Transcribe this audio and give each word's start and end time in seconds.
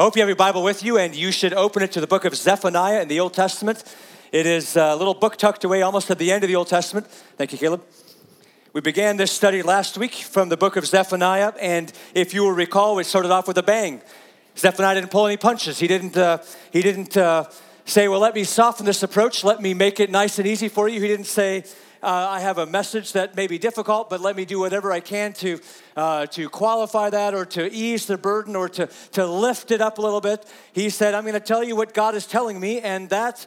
I 0.00 0.02
hope 0.02 0.16
you 0.16 0.22
have 0.22 0.30
your 0.30 0.36
Bible 0.36 0.62
with 0.62 0.82
you, 0.82 0.96
and 0.96 1.14
you 1.14 1.30
should 1.30 1.52
open 1.52 1.82
it 1.82 1.92
to 1.92 2.00
the 2.00 2.06
book 2.06 2.24
of 2.24 2.34
Zephaniah 2.34 3.02
in 3.02 3.08
the 3.08 3.20
Old 3.20 3.34
Testament. 3.34 3.84
It 4.32 4.46
is 4.46 4.74
a 4.74 4.96
little 4.96 5.12
book 5.12 5.36
tucked 5.36 5.62
away 5.62 5.82
almost 5.82 6.10
at 6.10 6.18
the 6.18 6.32
end 6.32 6.42
of 6.42 6.48
the 6.48 6.56
Old 6.56 6.68
Testament. 6.68 7.06
Thank 7.06 7.52
you, 7.52 7.58
Caleb. 7.58 7.82
We 8.72 8.80
began 8.80 9.18
this 9.18 9.30
study 9.30 9.60
last 9.60 9.98
week 9.98 10.14
from 10.14 10.48
the 10.48 10.56
book 10.56 10.76
of 10.76 10.86
Zephaniah, 10.86 11.52
and 11.60 11.92
if 12.14 12.32
you 12.32 12.44
will 12.44 12.52
recall, 12.52 12.96
we 12.96 13.04
started 13.04 13.30
off 13.30 13.46
with 13.46 13.58
a 13.58 13.62
bang. 13.62 14.00
Zephaniah 14.56 14.94
didn't 14.94 15.10
pull 15.10 15.26
any 15.26 15.36
punches. 15.36 15.78
He 15.78 15.86
didn't, 15.86 16.16
uh, 16.16 16.38
he 16.72 16.80
didn't 16.80 17.18
uh, 17.18 17.50
say, 17.84 18.08
Well, 18.08 18.20
let 18.20 18.34
me 18.34 18.44
soften 18.44 18.86
this 18.86 19.02
approach, 19.02 19.44
let 19.44 19.60
me 19.60 19.74
make 19.74 20.00
it 20.00 20.10
nice 20.10 20.38
and 20.38 20.48
easy 20.48 20.68
for 20.68 20.88
you. 20.88 20.98
He 20.98 21.08
didn't 21.08 21.26
say, 21.26 21.64
uh, 22.02 22.28
I 22.30 22.40
have 22.40 22.56
a 22.58 22.66
message 22.66 23.12
that 23.12 23.36
may 23.36 23.46
be 23.46 23.58
difficult, 23.58 24.08
but 24.08 24.20
let 24.20 24.34
me 24.34 24.44
do 24.46 24.58
whatever 24.58 24.90
I 24.90 25.00
can 25.00 25.34
to, 25.34 25.60
uh, 25.96 26.26
to 26.26 26.48
qualify 26.48 27.10
that 27.10 27.34
or 27.34 27.44
to 27.46 27.70
ease 27.70 28.06
the 28.06 28.16
burden 28.16 28.56
or 28.56 28.68
to, 28.70 28.88
to 29.12 29.26
lift 29.26 29.70
it 29.70 29.82
up 29.82 29.98
a 29.98 30.00
little 30.00 30.20
bit. 30.20 30.46
He 30.72 30.88
said, 30.88 31.14
I'm 31.14 31.24
going 31.24 31.34
to 31.34 31.40
tell 31.40 31.62
you 31.62 31.76
what 31.76 31.92
God 31.92 32.14
is 32.14 32.26
telling 32.26 32.58
me, 32.58 32.80
and 32.80 33.10
that 33.10 33.46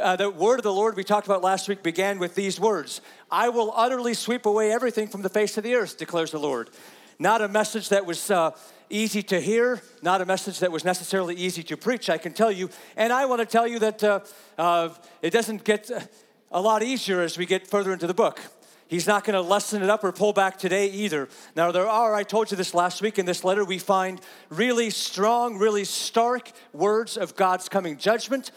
uh, 0.00 0.14
the 0.14 0.30
word 0.30 0.60
of 0.60 0.62
the 0.62 0.72
Lord 0.72 0.94
we 0.94 1.02
talked 1.02 1.26
about 1.26 1.42
last 1.42 1.68
week 1.68 1.82
began 1.82 2.18
with 2.18 2.34
these 2.34 2.60
words 2.60 3.00
I 3.30 3.48
will 3.48 3.72
utterly 3.74 4.14
sweep 4.14 4.46
away 4.46 4.70
everything 4.70 5.08
from 5.08 5.22
the 5.22 5.28
face 5.28 5.56
of 5.58 5.64
the 5.64 5.74
earth, 5.74 5.98
declares 5.98 6.30
the 6.30 6.38
Lord. 6.38 6.70
Not 7.18 7.42
a 7.42 7.48
message 7.48 7.88
that 7.88 8.06
was 8.06 8.30
uh, 8.30 8.52
easy 8.88 9.22
to 9.24 9.40
hear, 9.40 9.82
not 10.00 10.20
a 10.20 10.26
message 10.26 10.60
that 10.60 10.70
was 10.70 10.84
necessarily 10.84 11.34
easy 11.34 11.62
to 11.64 11.76
preach, 11.76 12.08
I 12.08 12.18
can 12.18 12.32
tell 12.32 12.52
you. 12.52 12.70
And 12.96 13.12
I 13.12 13.26
want 13.26 13.40
to 13.40 13.46
tell 13.46 13.66
you 13.66 13.78
that 13.80 14.04
uh, 14.04 14.20
uh 14.56 14.90
it 15.22 15.32
doesn't 15.32 15.64
get 15.64 15.90
a 16.50 16.60
lot 16.60 16.82
easier 16.82 17.20
as 17.20 17.38
we 17.38 17.46
get 17.46 17.66
further 17.66 17.92
into 17.92 18.06
the 18.06 18.14
book. 18.14 18.40
He's 18.88 19.06
not 19.06 19.22
going 19.22 19.34
to 19.34 19.40
lessen 19.40 19.82
it 19.82 19.88
up 19.88 20.02
or 20.02 20.10
pull 20.10 20.32
back 20.32 20.58
today 20.58 20.88
either. 20.90 21.28
Now, 21.54 21.70
there 21.70 21.88
are, 21.88 22.12
I 22.12 22.24
told 22.24 22.50
you 22.50 22.56
this 22.56 22.74
last 22.74 23.00
week 23.00 23.20
in 23.20 23.26
this 23.26 23.44
letter, 23.44 23.64
we 23.64 23.78
find 23.78 24.20
really 24.48 24.90
strong, 24.90 25.58
really 25.58 25.84
stark 25.84 26.50
words 26.72 27.16
of 27.16 27.36
God's 27.36 27.68
coming 27.68 27.98
judgment, 27.98 28.50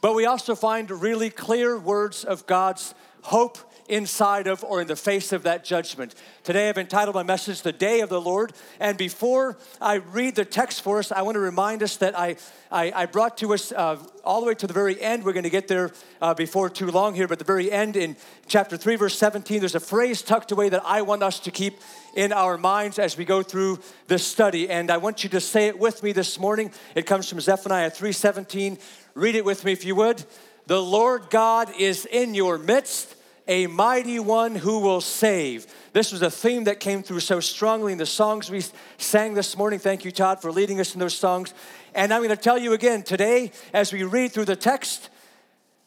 but 0.00 0.14
we 0.14 0.26
also 0.26 0.54
find 0.54 0.88
really 0.92 1.28
clear 1.28 1.76
words 1.76 2.24
of 2.24 2.46
God's 2.46 2.94
hope 3.22 3.58
inside 3.90 4.46
of 4.46 4.62
or 4.62 4.80
in 4.80 4.86
the 4.86 4.96
face 4.96 5.32
of 5.32 5.42
that 5.42 5.64
judgment. 5.64 6.14
Today 6.44 6.68
I've 6.68 6.78
entitled 6.78 7.16
my 7.16 7.24
message, 7.24 7.62
The 7.62 7.72
Day 7.72 8.00
of 8.00 8.08
the 8.08 8.20
Lord. 8.20 8.52
And 8.78 8.96
before 8.96 9.58
I 9.80 9.96
read 9.96 10.36
the 10.36 10.44
text 10.44 10.82
for 10.82 11.00
us, 11.00 11.10
I 11.10 11.22
want 11.22 11.34
to 11.34 11.40
remind 11.40 11.82
us 11.82 11.96
that 11.96 12.18
I, 12.18 12.36
I, 12.70 12.92
I 12.94 13.06
brought 13.06 13.36
to 13.38 13.52
us 13.52 13.72
uh, 13.72 13.98
all 14.24 14.40
the 14.40 14.46
way 14.46 14.54
to 14.54 14.66
the 14.66 14.72
very 14.72 15.00
end. 15.00 15.24
We're 15.24 15.32
going 15.32 15.42
to 15.42 15.50
get 15.50 15.66
there 15.66 15.90
uh, 16.22 16.34
before 16.34 16.70
too 16.70 16.86
long 16.86 17.14
here, 17.14 17.26
but 17.26 17.38
the 17.38 17.44
very 17.44 17.70
end 17.70 17.96
in 17.96 18.16
chapter 18.46 18.76
3, 18.76 18.94
verse 18.96 19.18
17, 19.18 19.58
there's 19.58 19.74
a 19.74 19.80
phrase 19.80 20.22
tucked 20.22 20.52
away 20.52 20.68
that 20.68 20.82
I 20.84 21.02
want 21.02 21.24
us 21.24 21.40
to 21.40 21.50
keep 21.50 21.80
in 22.14 22.32
our 22.32 22.56
minds 22.56 22.98
as 22.98 23.16
we 23.16 23.24
go 23.24 23.42
through 23.42 23.80
this 24.06 24.24
study. 24.24 24.70
And 24.70 24.90
I 24.90 24.98
want 24.98 25.24
you 25.24 25.30
to 25.30 25.40
say 25.40 25.66
it 25.66 25.78
with 25.78 26.02
me 26.02 26.12
this 26.12 26.38
morning. 26.38 26.70
It 26.94 27.06
comes 27.06 27.28
from 27.28 27.40
Zephaniah 27.40 27.90
3:17. 27.90 28.78
Read 29.14 29.34
it 29.34 29.44
with 29.44 29.64
me 29.64 29.72
if 29.72 29.84
you 29.84 29.96
would. 29.96 30.24
The 30.66 30.80
Lord 30.80 31.30
God 31.30 31.72
is 31.78 32.06
in 32.06 32.34
your 32.34 32.56
midst 32.56 33.16
a 33.50 33.66
mighty 33.66 34.20
one 34.20 34.54
who 34.54 34.78
will 34.78 35.00
save. 35.00 35.66
This 35.92 36.12
was 36.12 36.22
a 36.22 36.30
theme 36.30 36.64
that 36.64 36.78
came 36.78 37.02
through 37.02 37.18
so 37.18 37.40
strongly 37.40 37.90
in 37.90 37.98
the 37.98 38.06
songs 38.06 38.48
we 38.48 38.62
sang 38.96 39.34
this 39.34 39.56
morning. 39.56 39.80
Thank 39.80 40.04
you, 40.04 40.12
Todd, 40.12 40.40
for 40.40 40.52
leading 40.52 40.78
us 40.78 40.94
in 40.94 41.00
those 41.00 41.16
songs. 41.16 41.52
And 41.92 42.14
I'm 42.14 42.20
going 42.20 42.30
to 42.30 42.36
tell 42.36 42.56
you 42.56 42.74
again 42.74 43.02
today, 43.02 43.50
as 43.74 43.92
we 43.92 44.04
read 44.04 44.30
through 44.30 44.44
the 44.44 44.54
text, 44.54 45.10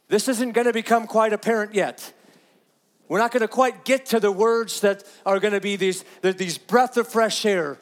this 0.10 0.28
isn't 0.28 0.52
going 0.52 0.68
to 0.68 0.74
become 0.74 1.08
quite 1.08 1.32
apparent 1.32 1.74
yet. 1.74 2.12
We're 3.08 3.20
not 3.20 3.32
going 3.32 3.42
to 3.42 3.48
quite 3.48 3.86
get 3.86 4.08
to 4.08 4.20
the 4.20 4.32
words 4.32 4.82
that 4.82 5.06
are 5.26 5.40
going 5.40 5.54
to 5.54 5.62
be 5.62 5.78
these, 5.78 6.04
these 6.22 6.58
breath 6.58 6.98
of 6.98 7.08
fresh 7.08 7.46
air. 7.46 7.78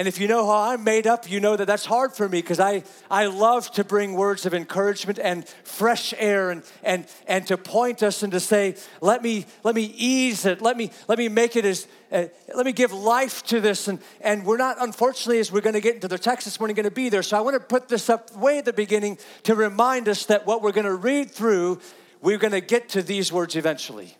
And 0.00 0.08
if 0.08 0.18
you 0.18 0.28
know 0.28 0.46
how 0.46 0.70
I'm 0.70 0.82
made 0.82 1.06
up, 1.06 1.30
you 1.30 1.40
know 1.40 1.56
that 1.56 1.66
that's 1.66 1.84
hard 1.84 2.14
for 2.14 2.26
me 2.26 2.40
because 2.40 2.58
I, 2.58 2.84
I 3.10 3.26
love 3.26 3.70
to 3.72 3.84
bring 3.84 4.14
words 4.14 4.46
of 4.46 4.54
encouragement 4.54 5.18
and 5.18 5.46
fresh 5.62 6.14
air 6.16 6.48
and, 6.50 6.62
and, 6.82 7.06
and 7.26 7.46
to 7.48 7.58
point 7.58 8.02
us 8.02 8.22
and 8.22 8.32
to 8.32 8.40
say, 8.40 8.76
let 9.02 9.22
me, 9.22 9.44
let 9.62 9.74
me 9.74 9.92
ease 9.94 10.46
it. 10.46 10.62
Let 10.62 10.78
me, 10.78 10.90
let 11.06 11.18
me 11.18 11.28
make 11.28 11.54
it 11.54 11.66
as, 11.66 11.86
uh, 12.10 12.28
let 12.54 12.64
me 12.64 12.72
give 12.72 12.94
life 12.94 13.42
to 13.48 13.60
this. 13.60 13.88
And, 13.88 13.98
and 14.22 14.46
we're 14.46 14.56
not, 14.56 14.78
unfortunately, 14.80 15.38
as 15.38 15.52
we're 15.52 15.60
going 15.60 15.74
to 15.74 15.82
get 15.82 15.96
into 15.96 16.08
the 16.08 16.18
text 16.18 16.46
this 16.46 16.58
morning, 16.58 16.76
going 16.76 16.84
to 16.84 16.90
be 16.90 17.10
there. 17.10 17.22
So 17.22 17.36
I 17.36 17.42
want 17.42 17.56
to 17.56 17.60
put 17.60 17.88
this 17.88 18.08
up 18.08 18.34
way 18.34 18.56
at 18.56 18.64
the 18.64 18.72
beginning 18.72 19.18
to 19.42 19.54
remind 19.54 20.08
us 20.08 20.24
that 20.24 20.46
what 20.46 20.62
we're 20.62 20.72
going 20.72 20.86
to 20.86 20.94
read 20.94 21.30
through, 21.30 21.78
we're 22.22 22.38
going 22.38 22.52
to 22.52 22.62
get 22.62 22.88
to 22.90 23.02
these 23.02 23.30
words 23.30 23.54
eventually. 23.54 24.16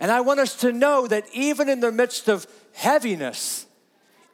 And 0.00 0.10
I 0.10 0.22
want 0.22 0.40
us 0.40 0.56
to 0.56 0.72
know 0.72 1.06
that 1.06 1.24
even 1.32 1.68
in 1.68 1.78
the 1.78 1.92
midst 1.92 2.28
of 2.28 2.48
heaviness, 2.72 3.66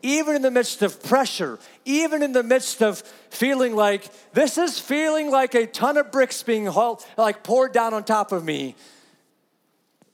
even 0.03 0.37
in 0.37 0.43
the 0.43 0.51
midst 0.51 0.83
of 0.83 1.03
pressure, 1.03 1.59
even 1.85 2.23
in 2.23 2.33
the 2.33 2.43
midst 2.43 2.83
of 2.83 3.01
feeling 3.31 3.75
like 3.75 4.09
this 4.33 4.59
is 4.59 4.79
feeling 4.79 5.31
like 5.31 5.55
a 5.55 5.67
ton 5.67 5.97
of 5.97 6.11
bricks 6.11 6.43
being 6.43 6.67
hauled, 6.67 7.05
like 7.17 7.43
poured 7.43 7.73
down 7.73 7.95
on 7.95 8.05
top 8.05 8.33
of 8.33 8.45
me, 8.45 8.75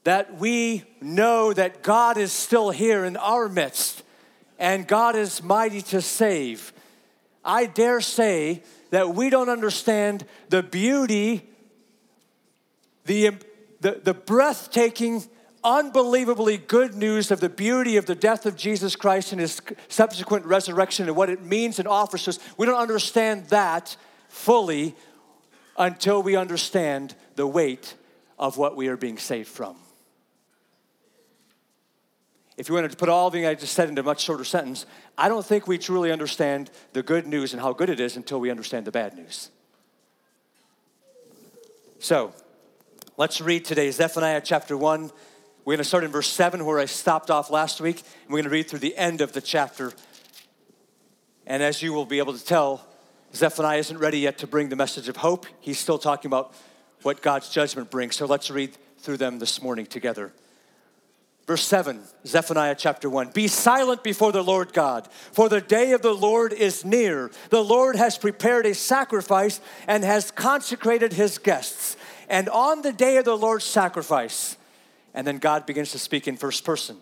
that 0.05 0.39
we 0.39 0.85
know 1.01 1.53
that 1.53 1.83
God 1.83 2.17
is 2.17 2.33
still 2.33 2.71
here 2.71 3.05
in 3.05 3.17
our 3.17 3.49
midst 3.49 4.03
and 4.59 4.87
God 4.87 5.17
is 5.17 5.43
mighty 5.43 5.83
to 5.83 6.01
save. 6.01 6.73
I 7.45 7.67
dare 7.67 8.01
say 8.01 8.63
that 8.91 9.15
we 9.15 9.31
don't 9.31 9.49
understand 9.49 10.25
the 10.49 10.63
beauty, 10.63 11.49
the, 13.05 13.37
the, 13.81 14.01
the 14.03 14.15
breathtaking 14.15 15.25
unbelievably 15.66 16.59
good 16.59 16.94
news 16.94 17.32
of 17.32 17.41
the 17.41 17.49
beauty 17.49 17.97
of 17.97 18.06
the 18.06 18.15
death 18.15 18.47
of 18.47 18.56
Jesus 18.56 18.94
Christ 18.94 19.32
and 19.32 19.41
his 19.41 19.60
subsequent 19.88 20.47
resurrection 20.47 21.09
and 21.09 21.16
what 21.16 21.28
it 21.28 21.43
means 21.43 21.81
and 21.81 21.88
offers 21.88 22.28
us. 22.28 22.38
We 22.56 22.66
don't 22.66 22.81
understand 22.81 23.47
that 23.49 23.97
fully 24.28 24.94
until 25.77 26.22
we 26.22 26.37
understand 26.37 27.16
the 27.34 27.49
weight 27.49 27.94
of 28.38 28.56
what 28.56 28.77
we 28.77 28.87
are 28.87 28.97
being 28.97 29.19
saved 29.19 29.49
from. 29.49 29.77
If 32.56 32.69
you 32.69 32.75
wanted 32.75 32.93
to 32.93 32.97
put 32.97 33.09
all 33.09 33.28
the 33.28 33.38
things 33.38 33.48
I 33.48 33.54
just 33.54 33.75
said 33.75 33.88
into 33.88 34.00
a 34.00 34.04
much 34.04 34.22
shorter 34.22 34.44
sentence, 34.44 34.87
I 35.19 35.28
don't 35.28 35.44
think 35.44 35.66
we 35.66 35.78
truly 35.78 36.12
understand 36.12 36.71
the 36.93 37.03
good 37.03 37.27
news 37.27 37.53
and 37.53 37.60
how 37.60 37.72
good 37.72 37.91
it 37.91 37.98
is 37.98 38.16
until 38.16 38.41
we 38.41 38.50
understand 38.50 38.87
the 38.87 38.93
bad 38.93 39.15
news. 39.15 39.50
So, 41.98 42.33
let's 43.16 43.41
read 43.41 43.65
today 43.65 43.91
Zephaniah 43.91 44.41
chapter 44.43 44.77
1, 44.77 45.10
we're 45.66 45.72
going 45.72 45.78
to 45.78 45.84
start 45.84 46.04
in 46.04 46.12
verse 46.12 46.28
7 46.28 46.65
where 46.65 46.78
I 46.78 46.84
stopped 46.84 47.28
off 47.28 47.50
last 47.50 47.81
week, 47.81 47.97
and 47.97 48.32
we're 48.32 48.38
going 48.38 48.44
to 48.44 48.50
read 48.50 48.69
through 48.69 48.78
the 48.78 48.97
end 48.97 49.21
of 49.21 49.32
the 49.32 49.41
chapter. 49.41 49.93
And 51.44 51.60
as 51.60 51.82
you 51.82 51.93
will 51.93 52.06
be 52.06 52.19
able 52.19 52.34
to 52.34 52.44
tell, 52.44 52.87
Zephaniah 53.34 53.78
isn't 53.78 53.99
ready 53.99 54.21
yet 54.21 54.38
to 54.38 54.47
bring 54.47 54.69
the 54.69 54.77
message 54.77 55.09
of 55.09 55.16
hope. 55.16 55.44
He's 55.59 55.81
still 55.81 55.99
talking 55.99 56.28
about 56.28 56.54
what 57.03 57.21
God's 57.21 57.49
judgment 57.49 57.91
brings. 57.91 58.15
So 58.15 58.27
let's 58.27 58.49
read 58.49 58.78
through 58.99 59.16
them 59.16 59.41
this 59.41 59.60
morning 59.60 59.87
together. 59.87 60.32
Verse 61.49 61.65
7, 61.65 62.00
Zephaniah 62.25 62.77
chapter 62.78 63.10
1. 63.10 63.31
Be 63.31 63.48
silent 63.48 64.04
before 64.04 64.31
the 64.31 64.44
Lord 64.44 64.72
God, 64.72 65.09
for 65.33 65.48
the 65.48 65.60
day 65.60 65.93
of 65.93 66.03
the 66.03 66.15
Lord 66.15 66.53
is 66.53 66.84
near. 66.84 67.33
The 67.50 67.65
Lord 67.65 67.97
has 67.97 68.19
prepared 68.19 68.66
a 68.66 68.75
sacrifice 68.75 69.60
and 69.88 70.04
has 70.04 70.31
consecrated 70.31 71.12
his 71.12 71.38
guests. 71.38 71.97
And 72.28 72.48
on 72.48 72.83
the 72.83 72.93
day 72.93 73.16
of 73.16 73.25
the 73.25 73.37
Lord's 73.37 73.65
sacrifice, 73.65 74.56
and 75.16 75.27
then 75.27 75.38
God 75.38 75.66
begins 75.66 75.91
to 75.93 75.99
speak 75.99 76.28
in 76.28 76.37
first 76.37 76.65
person. 76.65 76.99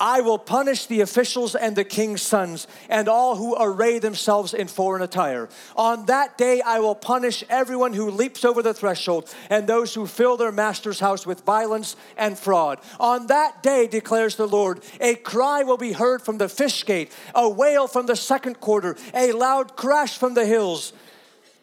I 0.00 0.20
will 0.20 0.38
punish 0.38 0.86
the 0.86 1.00
officials 1.00 1.54
and 1.54 1.76
the 1.76 1.84
king's 1.84 2.22
sons 2.22 2.66
and 2.88 3.08
all 3.08 3.36
who 3.36 3.56
array 3.56 4.00
themselves 4.00 4.52
in 4.52 4.66
foreign 4.66 5.00
attire. 5.00 5.48
On 5.76 6.06
that 6.06 6.36
day, 6.36 6.60
I 6.60 6.80
will 6.80 6.96
punish 6.96 7.44
everyone 7.48 7.92
who 7.92 8.10
leaps 8.10 8.44
over 8.44 8.62
the 8.62 8.74
threshold 8.74 9.32
and 9.48 9.68
those 9.68 9.94
who 9.94 10.08
fill 10.08 10.36
their 10.36 10.50
master's 10.50 10.98
house 10.98 11.24
with 11.24 11.44
violence 11.44 11.94
and 12.16 12.36
fraud. 12.36 12.80
On 12.98 13.28
that 13.28 13.62
day, 13.62 13.86
declares 13.86 14.34
the 14.34 14.48
Lord, 14.48 14.82
a 15.00 15.14
cry 15.14 15.62
will 15.62 15.78
be 15.78 15.92
heard 15.92 16.22
from 16.22 16.38
the 16.38 16.48
fish 16.48 16.84
gate, 16.84 17.12
a 17.32 17.48
wail 17.48 17.86
from 17.86 18.06
the 18.06 18.16
second 18.16 18.58
quarter, 18.58 18.96
a 19.14 19.30
loud 19.30 19.76
crash 19.76 20.18
from 20.18 20.34
the 20.34 20.46
hills. 20.46 20.92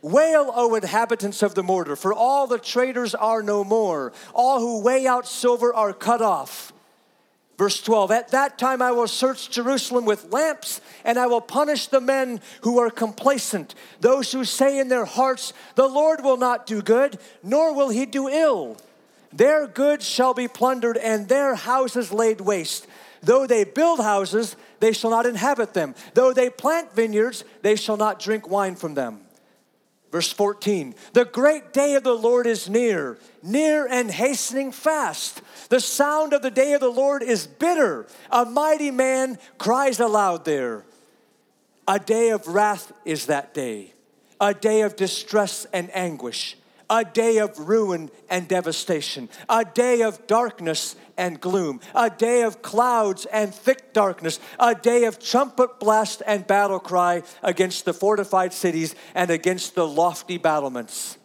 Wail, 0.02 0.52
O 0.56 0.76
inhabitants 0.76 1.44
of 1.44 1.56
the 1.56 1.64
mortar, 1.64 1.96
for 1.96 2.14
all 2.14 2.48
the 2.48 2.60
traders 2.60 3.14
are 3.14 3.44
no 3.44 3.64
more. 3.64 4.14
All 4.34 4.60
who 4.60 4.82
weigh 4.82 5.06
out 5.06 5.28
silver 5.28 5.74
are 5.74 5.94
cut 5.94 6.22
off. 6.22 6.72
Verse 7.58 7.82
12 7.82 8.10
At 8.12 8.30
that 8.30 8.58
time 8.58 8.82
I 8.82 8.94
will 8.94 9.08
search 9.08 9.50
Jerusalem 9.50 10.06
with 10.06 10.32
lamps, 10.32 10.80
and 11.04 11.20
I 11.20 11.28
will 11.28 11.42
punish 11.42 11.88
the 11.88 12.00
men 12.00 12.40
who 12.62 12.80
are 12.80 12.90
complacent, 12.90 13.76
those 14.00 14.32
who 14.32 14.46
say 14.46 14.80
in 14.80 14.88
their 14.88 15.04
hearts, 15.04 15.52
The 15.76 15.90
Lord 15.90 16.24
will 16.24 16.38
not 16.38 16.66
do 16.66 16.82
good, 16.82 17.20
nor 17.44 17.74
will 17.76 17.90
he 17.90 18.06
do 18.06 18.30
ill. 18.30 18.78
Their 19.34 19.68
goods 19.68 20.08
shall 20.08 20.34
be 20.34 20.48
plundered, 20.48 20.96
and 20.96 21.28
their 21.28 21.56
houses 21.56 22.14
laid 22.14 22.40
waste. 22.40 22.88
Though 23.22 23.46
they 23.46 23.66
build 23.66 24.00
houses, 24.00 24.56
they 24.80 24.94
shall 24.94 25.12
not 25.12 25.26
inhabit 25.26 25.74
them. 25.74 25.96
Though 26.14 26.32
they 26.32 26.50
plant 26.50 26.96
vineyards, 26.96 27.44
they 27.62 27.76
shall 27.76 27.98
not 27.98 28.22
drink 28.22 28.50
wine 28.50 28.76
from 28.76 28.94
them. 28.94 29.20
Verse 30.12 30.32
14, 30.32 30.96
the 31.14 31.26
great 31.26 31.72
day 31.72 31.94
of 31.94 32.04
the 32.04 32.16
Lord 32.16 32.48
is 32.48 32.68
near, 32.68 33.20
near 33.44 33.88
and 33.88 34.10
hastening 34.10 34.72
fast. 34.72 35.42
The 35.70 35.80
sound 35.80 36.34
of 36.34 36.42
the 36.42 36.50
day 36.50 36.74
of 36.74 36.82
the 36.82 36.90
Lord 36.90 37.22
is 37.22 37.46
bitter. 37.46 38.08
A 38.32 38.44
mighty 38.44 38.90
man 38.90 39.38
cries 39.60 40.00
aloud 40.00 40.46
there. 40.46 40.84
A 41.88 42.00
day 42.00 42.30
of 42.30 42.48
wrath 42.48 42.92
is 43.06 43.28
that 43.28 43.54
day, 43.54 43.94
a 44.42 44.54
day 44.54 44.82
of 44.82 44.96
distress 44.96 45.66
and 45.74 45.90
anguish, 45.96 46.58
a 46.90 47.04
day 47.06 47.38
of 47.38 47.58
ruin 47.60 48.10
and 48.30 48.48
devastation, 48.48 49.30
a 49.48 49.64
day 49.64 50.02
of 50.02 50.26
darkness 50.28 50.96
and 51.18 51.40
gloom, 51.40 51.80
a 51.94 52.10
day 52.10 52.42
of 52.42 52.62
clouds 52.62 53.26
and 53.26 53.54
thick 53.54 53.94
darkness, 53.94 54.40
a 54.60 54.74
day 54.74 55.04
of 55.06 55.20
trumpet 55.20 55.80
blast 55.80 56.22
and 56.26 56.48
battle 56.48 56.80
cry 56.80 57.22
against 57.44 57.86
the 57.86 57.94
fortified 57.94 58.54
cities 58.54 58.96
and 59.14 59.30
against 59.30 59.76
the 59.76 59.88
lofty 59.88 60.38
battlements. 60.38 61.18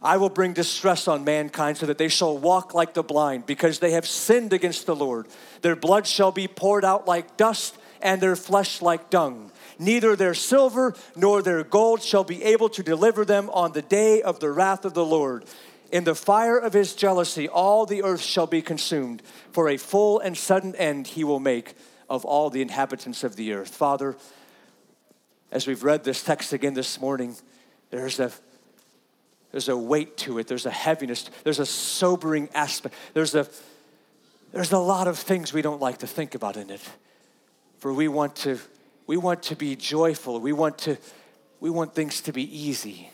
I 0.00 0.16
will 0.16 0.30
bring 0.30 0.52
distress 0.52 1.08
on 1.08 1.24
mankind 1.24 1.76
so 1.76 1.86
that 1.86 1.98
they 1.98 2.08
shall 2.08 2.38
walk 2.38 2.72
like 2.72 2.94
the 2.94 3.02
blind 3.02 3.46
because 3.46 3.80
they 3.80 3.92
have 3.92 4.06
sinned 4.06 4.52
against 4.52 4.86
the 4.86 4.94
Lord. 4.94 5.26
Their 5.62 5.74
blood 5.74 6.06
shall 6.06 6.30
be 6.30 6.46
poured 6.46 6.84
out 6.84 7.08
like 7.08 7.36
dust 7.36 7.76
and 8.00 8.20
their 8.20 8.36
flesh 8.36 8.80
like 8.80 9.10
dung. 9.10 9.50
Neither 9.78 10.16
their 10.16 10.34
silver 10.34 10.94
nor 11.14 11.42
their 11.42 11.62
gold 11.62 12.02
shall 12.02 12.24
be 12.24 12.42
able 12.42 12.68
to 12.70 12.82
deliver 12.82 13.24
them 13.24 13.48
on 13.50 13.72
the 13.72 13.82
day 13.82 14.22
of 14.22 14.40
the 14.40 14.50
wrath 14.50 14.84
of 14.84 14.94
the 14.94 15.04
Lord. 15.04 15.44
In 15.90 16.04
the 16.04 16.14
fire 16.14 16.58
of 16.58 16.72
his 16.72 16.94
jealousy, 16.94 17.48
all 17.48 17.86
the 17.86 18.02
earth 18.02 18.20
shall 18.20 18.46
be 18.46 18.60
consumed, 18.60 19.22
for 19.52 19.68
a 19.68 19.76
full 19.76 20.18
and 20.18 20.36
sudden 20.36 20.74
end 20.76 21.08
he 21.08 21.24
will 21.24 21.40
make 21.40 21.74
of 22.10 22.24
all 22.24 22.50
the 22.50 22.60
inhabitants 22.60 23.24
of 23.24 23.36
the 23.36 23.52
earth. 23.52 23.74
Father, 23.74 24.16
as 25.50 25.66
we've 25.66 25.84
read 25.84 26.04
this 26.04 26.22
text 26.22 26.52
again 26.52 26.74
this 26.74 27.00
morning, 27.00 27.36
there's 27.90 28.20
a 28.20 28.32
there's 29.50 29.70
a 29.70 29.76
weight 29.76 30.18
to 30.18 30.38
it, 30.38 30.46
there's 30.46 30.66
a 30.66 30.70
heaviness, 30.70 31.30
there's 31.42 31.58
a 31.58 31.64
sobering 31.64 32.50
aspect, 32.54 32.94
there's 33.14 33.34
a 33.34 33.48
there's 34.52 34.72
a 34.72 34.78
lot 34.78 35.08
of 35.08 35.18
things 35.18 35.52
we 35.52 35.62
don't 35.62 35.80
like 35.80 35.98
to 35.98 36.06
think 36.06 36.34
about 36.34 36.56
in 36.56 36.68
it. 36.68 36.80
For 37.78 37.92
we 37.92 38.08
want 38.08 38.36
to 38.36 38.58
we 39.08 39.16
want 39.16 39.42
to 39.44 39.56
be 39.56 39.74
joyful. 39.74 40.38
We 40.38 40.52
want 40.52 40.78
to 40.78 40.98
we 41.58 41.70
want 41.70 41.94
things 41.94 42.20
to 42.20 42.32
be 42.32 42.44
easy. 42.56 43.10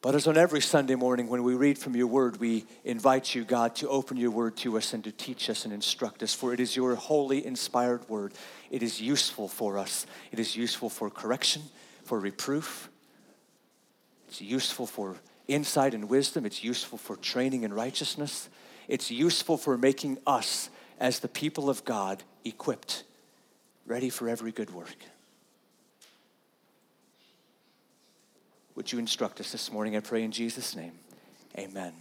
But 0.00 0.14
as 0.14 0.26
on 0.26 0.36
every 0.36 0.60
Sunday 0.60 0.94
morning 0.94 1.28
when 1.28 1.42
we 1.42 1.54
read 1.54 1.78
from 1.78 1.96
your 1.96 2.06
word, 2.06 2.38
we 2.38 2.66
invite 2.84 3.34
you, 3.34 3.42
God, 3.44 3.74
to 3.76 3.88
open 3.88 4.16
your 4.18 4.30
word 4.30 4.56
to 4.58 4.76
us 4.76 4.92
and 4.92 5.02
to 5.04 5.10
teach 5.10 5.50
us 5.50 5.64
and 5.64 5.72
instruct 5.72 6.22
us. 6.22 6.32
For 6.34 6.52
it 6.52 6.60
is 6.60 6.76
your 6.76 6.94
holy, 6.94 7.44
inspired 7.44 8.08
word. 8.08 8.34
It 8.70 8.82
is 8.82 9.00
useful 9.00 9.48
for 9.48 9.78
us, 9.78 10.06
it 10.30 10.38
is 10.38 10.56
useful 10.56 10.90
for 10.90 11.10
correction, 11.10 11.62
for 12.04 12.20
reproof, 12.20 12.88
it's 14.28 14.40
useful 14.40 14.86
for 14.86 15.16
insight 15.48 15.94
and 15.94 16.08
wisdom, 16.08 16.46
it's 16.46 16.62
useful 16.62 16.98
for 16.98 17.16
training 17.16 17.62
in 17.62 17.72
righteousness, 17.72 18.48
it's 18.88 19.10
useful 19.10 19.56
for 19.56 19.78
making 19.78 20.18
us, 20.26 20.68
as 20.98 21.20
the 21.20 21.28
people 21.28 21.68
of 21.68 21.84
God, 21.84 22.22
equipped, 22.44 23.04
ready 23.86 24.10
for 24.10 24.28
every 24.28 24.52
good 24.52 24.72
work. 24.72 24.96
Would 28.74 28.90
you 28.90 28.98
instruct 28.98 29.40
us 29.40 29.52
this 29.52 29.70
morning? 29.70 29.96
I 29.96 30.00
pray 30.00 30.22
in 30.22 30.32
Jesus' 30.32 30.74
name. 30.74 30.92
Amen. 31.56 31.92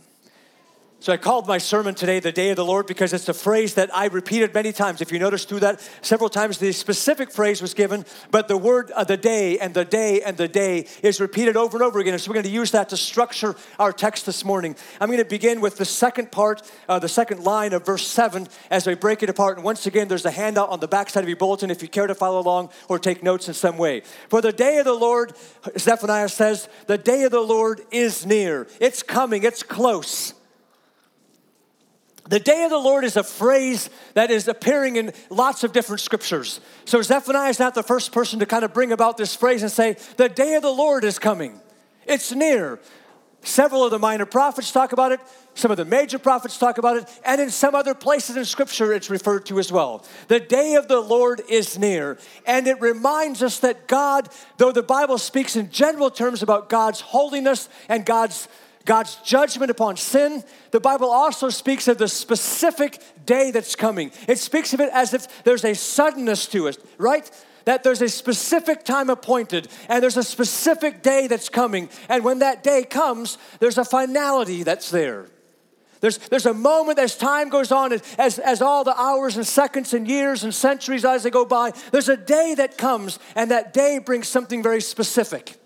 So 1.04 1.12
I 1.12 1.18
called 1.18 1.48
my 1.50 1.58
sermon 1.58 1.96
today 1.96 2.22
the 2.22 2.32
day 2.32 2.52
of 2.52 2.56
the 2.56 2.64
Lord 2.64 2.88
because 2.88 3.12
it's 3.12 3.28
a 3.28 3.34
phrase 3.34 3.74
that 3.74 3.94
I 3.94 4.06
repeated 4.06 4.54
many 4.54 4.72
times. 4.72 5.02
If 5.02 5.12
you 5.12 5.20
notice 5.20 5.44
through 5.44 5.60
that, 5.60 5.82
several 6.02 6.30
times 6.30 6.60
the 6.60 6.72
specific 6.72 7.30
phrase 7.30 7.62
was 7.62 7.74
given, 7.74 8.06
but 8.32 8.48
the 8.48 8.56
word 8.56 8.90
of 8.92 9.08
the 9.08 9.18
day 9.18 9.60
and 9.60 9.74
the 9.74 9.84
day 9.84 10.22
and 10.22 10.38
the 10.38 10.48
day 10.48 10.88
is 11.02 11.20
repeated 11.20 11.58
over 11.58 11.76
and 11.76 11.84
over 11.84 12.00
again. 12.00 12.18
So 12.20 12.30
we're 12.30 12.36
going 12.36 12.46
to 12.46 12.50
use 12.50 12.72
that 12.72 12.88
to 12.88 12.96
structure 12.96 13.54
our 13.80 13.92
text 13.92 14.26
this 14.26 14.46
morning. 14.46 14.78
I'm 15.02 15.10
going 15.10 15.20
to 15.20 15.26
begin 15.26 15.60
with 15.60 15.76
the 15.76 15.84
second 15.84 16.32
part, 16.32 16.62
uh, 16.88 17.00
the 17.00 17.10
second 17.10 17.44
line 17.44 17.74
of 17.74 17.86
verse 17.86 18.08
7 18.08 18.48
as 18.72 18.88
I 18.88 18.94
break 18.94 19.24
it 19.24 19.30
apart. 19.30 19.58
And 19.58 19.66
once 19.66 19.86
again, 19.86 20.08
there's 20.08 20.24
a 20.24 20.32
handout 20.32 20.70
on 20.70 20.80
the 20.80 20.88
back 20.88 21.10
side 21.10 21.24
of 21.24 21.28
your 21.28 21.36
bulletin 21.36 21.70
if 21.70 21.82
you 21.82 21.90
care 21.90 22.08
to 22.08 22.16
follow 22.16 22.40
along 22.40 22.70
or 22.88 22.98
take 22.98 23.22
notes 23.22 23.50
in 23.50 23.56
some 23.56 23.78
way. 23.78 24.04
For 24.30 24.40
the 24.40 24.54
day 24.54 24.78
of 24.78 24.86
the 24.86 24.94
Lord, 24.94 25.34
Zephaniah 25.78 26.30
says, 26.30 26.70
the 26.88 26.98
day 26.98 27.24
of 27.24 27.34
the 27.34 27.42
Lord 27.42 27.82
is 27.92 28.26
near. 28.26 28.68
It's 28.80 29.04
coming, 29.04 29.44
it's 29.44 29.64
close. 29.64 30.34
The 32.30 32.40
day 32.40 32.64
of 32.64 32.70
the 32.70 32.78
Lord 32.78 33.04
is 33.04 33.18
a 33.18 33.24
phrase 33.24 33.90
that 34.14 34.32
is 34.32 34.48
appearing 34.48 34.96
in 34.96 35.12
lots 35.30 35.64
of 35.64 35.74
different 35.74 36.00
scriptures. 36.00 36.62
So 36.86 37.02
Zephaniah 37.02 37.50
is 37.50 37.60
not 37.60 37.76
the 37.76 37.84
first 37.84 38.14
person 38.14 38.40
to 38.40 38.46
kind 38.46 38.64
of 38.64 38.74
bring 38.74 38.94
about 38.94 39.18
this 39.18 39.36
phrase 39.36 39.62
and 39.62 39.72
say, 39.72 39.98
The 40.16 40.30
day 40.30 40.56
of 40.56 40.62
the 40.62 40.72
Lord 40.72 41.04
is 41.04 41.20
coming. 41.20 41.60
It's 42.06 42.32
near. 42.32 42.80
Several 43.46 43.84
of 43.84 43.92
the 43.92 44.00
minor 44.00 44.26
prophets 44.26 44.72
talk 44.72 44.94
about 44.94 45.12
it, 45.12 45.20
some 45.54 45.70
of 45.70 45.76
the 45.76 45.84
major 45.84 46.18
prophets 46.18 46.58
talk 46.58 46.78
about 46.78 46.96
it, 46.96 47.20
and 47.26 47.42
in 47.42 47.50
some 47.50 47.76
other 47.76 47.94
places 47.94 48.38
in 48.38 48.46
scripture 48.46 48.94
it's 48.94 49.10
referred 49.10 49.46
to 49.48 49.60
as 49.60 49.70
well. 49.70 50.06
The 50.30 50.40
day 50.40 50.76
of 50.76 50.88
the 50.88 51.02
Lord 51.02 51.42
is 51.50 51.78
near, 51.78 52.18
and 52.48 52.68
it 52.68 52.80
reminds 52.80 53.44
us 53.44 53.60
that 53.60 53.90
God, 53.90 54.30
though 54.58 54.72
the 54.72 54.82
Bible 54.82 55.18
speaks 55.18 55.58
in 55.58 55.72
general 55.72 56.10
terms 56.10 56.42
about 56.42 56.70
God's 56.70 57.02
holiness 57.02 57.68
and 57.90 58.06
God's 58.06 58.48
God's 58.86 59.16
judgment 59.18 59.72
upon 59.72 59.98
sin. 59.98 60.44
The 60.72 60.80
Bible 60.80 61.10
also 61.10 61.50
speaks 61.50 61.88
of 61.88 61.98
the 61.98 62.08
specific 62.08 63.02
day 63.26 63.52
that's 63.52 63.76
coming. 63.76 64.12
It 64.28 64.40
speaks 64.40 64.74
of 64.74 64.82
it 64.82 64.90
as 64.94 65.14
if 65.14 65.44
there's 65.44 65.64
a 65.64 65.74
suddenness 65.74 66.48
to 66.48 66.68
it, 66.68 66.78
right? 66.98 67.30
That 67.66 67.84
there's 67.84 68.02
a 68.02 68.10
specific 68.10 68.84
time 68.84 69.10
appointed 69.10 69.70
and 69.88 70.04
there's 70.04 70.18
a 70.18 70.24
specific 70.24 71.02
day 71.02 71.28
that's 71.28 71.48
coming. 71.48 71.90
And 72.10 72.26
when 72.26 72.40
that 72.40 72.62
day 72.62 72.84
comes, 72.84 73.38
there's 73.60 73.78
a 73.78 73.86
finality 73.86 74.64
that's 74.64 74.92
there. 74.92 75.28
There's, 76.02 76.18
there's 76.18 76.46
a 76.46 76.54
moment 76.54 77.00
as 77.00 77.18
time 77.18 77.48
goes 77.48 77.72
on, 77.72 77.94
as, 78.18 78.38
as 78.38 78.62
all 78.62 78.84
the 78.84 79.00
hours 79.00 79.38
and 79.38 79.48
seconds 79.48 79.94
and 79.94 80.06
years 80.06 80.44
and 80.44 80.54
centuries 80.54 81.06
as 81.06 81.24
they 81.24 81.30
go 81.30 81.46
by, 81.46 81.72
there's 81.92 82.10
a 82.10 82.18
day 82.18 82.56
that 82.56 82.78
comes, 82.78 83.20
and 83.38 83.52
that 83.52 83.72
day 83.72 84.00
brings 84.00 84.28
something 84.28 84.62
very 84.62 84.82
specific 84.82 85.58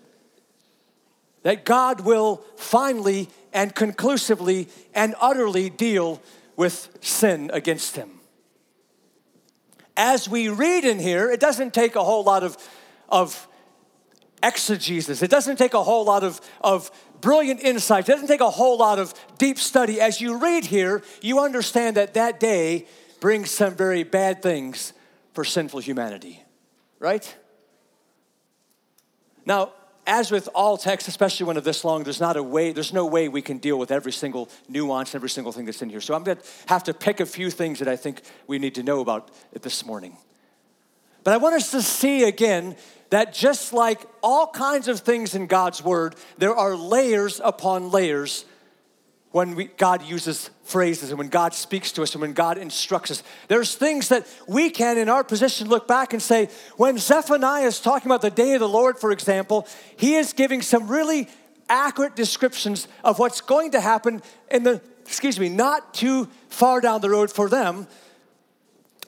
that 1.42 1.64
God 1.64 2.00
will 2.00 2.42
finally 2.56 3.28
and 3.52 3.74
conclusively 3.74 4.68
and 4.94 5.14
utterly 5.20 5.70
deal 5.70 6.20
with 6.56 6.88
sin 7.00 7.50
against 7.52 7.96
him. 7.96 8.20
As 9.96 10.28
we 10.28 10.48
read 10.48 10.84
in 10.84 10.98
here, 10.98 11.30
it 11.30 11.40
doesn't 11.40 11.74
take 11.74 11.96
a 11.96 12.04
whole 12.04 12.22
lot 12.24 12.42
of, 12.42 12.56
of 13.08 13.48
exegesis, 14.42 15.22
it 15.22 15.30
doesn't 15.30 15.56
take 15.56 15.74
a 15.74 15.82
whole 15.82 16.04
lot 16.04 16.22
of, 16.22 16.40
of 16.60 16.90
brilliant 17.20 17.60
insight, 17.60 18.08
it 18.08 18.12
doesn't 18.12 18.28
take 18.28 18.40
a 18.40 18.50
whole 18.50 18.78
lot 18.78 18.98
of 18.98 19.14
deep 19.38 19.58
study. 19.58 20.00
As 20.00 20.20
you 20.20 20.38
read 20.38 20.64
here, 20.64 21.02
you 21.20 21.40
understand 21.40 21.96
that 21.96 22.14
that 22.14 22.38
day 22.38 22.86
brings 23.20 23.50
some 23.50 23.74
very 23.74 24.04
bad 24.04 24.42
things 24.42 24.92
for 25.32 25.44
sinful 25.44 25.80
humanity, 25.80 26.42
right? 26.98 27.36
Now, 29.44 29.72
as 30.08 30.30
with 30.30 30.48
all 30.54 30.78
texts, 30.78 31.06
especially 31.06 31.46
when 31.46 31.56
it's 31.58 31.64
this 31.66 31.84
long, 31.84 32.02
there's 32.02 32.20
not 32.20 32.36
a 32.36 32.42
way, 32.42 32.72
there's 32.72 32.94
no 32.94 33.06
way 33.06 33.28
we 33.28 33.42
can 33.42 33.58
deal 33.58 33.78
with 33.78 33.92
every 33.92 34.10
single 34.10 34.48
nuance, 34.68 35.14
every 35.14 35.28
single 35.28 35.52
thing 35.52 35.66
that's 35.66 35.82
in 35.82 35.90
here. 35.90 36.00
So 36.00 36.14
I'm 36.14 36.24
gonna 36.24 36.40
have 36.66 36.82
to 36.84 36.94
pick 36.94 37.20
a 37.20 37.26
few 37.26 37.50
things 37.50 37.78
that 37.78 37.88
I 37.88 37.94
think 37.94 38.22
we 38.46 38.58
need 38.58 38.74
to 38.76 38.82
know 38.82 39.00
about 39.00 39.30
it 39.52 39.62
this 39.62 39.84
morning. 39.84 40.16
But 41.24 41.34
I 41.34 41.36
want 41.36 41.56
us 41.56 41.70
to 41.72 41.82
see 41.82 42.24
again 42.24 42.76
that 43.10 43.34
just 43.34 43.74
like 43.74 44.00
all 44.22 44.48
kinds 44.48 44.88
of 44.88 45.00
things 45.00 45.34
in 45.34 45.46
God's 45.46 45.84
word, 45.84 46.16
there 46.38 46.56
are 46.56 46.74
layers 46.74 47.40
upon 47.44 47.90
layers 47.90 48.46
when 49.30 49.54
we, 49.54 49.64
God 49.64 50.02
uses 50.02 50.50
phrases 50.64 51.10
and 51.10 51.18
when 51.18 51.28
God 51.28 51.52
speaks 51.54 51.92
to 51.92 52.02
us 52.02 52.14
and 52.14 52.22
when 52.22 52.32
God 52.32 52.56
instructs 52.56 53.10
us. 53.10 53.22
There's 53.48 53.74
things 53.74 54.08
that 54.08 54.26
we 54.46 54.70
can, 54.70 54.96
in 54.96 55.08
our 55.08 55.22
position, 55.22 55.68
look 55.68 55.86
back 55.86 56.12
and 56.12 56.22
say, 56.22 56.48
when 56.76 56.98
Zephaniah 56.98 57.66
is 57.66 57.80
talking 57.80 58.10
about 58.10 58.22
the 58.22 58.30
day 58.30 58.54
of 58.54 58.60
the 58.60 58.68
Lord, 58.68 58.98
for 58.98 59.12
example, 59.12 59.66
he 59.96 60.14
is 60.14 60.32
giving 60.32 60.62
some 60.62 60.88
really 60.88 61.28
accurate 61.68 62.16
descriptions 62.16 62.88
of 63.04 63.18
what's 63.18 63.40
going 63.42 63.72
to 63.72 63.80
happen 63.80 64.22
in 64.50 64.62
the, 64.62 64.80
excuse 65.04 65.38
me, 65.38 65.50
not 65.50 65.92
too 65.92 66.28
far 66.48 66.80
down 66.80 67.02
the 67.02 67.10
road 67.10 67.30
for 67.30 67.48
them. 67.48 67.86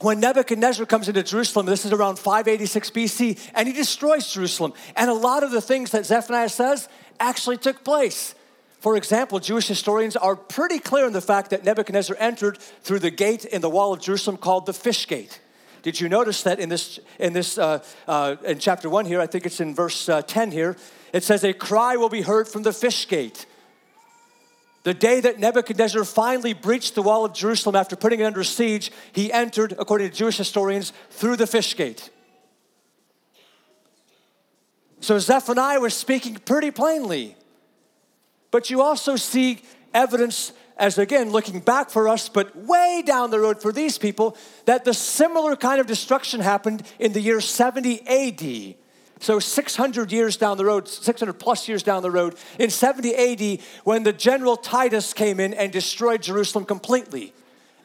When 0.00 0.20
Nebuchadnezzar 0.20 0.86
comes 0.86 1.08
into 1.08 1.22
Jerusalem, 1.22 1.66
this 1.66 1.84
is 1.84 1.92
around 1.92 2.18
586 2.18 2.90
BC, 2.90 3.50
and 3.54 3.68
he 3.68 3.74
destroys 3.74 4.32
Jerusalem. 4.32 4.72
And 4.96 5.10
a 5.10 5.14
lot 5.14 5.42
of 5.42 5.50
the 5.50 5.60
things 5.60 5.90
that 5.90 6.06
Zephaniah 6.06 6.48
says 6.48 6.88
actually 7.18 7.58
took 7.58 7.84
place. 7.84 8.34
For 8.80 8.96
example, 8.96 9.38
Jewish 9.40 9.68
historians 9.68 10.16
are 10.16 10.34
pretty 10.34 10.78
clear 10.78 11.06
in 11.06 11.12
the 11.12 11.20
fact 11.20 11.50
that 11.50 11.64
Nebuchadnezzar 11.64 12.16
entered 12.18 12.58
through 12.58 13.00
the 13.00 13.10
gate 13.10 13.44
in 13.44 13.60
the 13.60 13.68
wall 13.68 13.92
of 13.92 14.00
Jerusalem 14.00 14.38
called 14.38 14.64
the 14.64 14.72
Fish 14.72 15.06
Gate. 15.06 15.38
Did 15.82 16.00
you 16.00 16.08
notice 16.08 16.42
that 16.44 16.58
in 16.58 16.70
this, 16.70 16.98
in 17.18 17.34
this, 17.34 17.58
uh, 17.58 17.82
uh, 18.08 18.36
in 18.44 18.58
chapter 18.58 18.88
one 18.88 19.04
here, 19.04 19.20
I 19.20 19.26
think 19.26 19.44
it's 19.44 19.60
in 19.60 19.74
verse 19.74 20.08
uh, 20.08 20.22
10 20.22 20.50
here, 20.50 20.76
it 21.12 21.22
says, 21.24 21.44
A 21.44 21.52
cry 21.52 21.96
will 21.96 22.08
be 22.08 22.22
heard 22.22 22.48
from 22.48 22.62
the 22.62 22.72
fish 22.72 23.06
gate. 23.06 23.46
The 24.82 24.94
day 24.94 25.20
that 25.20 25.38
Nebuchadnezzar 25.38 26.04
finally 26.04 26.54
breached 26.54 26.94
the 26.94 27.02
wall 27.02 27.26
of 27.26 27.34
Jerusalem 27.34 27.76
after 27.76 27.96
putting 27.96 28.20
it 28.20 28.24
under 28.24 28.42
siege, 28.42 28.90
he 29.12 29.30
entered, 29.30 29.74
according 29.78 30.08
to 30.08 30.16
Jewish 30.16 30.38
historians, 30.38 30.94
through 31.10 31.36
the 31.36 31.46
fish 31.46 31.76
gate. 31.76 32.08
So 35.00 35.18
Zephaniah 35.18 35.80
was 35.80 35.92
speaking 35.92 36.36
pretty 36.36 36.70
plainly. 36.70 37.36
But 38.50 38.70
you 38.70 38.82
also 38.82 39.16
see 39.16 39.62
evidence 39.94 40.52
as 40.80 40.96
again 40.96 41.30
looking 41.30 41.60
back 41.60 41.90
for 41.90 42.08
us, 42.08 42.28
but 42.28 42.56
way 42.56 43.02
down 43.04 43.30
the 43.30 43.38
road 43.38 43.60
for 43.60 43.70
these 43.70 43.98
people, 43.98 44.36
that 44.64 44.84
the 44.84 44.94
similar 44.94 45.54
kind 45.54 45.78
of 45.78 45.86
destruction 45.86 46.40
happened 46.40 46.82
in 46.98 47.12
the 47.12 47.20
year 47.20 47.40
70 47.40 48.06
AD. 48.08 48.74
So 49.20 49.38
600 49.38 50.10
years 50.10 50.38
down 50.38 50.56
the 50.56 50.64
road, 50.64 50.88
600 50.88 51.34
plus 51.34 51.68
years 51.68 51.82
down 51.82 52.02
the 52.02 52.10
road, 52.10 52.36
in 52.58 52.70
70 52.70 53.14
AD, 53.14 53.60
when 53.84 54.02
the 54.02 54.14
general 54.14 54.56
Titus 54.56 55.12
came 55.12 55.38
in 55.38 55.52
and 55.52 55.70
destroyed 55.70 56.22
Jerusalem 56.22 56.64
completely. 56.64 57.34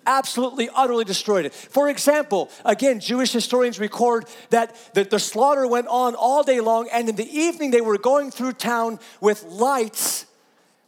Absolutely, 0.08 0.70
utterly 0.74 1.04
destroyed 1.04 1.46
it. 1.46 1.54
For 1.54 1.90
example, 1.90 2.50
again, 2.64 3.02
Jewish 3.02 3.34
historians 3.34 3.78
record 3.78 4.26
that 4.52 4.74
the, 4.94 5.04
the 5.04 5.20
slaughter 5.20 5.68
went 5.68 5.88
on 5.88 6.16
all 6.16 6.44
day 6.44 6.62
long, 6.62 6.88
and 6.94 7.10
in 7.10 7.18
the 7.18 7.30
evening 7.30 7.72
they 7.72 7.82
were 7.82 7.98
going 7.98 8.32
through 8.32 8.54
town 8.54 9.00
with 9.20 9.44
lights 9.44 10.28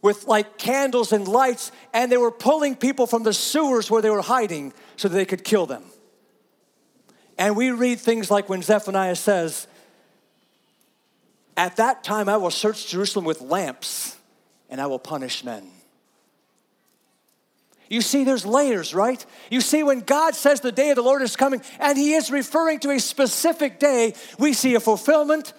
with 0.08 0.26
like 0.26 0.56
candles 0.56 1.12
and 1.12 1.28
lights, 1.28 1.70
and 1.92 2.10
they 2.10 2.16
were 2.16 2.30
pulling 2.30 2.74
people 2.74 3.06
from 3.06 3.24
the 3.24 3.34
sewers 3.34 3.90
where 3.90 4.00
they 4.00 4.08
were 4.08 4.22
hiding 4.22 4.72
so 4.96 5.06
that 5.06 5.14
they 5.14 5.26
could 5.26 5.44
kill 5.44 5.66
them. 5.66 5.84
And 7.36 7.54
we 7.54 7.72
read 7.72 8.00
things 8.00 8.30
like 8.30 8.48
when 8.48 8.62
Zephaniah 8.62 9.16
says, 9.16 9.66
At 11.58 11.76
that 11.76 12.02
time 12.02 12.26
I 12.26 12.38
will 12.38 12.50
search 12.50 12.86
Jerusalem 12.86 13.26
with 13.26 13.42
lamps, 13.42 14.16
and 14.70 14.80
I 14.80 14.86
will 14.86 14.98
punish 14.98 15.44
men. 15.44 15.70
You 17.90 18.00
see, 18.00 18.24
there's 18.24 18.46
layers, 18.46 18.94
right? 18.94 19.22
You 19.50 19.60
see, 19.60 19.82
when 19.82 20.00
God 20.00 20.34
says 20.34 20.62
the 20.62 20.72
day 20.72 20.88
of 20.88 20.96
the 20.96 21.02
Lord 21.02 21.20
is 21.20 21.36
coming, 21.36 21.60
and 21.78 21.98
He 21.98 22.14
is 22.14 22.30
referring 22.30 22.80
to 22.80 22.90
a 22.92 22.98
specific 22.98 23.78
day, 23.78 24.14
we 24.38 24.54
see 24.54 24.74
a 24.74 24.80
fulfillment, 24.80 25.52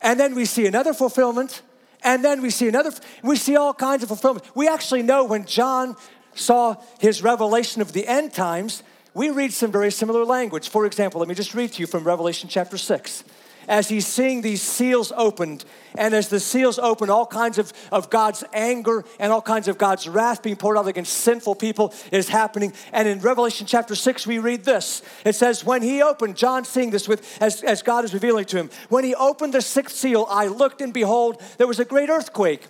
and 0.00 0.18
then 0.18 0.34
we 0.34 0.46
see 0.46 0.66
another 0.66 0.94
fulfillment, 0.94 1.60
and 2.02 2.24
then 2.24 2.42
we 2.42 2.50
see 2.50 2.68
another, 2.68 2.92
we 3.22 3.36
see 3.36 3.56
all 3.56 3.74
kinds 3.74 4.02
of 4.02 4.08
fulfillment. 4.08 4.44
We 4.54 4.68
actually 4.68 5.02
know 5.02 5.24
when 5.24 5.44
John 5.44 5.96
saw 6.34 6.76
his 6.98 7.22
revelation 7.22 7.82
of 7.82 7.92
the 7.92 8.06
end 8.06 8.32
times, 8.32 8.82
we 9.14 9.30
read 9.30 9.52
some 9.52 9.72
very 9.72 9.90
similar 9.90 10.24
language. 10.24 10.68
For 10.68 10.86
example, 10.86 11.18
let 11.18 11.28
me 11.28 11.34
just 11.34 11.54
read 11.54 11.72
to 11.72 11.80
you 11.80 11.86
from 11.86 12.04
Revelation 12.04 12.48
chapter 12.48 12.78
6 12.78 13.24
as 13.68 13.88
he's 13.88 14.06
seeing 14.06 14.40
these 14.40 14.62
seals 14.62 15.12
opened. 15.16 15.64
And 15.96 16.14
as 16.14 16.28
the 16.28 16.40
seals 16.40 16.78
open, 16.78 17.10
all 17.10 17.26
kinds 17.26 17.58
of, 17.58 17.72
of 17.92 18.10
God's 18.10 18.42
anger 18.52 19.04
and 19.20 19.30
all 19.32 19.42
kinds 19.42 19.68
of 19.68 19.78
God's 19.78 20.08
wrath 20.08 20.42
being 20.42 20.56
poured 20.56 20.78
out 20.78 20.88
against 20.88 21.12
sinful 21.12 21.56
people 21.56 21.92
is 22.10 22.28
happening. 22.28 22.72
And 22.92 23.06
in 23.06 23.20
Revelation 23.20 23.66
chapter 23.66 23.94
6, 23.94 24.26
we 24.26 24.38
read 24.38 24.64
this. 24.64 25.02
It 25.24 25.34
says, 25.34 25.64
When 25.64 25.82
he 25.82 26.02
opened, 26.02 26.36
John 26.36 26.64
seeing 26.64 26.90
this 26.90 27.06
with 27.06 27.38
as, 27.40 27.62
as 27.62 27.82
God 27.82 28.04
is 28.04 28.14
revealing 28.14 28.46
to 28.46 28.56
him, 28.56 28.70
when 28.88 29.04
he 29.04 29.14
opened 29.14 29.54
the 29.54 29.62
sixth 29.62 29.96
seal, 29.96 30.26
I 30.28 30.46
looked 30.46 30.80
and 30.80 30.92
behold, 30.92 31.42
there 31.58 31.66
was 31.66 31.78
a 31.78 31.84
great 31.84 32.08
earthquake. 32.08 32.66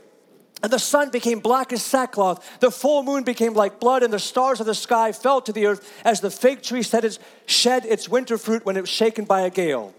And 0.60 0.72
the 0.72 0.78
sun 0.78 1.10
became 1.10 1.38
black 1.38 1.72
as 1.72 1.84
sackcloth. 1.84 2.58
The 2.58 2.72
full 2.72 3.04
moon 3.04 3.22
became 3.22 3.54
like 3.54 3.78
blood, 3.78 4.02
and 4.02 4.12
the 4.12 4.18
stars 4.18 4.58
of 4.58 4.66
the 4.66 4.74
sky 4.74 5.12
fell 5.12 5.40
to 5.42 5.52
the 5.52 5.66
earth 5.66 6.02
as 6.04 6.20
the 6.20 6.32
fig 6.32 6.62
tree 6.62 6.82
shed 6.82 7.84
its 7.86 8.08
winter 8.08 8.36
fruit 8.36 8.66
when 8.66 8.76
it 8.76 8.80
was 8.80 8.90
shaken 8.90 9.24
by 9.24 9.42
a 9.42 9.50
gale. 9.50 9.94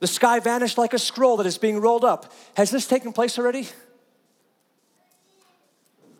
The 0.00 0.06
sky 0.06 0.40
vanished 0.40 0.78
like 0.78 0.94
a 0.94 0.98
scroll 0.98 1.36
that 1.36 1.46
is 1.46 1.58
being 1.58 1.80
rolled 1.80 2.04
up. 2.04 2.32
Has 2.56 2.70
this 2.70 2.86
taken 2.86 3.12
place 3.12 3.38
already? 3.38 3.68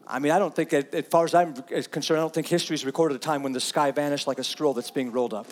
I 0.06 0.18
mean, 0.18 0.32
I 0.32 0.38
don't 0.38 0.54
think, 0.54 0.72
as 0.72 1.06
far 1.06 1.24
as 1.24 1.34
I'm 1.34 1.54
concerned, 1.90 2.18
I 2.18 2.22
don't 2.22 2.34
think 2.34 2.48
history 2.48 2.74
has 2.74 2.84
recorded 2.84 3.14
a 3.14 3.18
time 3.18 3.42
when 3.42 3.52
the 3.52 3.60
sky 3.60 3.90
vanished 3.90 4.26
like 4.26 4.38
a 4.38 4.44
scroll 4.44 4.74
that's 4.74 4.90
being 4.90 5.12
rolled 5.12 5.32
up. 5.32 5.46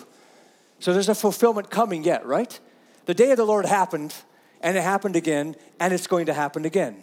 So 0.79 0.93
there's 0.93 1.09
a 1.09 1.15
fulfillment 1.15 1.69
coming 1.69 2.03
yet, 2.03 2.25
right? 2.25 2.59
The 3.05 3.13
day 3.13 3.31
of 3.31 3.37
the 3.37 3.45
Lord 3.45 3.65
happened, 3.65 4.13
and 4.61 4.77
it 4.77 4.81
happened 4.81 5.15
again, 5.15 5.55
and 5.79 5.93
it's 5.93 6.07
going 6.07 6.25
to 6.27 6.33
happen 6.33 6.65
again. 6.65 6.97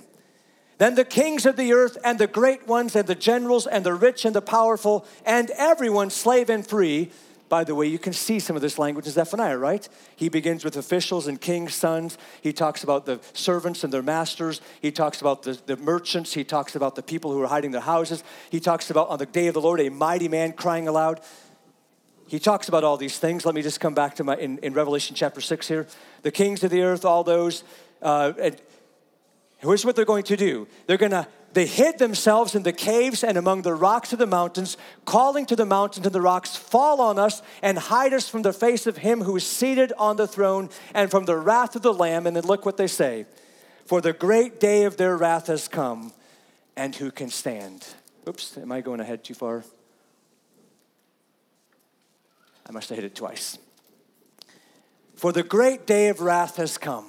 Then 0.78 0.94
the 0.94 1.04
kings 1.04 1.46
of 1.46 1.56
the 1.56 1.72
earth, 1.72 1.96
and 2.04 2.18
the 2.18 2.26
great 2.26 2.66
ones, 2.66 2.94
and 2.94 3.08
the 3.08 3.14
generals, 3.14 3.66
and 3.66 3.84
the 3.84 3.94
rich, 3.94 4.26
and 4.26 4.34
the 4.34 4.42
powerful, 4.42 5.06
and 5.24 5.50
everyone, 5.56 6.10
slave 6.10 6.50
and 6.50 6.66
free, 6.66 7.10
by 7.48 7.64
the 7.64 7.74
way, 7.74 7.86
you 7.86 7.98
can 7.98 8.12
see 8.12 8.40
some 8.40 8.56
of 8.56 8.62
this 8.62 8.78
language 8.78 9.06
in 9.06 9.12
Zephaniah, 9.12 9.56
right? 9.56 9.88
He 10.16 10.28
begins 10.28 10.64
with 10.64 10.76
officials 10.76 11.26
and 11.26 11.40
kings' 11.40 11.74
sons. 11.74 12.18
He 12.42 12.52
talks 12.52 12.82
about 12.82 13.06
the 13.06 13.20
servants 13.34 13.84
and 13.84 13.92
their 13.92 14.02
masters. 14.02 14.60
He 14.80 14.90
talks 14.90 15.20
about 15.20 15.42
the, 15.42 15.58
the 15.66 15.76
merchants. 15.76 16.34
He 16.34 16.44
talks 16.44 16.74
about 16.74 16.96
the 16.96 17.02
people 17.02 17.32
who 17.32 17.40
are 17.42 17.46
hiding 17.46 17.70
their 17.70 17.80
houses. 17.80 18.24
He 18.50 18.58
talks 18.58 18.90
about 18.90 19.08
on 19.08 19.18
the 19.18 19.26
day 19.26 19.46
of 19.46 19.54
the 19.54 19.60
Lord, 19.60 19.80
a 19.80 19.90
mighty 19.90 20.28
man 20.28 20.52
crying 20.52 20.88
aloud. 20.88 21.20
He 22.26 22.40
talks 22.40 22.68
about 22.68 22.82
all 22.82 22.96
these 22.96 23.18
things. 23.18 23.46
Let 23.46 23.54
me 23.54 23.62
just 23.62 23.78
come 23.78 23.94
back 23.94 24.16
to 24.16 24.24
my, 24.24 24.36
in, 24.36 24.58
in 24.58 24.72
Revelation 24.72 25.14
chapter 25.14 25.40
6 25.40 25.68
here. 25.68 25.86
The 26.22 26.32
kings 26.32 26.64
of 26.64 26.70
the 26.70 26.82
earth, 26.82 27.04
all 27.04 27.22
those, 27.22 27.62
uh, 28.02 28.32
and 28.40 28.60
here's 29.58 29.84
what 29.84 29.94
they're 29.94 30.04
going 30.04 30.24
to 30.24 30.36
do 30.36 30.66
they're 30.86 30.96
going 30.96 31.12
to 31.12 31.28
they 31.56 31.64
hid 31.64 31.98
themselves 31.98 32.54
in 32.54 32.64
the 32.64 32.72
caves 32.72 33.24
and 33.24 33.38
among 33.38 33.62
the 33.62 33.72
rocks 33.72 34.12
of 34.12 34.18
the 34.18 34.26
mountains, 34.26 34.76
calling 35.06 35.46
to 35.46 35.56
the 35.56 35.64
mountains 35.64 36.04
and 36.04 36.14
the 36.14 36.20
rocks, 36.20 36.54
Fall 36.54 37.00
on 37.00 37.18
us 37.18 37.40
and 37.62 37.78
hide 37.78 38.12
us 38.12 38.28
from 38.28 38.42
the 38.42 38.52
face 38.52 38.86
of 38.86 38.98
him 38.98 39.22
who 39.22 39.34
is 39.36 39.46
seated 39.46 39.90
on 39.96 40.16
the 40.16 40.26
throne 40.26 40.68
and 40.92 41.10
from 41.10 41.24
the 41.24 41.38
wrath 41.38 41.74
of 41.74 41.80
the 41.80 41.94
Lamb. 41.94 42.26
And 42.26 42.36
then 42.36 42.44
look 42.44 42.66
what 42.66 42.76
they 42.76 42.86
say 42.86 43.24
For 43.86 44.02
the 44.02 44.12
great 44.12 44.60
day 44.60 44.84
of 44.84 44.98
their 44.98 45.16
wrath 45.16 45.46
has 45.46 45.66
come, 45.66 46.12
and 46.76 46.94
who 46.94 47.10
can 47.10 47.30
stand? 47.30 47.86
Oops, 48.28 48.58
am 48.58 48.70
I 48.70 48.82
going 48.82 49.00
ahead 49.00 49.24
too 49.24 49.32
far? 49.32 49.64
I 52.68 52.72
must 52.72 52.90
have 52.90 52.96
hit 52.96 53.06
it 53.06 53.14
twice. 53.14 53.56
For 55.14 55.32
the 55.32 55.42
great 55.42 55.86
day 55.86 56.08
of 56.08 56.20
wrath 56.20 56.56
has 56.56 56.76
come, 56.76 57.06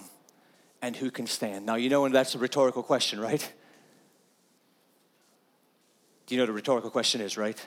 and 0.81 0.95
who 0.95 1.11
can 1.11 1.27
stand? 1.27 1.65
Now, 1.65 1.75
you 1.75 1.89
know, 1.89 2.05
and 2.05 2.15
that's 2.15 2.33
a 2.33 2.39
rhetorical 2.39 2.81
question, 2.81 3.19
right? 3.19 3.51
Do 6.27 6.35
you 6.35 6.39
know 6.39 6.43
what 6.43 6.49
a 6.49 6.53
rhetorical 6.53 6.91
question 6.91 7.21
is, 7.21 7.37
right? 7.37 7.59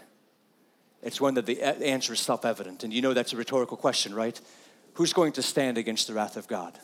It's 1.03 1.21
one 1.21 1.35
that 1.35 1.47
the 1.47 1.63
answer 1.63 2.13
is 2.13 2.21
self 2.21 2.45
evident. 2.45 2.85
And 2.85 2.93
you 2.93 3.03
know 3.03 3.15
that's 3.15 3.33
a 3.33 3.37
rhetorical 3.37 3.77
question, 3.77 4.15
right? 4.15 4.39
Who's 4.95 5.13
going 5.13 5.33
to 5.33 5.43
stand 5.43 5.79
against 5.79 6.07
the 6.07 6.15
wrath 6.15 6.37
of 6.37 6.47
God? 6.47 6.79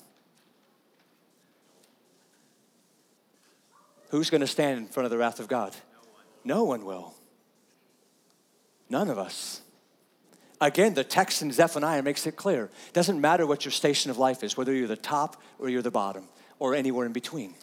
Who's 4.11 4.30
going 4.30 4.40
to 4.40 4.47
stand 4.47 4.78
in 4.78 4.87
front 4.87 5.04
of 5.04 5.11
the 5.11 5.18
wrath 5.18 5.40
of 5.40 5.49
God? 5.49 5.75
No 6.45 6.64
one, 6.64 6.80
no 6.80 6.85
one 6.85 6.85
will. 6.85 7.14
None 8.88 9.11
of 9.11 9.18
us. 9.18 9.61
Again, 10.61 10.95
the 10.95 11.04
text 11.04 11.42
in 11.42 11.52
Zephaniah 11.52 12.02
makes 12.02 12.26
it 12.26 12.37
clear. 12.37 12.71
It 12.88 12.95
doesn't 12.95 13.21
matter 13.21 13.47
what 13.47 13.64
your 13.66 13.73
station 13.73 14.11
of 14.11 14.16
life 14.16 14.42
is, 14.42 14.56
whether 14.56 14.73
you're 14.73 14.88
the 14.88 14.97
top 14.97 15.42
or 15.59 15.68
you're 15.68 15.83
the 15.83 15.90
bottom 15.90 16.28
or 16.59 16.75
anywhere 16.75 17.04
in 17.04 17.12
between. 17.12 17.54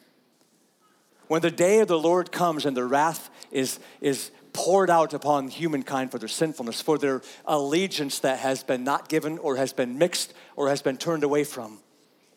When 1.33 1.41
the 1.41 1.49
day 1.49 1.79
of 1.79 1.87
the 1.87 1.97
Lord 1.97 2.31
comes 2.31 2.63
and 2.63 2.77
the 2.77 2.85
wrath 2.85 3.31
is, 3.49 3.79
is 4.01 4.29
poured 4.53 4.91
out 4.91 5.15
upon 5.15 5.47
humankind 5.47 6.11
for 6.11 6.19
their 6.19 6.27
sinfulness, 6.27 6.79
for 6.79 6.99
their 6.99 7.23
allegiance 7.47 8.19
that 8.19 8.37
has 8.37 8.63
been 8.63 8.83
not 8.83 9.09
given 9.09 9.39
or 9.39 9.55
has 9.55 9.73
been 9.73 9.97
mixed 9.97 10.35
or 10.55 10.69
has 10.69 10.83
been 10.83 10.95
turned 10.95 11.23
away 11.23 11.43
from. 11.43 11.79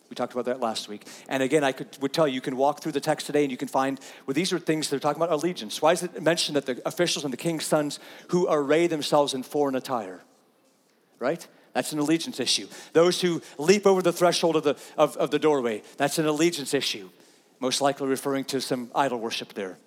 We 0.09 0.15
talked 0.15 0.33
about 0.33 0.47
that 0.47 0.61
last 0.61 0.88
week. 0.88 1.07
And 1.29 1.43
again, 1.43 1.62
I 1.62 1.73
could, 1.73 1.88
would 2.00 2.15
tell 2.15 2.26
you, 2.26 2.33
you 2.33 2.41
can 2.41 2.57
walk 2.57 2.81
through 2.81 2.93
the 2.93 3.03
text 3.03 3.26
today 3.26 3.43
and 3.43 3.50
you 3.50 3.59
can 3.59 3.69
find, 3.69 4.00
well, 4.25 4.33
these 4.33 4.50
are 4.55 4.59
things 4.59 4.88
that 4.88 4.97
are 4.97 5.00
talking 5.00 5.23
about 5.23 5.31
allegiance. 5.31 5.83
Why 5.83 5.93
is 5.93 6.03
it 6.03 6.23
mentioned 6.23 6.57
that 6.57 6.65
the 6.65 6.81
officials 6.88 7.23
and 7.23 7.35
the 7.35 7.37
king's 7.37 7.67
sons 7.67 7.99
who 8.29 8.47
array 8.49 8.87
themselves 8.87 9.35
in 9.35 9.43
foreign 9.43 9.75
attire? 9.75 10.25
Right? 11.19 11.47
That's 11.75 11.93
an 11.93 11.99
allegiance 11.99 12.41
issue. 12.41 12.67
Those 12.95 13.21
who 13.21 13.43
leap 13.59 13.87
over 13.87 14.00
the 14.00 14.15
threshold 14.15 14.57
of 14.57 14.62
the, 14.62 14.79
of, 14.97 15.19
of 15.19 15.31
the 15.31 15.38
doorway, 15.38 15.83
that's 15.99 16.19
an 16.19 16.25
allegiance 16.25 16.73
issue 16.73 17.11
most 17.61 17.81
likely 17.81 18.07
referring 18.07 18.45
to 18.45 18.61
some 18.61 18.91
idol 18.95 19.19
worship 19.19 19.55
there. 19.55 19.79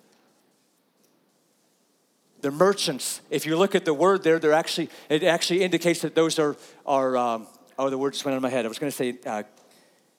The 2.40 2.50
merchants, 2.50 3.20
if 3.28 3.44
you 3.44 3.56
look 3.56 3.74
at 3.74 3.84
the 3.84 3.92
word 3.94 4.22
there, 4.22 4.38
they're 4.38 4.52
actually, 4.52 4.88
it 5.08 5.22
actually 5.22 5.62
indicates 5.62 6.00
that 6.00 6.14
those 6.14 6.38
are, 6.38 6.56
are 6.86 7.16
um, 7.16 7.46
oh, 7.78 7.90
the 7.90 7.98
word 7.98 8.14
just 8.14 8.24
went 8.24 8.34
out 8.34 8.38
of 8.38 8.42
my 8.42 8.48
head. 8.48 8.64
I 8.64 8.68
was 8.68 8.78
going 8.78 8.90
to 8.90 8.96
say, 8.96 9.18
uh, 9.26 9.42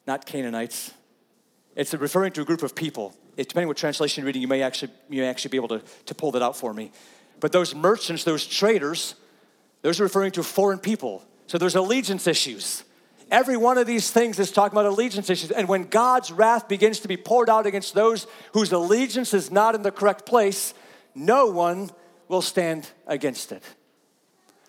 not 0.06 0.24
Canaanites. 0.24 0.92
It's 1.74 1.92
referring 1.94 2.32
to 2.32 2.42
a 2.42 2.44
group 2.44 2.62
of 2.62 2.74
people. 2.74 3.14
It, 3.36 3.48
depending 3.48 3.68
what 3.68 3.76
translation 3.76 4.22
you're 4.22 4.26
reading, 4.26 4.42
you 4.42 4.48
may 4.48 4.62
actually, 4.62 4.92
you 5.08 5.22
may 5.22 5.28
actually 5.28 5.50
be 5.50 5.56
able 5.56 5.68
to, 5.68 5.82
to 6.06 6.14
pull 6.14 6.32
that 6.32 6.42
out 6.42 6.56
for 6.56 6.72
me. 6.72 6.92
But 7.40 7.50
those 7.50 7.74
merchants, 7.74 8.24
those 8.24 8.46
traders, 8.46 9.16
those 9.82 9.98
are 9.98 10.04
referring 10.04 10.32
to 10.32 10.42
foreign 10.42 10.78
people. 10.78 11.24
So 11.48 11.58
there's 11.58 11.74
allegiance 11.74 12.26
issues. 12.26 12.84
Every 13.32 13.56
one 13.56 13.78
of 13.78 13.86
these 13.86 14.10
things 14.10 14.38
is 14.38 14.52
talking 14.52 14.78
about 14.78 14.84
allegiance 14.84 15.30
issues. 15.30 15.50
And 15.50 15.66
when 15.66 15.84
God's 15.84 16.30
wrath 16.30 16.68
begins 16.68 17.00
to 17.00 17.08
be 17.08 17.16
poured 17.16 17.48
out 17.48 17.64
against 17.64 17.94
those 17.94 18.26
whose 18.52 18.72
allegiance 18.72 19.32
is 19.32 19.50
not 19.50 19.74
in 19.74 19.80
the 19.80 19.90
correct 19.90 20.26
place, 20.26 20.74
no 21.14 21.46
one 21.46 21.90
will 22.28 22.42
stand 22.42 22.90
against 23.06 23.50
it. 23.50 23.62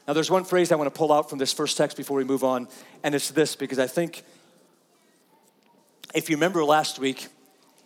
Now, 0.08 0.14
there's 0.14 0.32
one 0.32 0.46
phrase 0.46 0.72
I 0.72 0.76
want 0.76 0.92
to 0.92 0.98
pull 0.98 1.12
out 1.12 1.30
from 1.30 1.40
this 1.40 1.52
first 1.52 1.76
text 1.76 1.98
before 1.98 2.16
we 2.16 2.24
move 2.24 2.46
on, 2.46 2.70
and 3.04 3.14
it's 3.14 3.32
this 3.32 3.58
because 3.58 3.80
I 3.80 3.88
think 3.88 4.24
if 6.16 6.30
you 6.30 6.38
remember 6.38 6.64
last 6.64 7.00
week, 7.00 7.28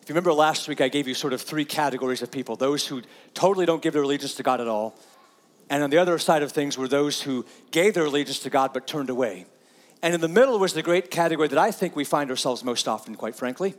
if 0.04 0.10
you 0.10 0.14
remember 0.14 0.34
last 0.34 0.68
week, 0.68 0.80
I 0.80 0.90
gave 0.90 1.08
you 1.08 1.16
sort 1.16 1.34
of 1.34 1.42
three 1.42 1.66
categories 1.66 2.22
of 2.22 2.32
people 2.32 2.56
those 2.56 2.86
who 2.86 3.02
totally 3.34 3.66
don't 3.66 3.82
give 3.82 3.94
their 3.94 4.04
allegiance 4.04 4.36
to 4.36 4.44
God 4.44 4.62
at 4.62 4.68
all. 4.68 4.96
And 5.72 5.82
on 5.82 5.90
the 5.90 5.98
other 5.98 6.20
side 6.20 6.44
of 6.44 6.52
things 6.52 6.78
were 6.78 6.88
those 6.88 7.24
who 7.24 7.46
gave 7.72 7.96
their 7.96 8.06
allegiance 8.06 8.40
to 8.40 8.52
God 8.52 8.74
but 8.74 8.86
turned 8.86 9.10
away. 9.10 9.48
And 10.02 10.14
in 10.14 10.22
the 10.22 10.28
middle 10.28 10.60
was 10.60 10.74
the 10.74 10.84
great 10.84 11.10
category 11.10 11.48
that 11.48 11.58
I 11.58 11.72
think 11.72 11.96
we 11.96 12.04
find 12.04 12.30
ourselves 12.30 12.64
most 12.64 12.88
often, 12.88 13.16
quite 13.16 13.36
frankly, 13.36 13.74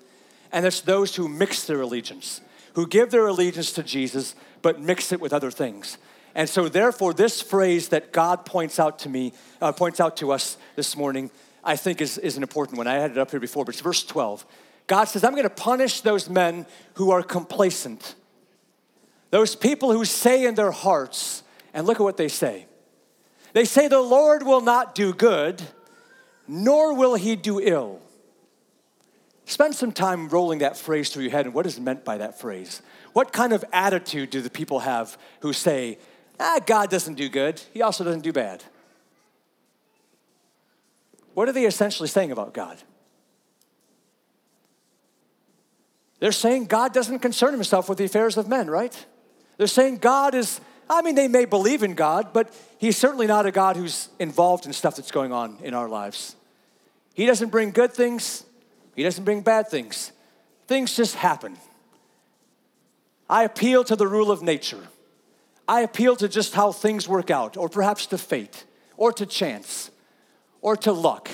and 0.51 0.67
it's 0.67 0.81
those 0.81 1.17
who 1.17 1.29
mix 1.29 1.65
their 1.65 1.81
allegiance. 1.81 2.41
who 2.75 2.87
give 2.87 3.11
their 3.11 3.27
allegiance 3.27 3.73
to 3.73 3.83
Jesus 3.83 4.37
but 4.63 4.81
mix 4.81 5.11
it 5.11 5.21
with 5.21 5.33
other 5.33 5.51
things. 5.51 5.99
And 6.35 6.49
so, 6.49 6.69
therefore, 6.69 7.13
this 7.13 7.43
phrase 7.43 7.89
that 7.89 8.13
God 8.13 8.47
points 8.47 8.79
out 8.79 9.01
to 9.01 9.09
me, 9.09 9.33
uh, 9.61 9.73
points 9.73 9.99
out 9.99 10.17
to 10.19 10.31
us 10.31 10.57
this 10.77 10.97
morning, 10.97 11.31
I 11.65 11.75
think 11.75 12.01
is, 12.01 12.19
is 12.19 12.37
an 12.37 12.43
important 12.43 12.79
one. 12.79 12.87
I 12.87 12.95
had 12.95 13.11
it 13.11 13.19
up 13.19 13.33
here 13.33 13.41
before, 13.41 13.65
but 13.65 13.75
it's 13.75 13.83
verse 13.83 14.05
12. 14.05 14.47
God 14.87 15.05
says, 15.05 15.25
I'm 15.25 15.33
going 15.33 15.43
to 15.43 15.51
punish 15.51 16.01
those 16.03 16.31
men 16.31 16.67
who 16.95 17.11
are 17.11 17.23
complacent, 17.23 18.15
those 19.31 19.57
people 19.57 19.93
who 19.93 20.05
say 20.05 20.45
in 20.45 20.55
their 20.55 20.71
hearts, 20.71 21.43
and 21.75 21.87
look 21.87 21.99
at 21.99 22.05
what 22.05 22.17
they 22.17 22.29
say. 22.29 22.67
They 23.53 23.65
say, 23.65 23.89
The 23.89 24.01
Lord 24.01 24.45
will 24.45 24.61
not 24.61 24.95
do 24.95 25.13
good, 25.13 25.63
nor 26.49 26.95
will 26.95 27.15
he 27.15 27.37
do 27.37 27.61
ill. 27.61 28.01
Spend 29.45 29.75
some 29.75 29.93
time 29.93 30.29
rolling 30.29 30.59
that 30.59 30.77
phrase 30.77 31.11
through 31.11 31.23
your 31.23 31.33
head 31.33 31.47
and 31.47 31.55
what 31.55 31.67
is 31.67 31.79
meant 31.79 32.05
by 32.05 32.19
that 32.19 32.39
phrase. 32.41 32.83
What 33.13 33.33
kind 33.33 33.53
of 33.53 33.65
attitude 33.73 34.31
do 34.31 34.41
the 34.41 34.51
people 34.51 34.81
have 34.81 35.17
who 35.41 35.53
say, 35.53 35.99
ah, 36.41 36.61
God 36.67 36.91
doesn't 36.91 37.15
do 37.15 37.29
good, 37.29 37.63
he 37.73 37.81
also 37.81 38.05
doesn't 38.05 38.23
do 38.23 38.33
bad? 38.33 38.65
What 41.35 41.49
are 41.49 41.53
they 41.53 41.67
essentially 41.67 42.09
saying 42.09 42.33
about 42.33 42.53
God? 42.53 42.83
They're 46.21 46.33
saying 46.33 46.67
God 46.67 46.93
doesn't 46.93 47.21
concern 47.21 47.53
himself 47.53 47.89
with 47.89 47.99
the 47.99 48.05
affairs 48.05 48.37
of 48.37 48.49
men, 48.49 48.69
right? 48.69 49.07
They're 49.57 49.67
saying 49.67 49.99
God 49.99 50.35
is, 50.35 50.61
I 50.91 51.01
mean, 51.03 51.15
they 51.15 51.29
may 51.29 51.45
believe 51.45 51.83
in 51.83 51.95
God, 51.95 52.33
but 52.33 52.53
he's 52.79 52.97
certainly 52.97 53.27
not 53.27 53.47
a 53.47 53.53
God 53.53 53.77
who's 53.77 54.09
involved 54.19 54.67
in 54.67 54.73
stuff 54.73 54.97
that's 54.97 55.11
going 55.11 55.33
on 55.33 55.59
in 55.63 55.75
our 55.75 55.89
lives. 55.89 56.35
He 57.19 57.27
doesn't 57.27 57.49
bring 57.49 57.73
good 57.73 57.93
things, 57.93 58.45
he 58.95 59.03
doesn't 59.03 59.25
bring 59.25 59.41
bad 59.41 59.67
things. 59.67 60.13
Things 60.69 60.95
just 60.95 61.17
happen. 61.17 61.57
I 63.29 63.43
appeal 63.43 63.83
to 63.83 63.97
the 63.97 64.07
rule 64.07 64.31
of 64.31 64.41
nature. 64.41 64.87
I 65.67 65.81
appeal 65.81 66.15
to 66.15 66.29
just 66.29 66.55
how 66.55 66.71
things 66.71 67.09
work 67.09 67.29
out, 67.29 67.57
or 67.57 67.69
perhaps 67.69 68.07
to 68.07 68.19
fate, 68.19 68.65
or 68.97 69.13
to 69.15 69.27
chance, 69.27 69.91
or 70.61 70.77
to 70.77 70.93
luck, 70.93 71.29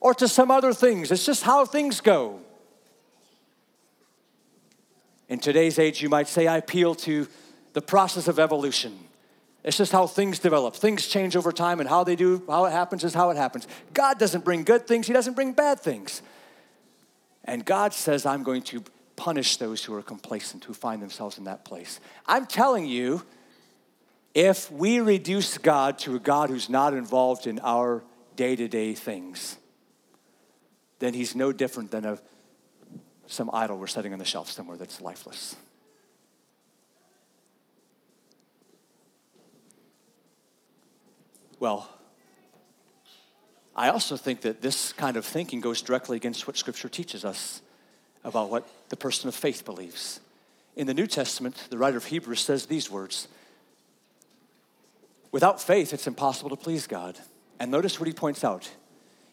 or 0.00 0.14
to 0.14 0.28
some 0.28 0.48
other 0.48 0.72
things. 0.72 1.10
It's 1.10 1.26
just 1.26 1.42
how 1.42 1.64
things 1.64 2.00
go. 2.00 2.38
In 5.28 5.40
today's 5.40 5.80
age, 5.80 6.00
you 6.00 6.08
might 6.08 6.28
say, 6.28 6.46
I 6.46 6.58
appeal 6.58 6.94
to 6.94 7.26
the 7.72 7.82
process 7.82 8.28
of 8.28 8.38
evolution. 8.38 8.96
It's 9.62 9.76
just 9.76 9.92
how 9.92 10.06
things 10.06 10.38
develop. 10.38 10.74
Things 10.74 11.06
change 11.06 11.36
over 11.36 11.52
time, 11.52 11.80
and 11.80 11.88
how 11.88 12.04
they 12.04 12.16
do, 12.16 12.42
how 12.48 12.64
it 12.64 12.72
happens 12.72 13.04
is 13.04 13.12
how 13.12 13.30
it 13.30 13.36
happens. 13.36 13.66
God 13.92 14.18
doesn't 14.18 14.44
bring 14.44 14.64
good 14.64 14.86
things, 14.86 15.06
He 15.06 15.12
doesn't 15.12 15.34
bring 15.34 15.52
bad 15.52 15.80
things. 15.80 16.22
And 17.44 17.64
God 17.64 17.92
says, 17.92 18.26
I'm 18.26 18.42
going 18.42 18.62
to 18.64 18.84
punish 19.16 19.56
those 19.56 19.84
who 19.84 19.94
are 19.94 20.02
complacent, 20.02 20.64
who 20.64 20.72
find 20.72 21.02
themselves 21.02 21.36
in 21.36 21.44
that 21.44 21.64
place. 21.64 22.00
I'm 22.26 22.46
telling 22.46 22.86
you, 22.86 23.22
if 24.34 24.70
we 24.70 25.00
reduce 25.00 25.58
God 25.58 25.98
to 26.00 26.16
a 26.16 26.18
God 26.18 26.50
who's 26.50 26.68
not 26.68 26.94
involved 26.94 27.46
in 27.46 27.58
our 27.60 28.02
day 28.36 28.56
to 28.56 28.68
day 28.68 28.94
things, 28.94 29.56
then 31.00 31.14
he's 31.14 31.34
no 31.34 31.52
different 31.52 31.90
than 31.90 32.04
a, 32.04 32.18
some 33.26 33.50
idol 33.52 33.78
we're 33.78 33.86
setting 33.86 34.12
on 34.12 34.18
the 34.18 34.24
shelf 34.24 34.50
somewhere 34.50 34.76
that's 34.76 35.00
lifeless. 35.00 35.56
Well, 41.60 41.90
I 43.76 43.90
also 43.90 44.16
think 44.16 44.40
that 44.40 44.62
this 44.62 44.94
kind 44.94 45.16
of 45.16 45.26
thinking 45.26 45.60
goes 45.60 45.82
directly 45.82 46.16
against 46.16 46.46
what 46.46 46.56
Scripture 46.56 46.88
teaches 46.88 47.24
us 47.24 47.60
about 48.24 48.50
what 48.50 48.66
the 48.88 48.96
person 48.96 49.28
of 49.28 49.34
faith 49.34 49.64
believes. 49.64 50.20
In 50.74 50.86
the 50.86 50.94
New 50.94 51.06
Testament, 51.06 51.68
the 51.68 51.78
writer 51.78 51.98
of 51.98 52.06
Hebrews 52.06 52.40
says 52.40 52.66
these 52.66 52.90
words 52.90 53.28
Without 55.32 55.60
faith, 55.60 55.92
it's 55.92 56.08
impossible 56.08 56.50
to 56.50 56.56
please 56.56 56.86
God. 56.86 57.16
And 57.60 57.70
notice 57.70 58.00
what 58.00 58.08
he 58.08 58.12
points 58.12 58.42
out. 58.42 58.70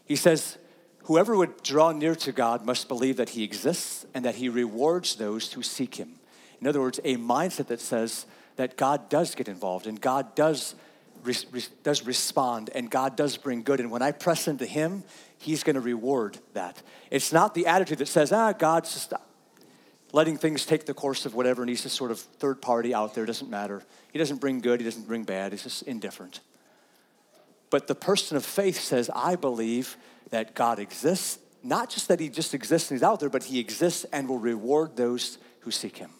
He 0.05 0.15
says, 0.15 0.57
Whoever 1.03 1.35
would 1.35 1.63
draw 1.63 1.91
near 1.93 2.13
to 2.15 2.31
God 2.33 2.65
must 2.65 2.89
believe 2.89 3.15
that 3.17 3.29
he 3.29 3.43
exists 3.43 4.05
and 4.13 4.25
that 4.25 4.35
he 4.35 4.49
rewards 4.49 5.15
those 5.15 5.53
who 5.53 5.63
seek 5.63 5.95
him. 5.95 6.15
In 6.59 6.67
other 6.67 6.81
words, 6.81 6.99
a 7.05 7.15
mindset 7.15 7.67
that 7.67 7.79
says 7.79 8.25
that 8.57 8.75
God 8.75 9.07
does 9.09 9.33
get 9.33 9.47
involved 9.47 9.87
and 9.87 9.99
God 9.99 10.35
does 10.35 10.75
does 11.83 12.05
respond 12.05 12.69
and 12.73 12.89
God 12.89 13.15
does 13.15 13.37
bring 13.37 13.63
good. 13.63 13.79
And 13.79 13.91
when 13.91 14.01
I 14.01 14.11
press 14.11 14.47
into 14.47 14.65
Him, 14.65 15.03
He's 15.39 15.63
going 15.63 15.75
to 15.75 15.81
reward 15.81 16.37
that. 16.53 16.81
It's 17.11 17.31
not 17.31 17.53
the 17.53 17.67
attitude 17.67 17.99
that 17.99 18.07
says, 18.07 18.31
ah, 18.31 18.53
God's 18.53 18.93
just 18.93 19.13
letting 20.13 20.37
things 20.37 20.65
take 20.65 20.85
the 20.85 20.93
course 20.93 21.25
of 21.25 21.35
whatever, 21.35 21.61
and 21.61 21.69
He's 21.69 21.83
just 21.83 21.95
sort 21.95 22.11
of 22.11 22.19
third 22.19 22.61
party 22.61 22.93
out 22.93 23.13
there, 23.13 23.25
doesn't 23.25 23.49
matter. 23.49 23.83
He 24.11 24.19
doesn't 24.19 24.37
bring 24.37 24.59
good, 24.59 24.79
He 24.79 24.85
doesn't 24.85 25.07
bring 25.07 25.23
bad, 25.23 25.51
He's 25.51 25.63
just 25.63 25.83
indifferent. 25.83 26.39
But 27.69 27.87
the 27.87 27.95
person 27.95 28.37
of 28.37 28.45
faith 28.45 28.79
says, 28.79 29.09
I 29.13 29.35
believe 29.35 29.97
that 30.29 30.55
God 30.55 30.79
exists, 30.79 31.39
not 31.63 31.89
just 31.89 32.07
that 32.07 32.19
He 32.19 32.29
just 32.29 32.53
exists 32.53 32.89
and 32.89 32.97
He's 32.97 33.03
out 33.03 33.19
there, 33.19 33.29
but 33.29 33.43
He 33.43 33.59
exists 33.59 34.05
and 34.05 34.27
will 34.27 34.39
reward 34.39 34.95
those 34.95 35.37
who 35.61 35.71
seek 35.71 35.97
Him. 35.97 36.11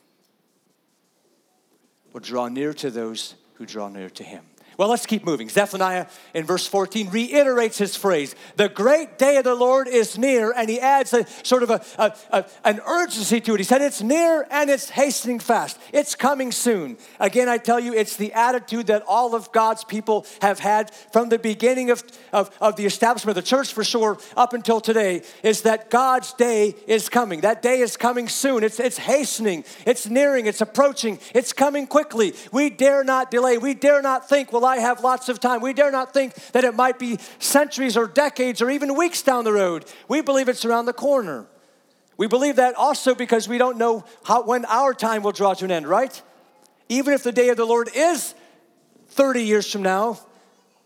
Will 2.14 2.20
draw 2.20 2.48
near 2.48 2.74
to 2.74 2.92
those 2.92 3.36
who 3.56 3.66
draw 3.66 3.88
near 3.90 4.10
to 4.10 4.24
Him. 4.24 4.44
Well, 4.78 4.90
let's 4.90 5.08
keep 5.08 5.26
moving. 5.26 5.50
Zephaniah 5.50 6.06
in 6.36 6.46
verse 6.46 6.68
14 6.68 7.10
reiterates 7.10 7.80
his 7.80 7.96
phrase 7.96 8.36
The 8.58 8.70
great 8.70 9.18
day 9.18 9.38
of 9.38 9.44
the 9.44 9.56
Lord 9.56 9.88
is 9.88 10.20
near, 10.20 10.54
and 10.56 10.70
he 10.70 10.80
adds 10.80 11.14
a 11.14 11.26
sort 11.44 11.64
of 11.64 11.72
a, 11.72 11.82
a, 11.98 12.16
a, 12.32 12.46
an 12.64 12.80
urgency 12.88 13.42
to 13.42 13.56
it. 13.56 13.60
He 13.60 13.64
said, 13.64 13.82
It's 13.82 14.04
near 14.04 14.46
and 14.52 14.70
it's 14.70 14.92
hastening 14.92 15.40
fast. 15.40 15.80
It's 15.92 16.14
coming 16.14 16.52
soon. 16.52 16.98
Again, 17.20 17.50
I 17.50 17.58
tell 17.58 17.80
you, 17.80 17.96
it's 17.96 18.18
the 18.18 18.34
attitude 18.34 18.88
that 18.88 19.04
all 19.08 19.34
of 19.34 19.52
God's 19.52 19.84
people 19.84 20.28
have 20.44 20.60
had 20.60 20.94
from 21.12 21.30
the 21.30 21.40
beginning 21.40 21.90
of, 21.90 22.04
of, 22.32 22.56
of 22.62 22.76
the 22.76 22.86
establishment 22.86 23.36
of 23.36 23.44
the 23.44 23.50
church, 23.50 23.74
for 23.74 23.84
sure, 23.84 24.20
up 24.36 24.54
until 24.54 24.80
today, 24.80 25.24
is 25.42 25.64
that 25.64 25.90
God's 25.90 26.34
day 26.34 26.76
is 26.86 27.10
coming. 27.10 27.42
That 27.42 27.64
day 27.64 27.80
is 27.80 27.98
coming 27.98 28.30
soon. 28.30 28.64
It's, 28.64 28.80
it's 28.80 29.00
hastening, 29.00 29.66
it's 29.88 30.08
nearing, 30.08 30.46
it's 30.46 30.62
approaching, 30.62 31.18
it's 31.34 31.52
coming 31.52 31.88
quickly. 31.88 32.36
We 32.52 32.70
dare 32.70 33.04
not 33.04 33.32
delay. 33.32 33.58
We 33.58 33.74
dare 33.74 34.04
not 34.04 34.30
think, 34.30 34.54
well, 34.54 34.67
I 34.68 34.78
have 34.78 35.04
lots 35.04 35.30
of 35.30 35.40
time. 35.40 35.62
We 35.62 35.74
dare 35.74 35.92
not 35.92 36.14
think 36.14 36.36
that 36.52 36.64
it 36.64 36.76
might 36.76 37.00
be 37.00 37.18
centuries 37.40 37.98
or 37.98 38.06
decades 38.06 38.62
or 38.62 38.70
even 38.70 38.96
weeks 38.96 39.22
down 39.24 39.44
the 39.46 39.54
road. 39.54 39.86
We 40.08 40.22
believe 40.22 40.50
it's 40.50 40.66
around 40.66 40.86
the 40.86 40.94
corner. 40.94 41.48
We 42.18 42.28
believe 42.28 42.58
that 42.58 42.76
also 42.76 43.16
because 43.16 43.48
we 43.48 43.58
don't 43.58 43.78
know 43.78 44.04
how, 44.24 44.44
when 44.44 44.66
our 44.66 44.94
time 44.94 45.24
will 45.24 45.32
draw 45.32 45.54
to 45.54 45.66
an 45.66 45.72
end, 45.72 45.88
right? 45.88 46.22
Even 46.90 47.14
if 47.14 47.24
the 47.24 47.32
day 47.32 47.50
of 47.50 47.58
the 47.58 47.66
Lord 47.66 47.90
is 47.96 48.34
30 49.10 49.44
years 49.44 49.72
from 49.72 49.84
now, 49.84 50.20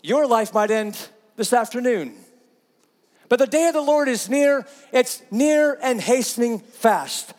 your 0.04 0.28
life 0.28 0.54
might 0.54 0.72
end 0.72 1.10
this 1.36 1.54
afternoon. 1.54 2.16
But 3.30 3.40
the 3.40 3.48
day 3.48 3.68
of 3.68 3.74
the 3.74 3.82
Lord 3.82 4.10
is 4.10 4.30
near, 4.30 4.68
it's 4.92 5.22
near 5.32 5.78
and 5.82 6.02
hastening 6.02 6.60
fast. 6.60 7.34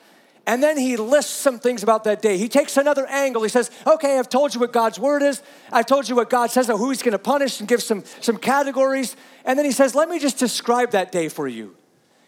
And 0.47 0.63
then 0.63 0.77
he 0.77 0.97
lists 0.97 1.33
some 1.33 1.61
things 1.61 1.83
about 1.85 2.05
that 2.05 2.21
day. 2.21 2.37
He 2.37 2.49
takes 2.49 2.77
another 2.77 3.07
angle. 3.07 3.43
He 3.43 3.49
says, 3.49 3.71
Okay, 3.87 4.19
I've 4.19 4.29
told 4.29 4.55
you 4.55 4.61
what 4.61 4.73
God's 4.73 4.99
word 4.99 5.23
is. 5.23 5.41
I've 5.71 5.87
told 5.87 6.09
you 6.09 6.17
what 6.17 6.31
God 6.31 6.51
says, 6.51 6.69
about 6.69 6.79
who 6.79 6.91
he's 6.91 7.03
going 7.03 7.13
to 7.13 7.19
punish, 7.19 7.61
and 7.61 7.69
give 7.69 7.83
some, 7.83 8.03
some 8.21 8.37
categories. 8.37 9.15
And 9.45 9.57
then 9.59 9.65
he 9.65 9.73
says, 9.73 9.95
Let 9.95 10.09
me 10.09 10.19
just 10.19 10.39
describe 10.39 10.91
that 10.93 11.13
day 11.13 11.29
for 11.29 11.47
you. 11.47 11.77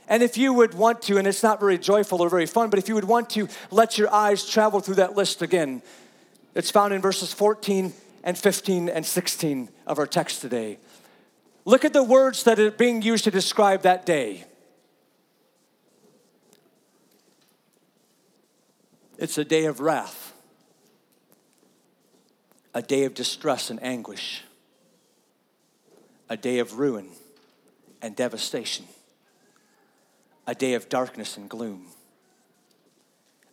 And 0.07 0.23
if 0.23 0.37
you 0.37 0.53
would 0.53 0.75
want 0.75 1.03
to, 1.03 1.19
and 1.19 1.27
it's 1.27 1.43
not 1.43 1.59
very 1.59 1.79
joyful 1.79 2.21
or 2.21 2.29
very 2.29 2.47
fun, 2.47 2.71
but 2.71 2.79
if 2.79 2.89
you 2.89 2.95
would 2.95 3.05
want 3.05 3.31
to 3.31 3.49
let 3.71 3.99
your 3.99 4.13
eyes 4.13 4.49
travel 4.49 4.81
through 4.81 4.97
that 4.97 5.17
list 5.17 5.43
again, 5.43 5.83
it's 6.55 6.71
found 6.71 6.93
in 6.93 7.01
verses 7.01 7.33
14 7.33 7.93
and 8.23 8.39
15 8.39 8.89
and 8.89 9.05
16 9.05 9.69
of 9.87 9.99
our 9.99 10.07
text 10.07 10.41
today. 10.41 10.79
Look 11.65 11.85
at 11.85 11.93
the 11.93 12.03
words 12.03 12.45
that 12.45 12.61
are 12.61 12.71
being 12.71 13.03
used 13.03 13.25
to 13.25 13.31
describe 13.31 13.83
that 13.83 14.05
day. 14.05 14.45
It's 19.25 19.39
a 19.39 19.45
day 19.45 19.65
of 19.65 19.81
wrath, 19.81 20.35
a 22.75 22.83
day 22.83 23.05
of 23.05 23.15
distress 23.15 23.71
and 23.71 23.83
anguish, 23.83 24.43
a 26.29 26.37
day 26.37 26.59
of 26.59 26.79
ruin 26.79 27.09
and 28.03 28.15
devastation, 28.15 28.85
a 30.47 30.55
day 30.55 30.75
of 30.75 30.91
darkness 30.91 31.39
and 31.39 31.49
gloom, 31.49 31.87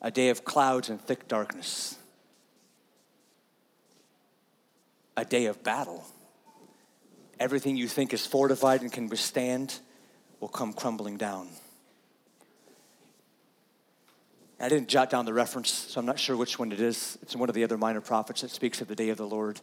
a 0.01 0.12
day 0.12 0.27
of 0.27 0.43
clouds 0.43 0.89
and 0.89 0.99
thick 0.99 1.29
darkness, 1.29 1.97
a 5.15 5.23
day 5.23 5.45
of 5.45 5.63
battle. 5.63 6.03
Everything 7.39 7.77
you 7.77 7.88
think 7.88 8.13
is 8.13 8.27
fortified 8.27 8.81
and 8.81 8.91
can 8.91 9.07
withstand 9.07 9.79
will 10.41 10.49
come 10.49 10.73
crumbling 10.73 11.15
down. 11.15 11.47
I 14.62 14.69
didn't 14.69 14.89
jot 14.89 15.10
down 15.10 15.26
the 15.26 15.34
reference, 15.34 15.71
so 15.71 16.00
I'm 16.00 16.06
not 16.06 16.19
sure 16.19 16.38
which 16.38 16.60
one 16.60 16.71
it 16.71 16.80
is. 16.80 17.17
It's 17.24 17.36
one 17.36 17.50
of 17.50 17.56
the 17.56 17.63
other 17.63 17.78
minor 17.78 18.02
prophets 18.02 18.41
that 18.41 18.52
speaks 18.52 18.80
of 18.80 18.88
the 18.88 18.95
day 18.95 19.10
of 19.10 19.17
the 19.17 19.28
Lord. 19.28 19.60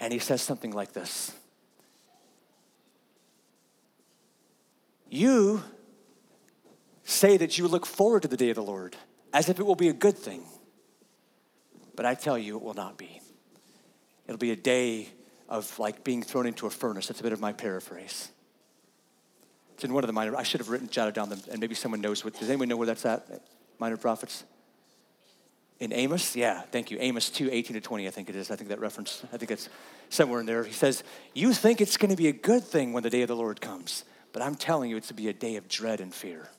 And 0.00 0.12
he 0.12 0.18
says 0.18 0.42
something 0.42 0.72
like 0.72 0.92
this 0.92 1.32
You 5.08 5.62
say 7.04 7.36
that 7.36 7.58
you 7.58 7.68
look 7.68 7.86
forward 7.86 8.22
to 8.22 8.28
the 8.28 8.36
day 8.36 8.50
of 8.50 8.56
the 8.56 8.62
Lord. 8.62 8.96
as 9.32 9.48
if 9.48 9.60
it 9.60 9.62
will 9.64 9.76
be 9.76 9.88
a 9.88 9.92
good 9.92 10.18
thing. 10.18 10.42
But 11.94 12.04
I 12.04 12.14
tell 12.14 12.38
you, 12.38 12.56
it 12.56 12.62
will 12.62 12.74
not 12.74 12.98
be. 12.98 13.20
It'll 14.26 14.38
be 14.38 14.50
a 14.50 14.56
day 14.56 15.08
of 15.48 15.78
like 15.78 16.02
being 16.02 16.22
thrown 16.22 16.46
into 16.46 16.66
a 16.66 16.70
furnace. 16.70 17.08
That's 17.08 17.20
a 17.20 17.22
bit 17.22 17.32
of 17.32 17.40
my 17.40 17.52
paraphrase. 17.52 18.30
It's 19.74 19.84
in 19.84 19.92
one 19.92 20.02
of 20.02 20.08
the 20.08 20.12
minor, 20.12 20.36
I 20.36 20.42
should 20.42 20.60
have 20.60 20.68
written, 20.68 20.88
jotted 20.88 21.14
down 21.14 21.28
them, 21.28 21.40
and 21.50 21.60
maybe 21.60 21.74
someone 21.74 22.00
knows 22.00 22.24
what, 22.24 22.38
does 22.38 22.48
anyone 22.48 22.68
know 22.68 22.76
where 22.76 22.86
that's 22.86 23.06
at? 23.06 23.42
Minor 23.80 23.96
prophets? 23.96 24.44
In 25.80 25.94
Amos? 25.94 26.36
Yeah, 26.36 26.60
thank 26.60 26.90
you. 26.90 26.98
Amos 27.00 27.30
2, 27.30 27.48
18 27.50 27.74
to 27.74 27.80
20, 27.80 28.06
I 28.06 28.10
think 28.10 28.28
it 28.28 28.36
is. 28.36 28.50
I 28.50 28.56
think 28.56 28.68
that 28.68 28.78
reference, 28.78 29.24
I 29.32 29.38
think 29.38 29.50
it's 29.50 29.70
somewhere 30.10 30.40
in 30.40 30.46
there. 30.46 30.62
He 30.62 30.74
says, 30.74 31.02
You 31.32 31.54
think 31.54 31.80
it's 31.80 31.96
going 31.96 32.10
to 32.10 32.16
be 32.16 32.28
a 32.28 32.32
good 32.32 32.62
thing 32.62 32.92
when 32.92 33.02
the 33.02 33.08
day 33.08 33.22
of 33.22 33.28
the 33.28 33.36
Lord 33.36 33.62
comes, 33.62 34.04
but 34.34 34.42
I'm 34.42 34.54
telling 34.54 34.90
you, 34.90 34.98
it's 34.98 35.08
to 35.08 35.14
be 35.14 35.28
a 35.28 35.32
day 35.32 35.56
of 35.56 35.66
dread 35.66 36.00
and 36.00 36.14
fear. 36.14 36.50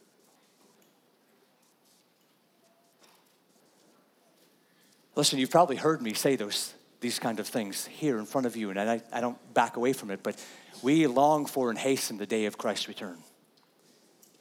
Listen, 5.16 5.38
you've 5.38 5.52
probably 5.52 5.76
heard 5.76 6.02
me 6.02 6.14
say 6.14 6.36
those, 6.36 6.74
these 7.02 7.20
kind 7.20 7.40
of 7.40 7.48
things 7.48 7.86
here 7.86 8.18
in 8.18 8.26
front 8.26 8.48
of 8.48 8.56
you, 8.56 8.72
and 8.72 8.80
I, 8.80 9.02
I 9.14 9.22
don't 9.22 9.38
back 9.54 9.78
away 9.78 9.94
from 9.94 10.10
it, 10.10 10.24
but 10.24 10.44
we 10.82 11.06
long 11.06 11.46
for 11.46 11.70
and 11.70 11.78
hasten 11.78 12.18
the 12.18 12.26
day 12.26 12.46
of 12.46 12.58
Christ's 12.58 12.88
return, 12.88 13.18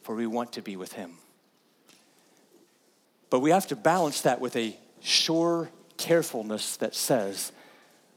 for 0.01 0.15
we 0.15 0.25
want 0.25 0.53
to 0.53 0.63
be 0.63 0.75
with 0.75 0.93
him. 0.93 1.17
But 3.31 3.39
we 3.39 3.49
have 3.49 3.65
to 3.67 3.75
balance 3.75 4.21
that 4.21 4.39
with 4.39 4.55
a 4.55 4.77
sure 4.99 5.71
carefulness 5.97 6.77
that 6.77 6.93
says, 6.93 7.51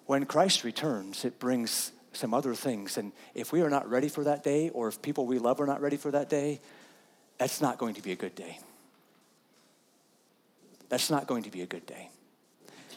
when 0.06 0.26
Christ 0.26 0.64
returns, 0.64 1.24
it 1.24 1.38
brings 1.38 1.92
some 2.12 2.34
other 2.34 2.54
things. 2.54 2.98
And 2.98 3.12
if 3.32 3.52
we 3.52 3.62
are 3.62 3.70
not 3.70 3.88
ready 3.88 4.08
for 4.08 4.24
that 4.24 4.42
day, 4.42 4.70
or 4.70 4.88
if 4.88 5.00
people 5.00 5.24
we 5.24 5.38
love 5.38 5.60
are 5.60 5.66
not 5.66 5.80
ready 5.80 5.96
for 5.96 6.10
that 6.10 6.28
day, 6.28 6.60
that's 7.38 7.60
not 7.60 7.78
going 7.78 7.94
to 7.94 8.02
be 8.02 8.12
a 8.12 8.16
good 8.16 8.34
day. 8.34 8.58
That's 10.88 11.10
not 11.10 11.26
going 11.26 11.44
to 11.44 11.50
be 11.50 11.62
a 11.62 11.66
good 11.66 11.86
day. 11.86 12.10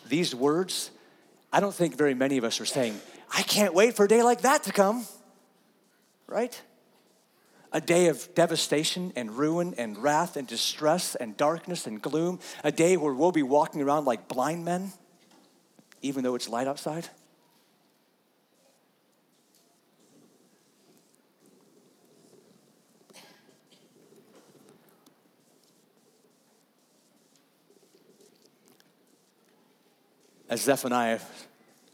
These 0.07 0.33
words, 0.33 0.89
I 1.53 1.59
don't 1.59 1.73
think 1.73 1.95
very 1.95 2.13
many 2.13 2.37
of 2.37 2.43
us 2.43 2.59
are 2.59 2.65
saying, 2.65 2.99
I 3.33 3.43
can't 3.43 3.73
wait 3.73 3.95
for 3.95 4.05
a 4.05 4.07
day 4.07 4.23
like 4.23 4.41
that 4.41 4.63
to 4.63 4.71
come, 4.71 5.05
right? 6.27 6.59
A 7.77 7.79
day 7.79 8.07
of 8.07 8.33
devastation 8.33 9.13
and 9.15 9.37
ruin 9.37 9.75
and 9.77 9.99
wrath 9.99 10.35
and 10.35 10.47
distress 10.47 11.13
and 11.13 11.37
darkness 11.37 11.85
and 11.85 12.01
gloom, 12.01 12.39
a 12.63 12.71
day 12.71 12.97
where 12.97 13.13
we'll 13.13 13.31
be 13.31 13.43
walking 13.43 13.83
around 13.83 14.03
like 14.03 14.27
blind 14.27 14.65
men, 14.65 14.91
even 16.01 16.23
though 16.23 16.33
it's 16.33 16.49
light 16.49 16.67
outside? 16.67 17.07
As 30.49 30.61
Zephaniah 30.61 31.19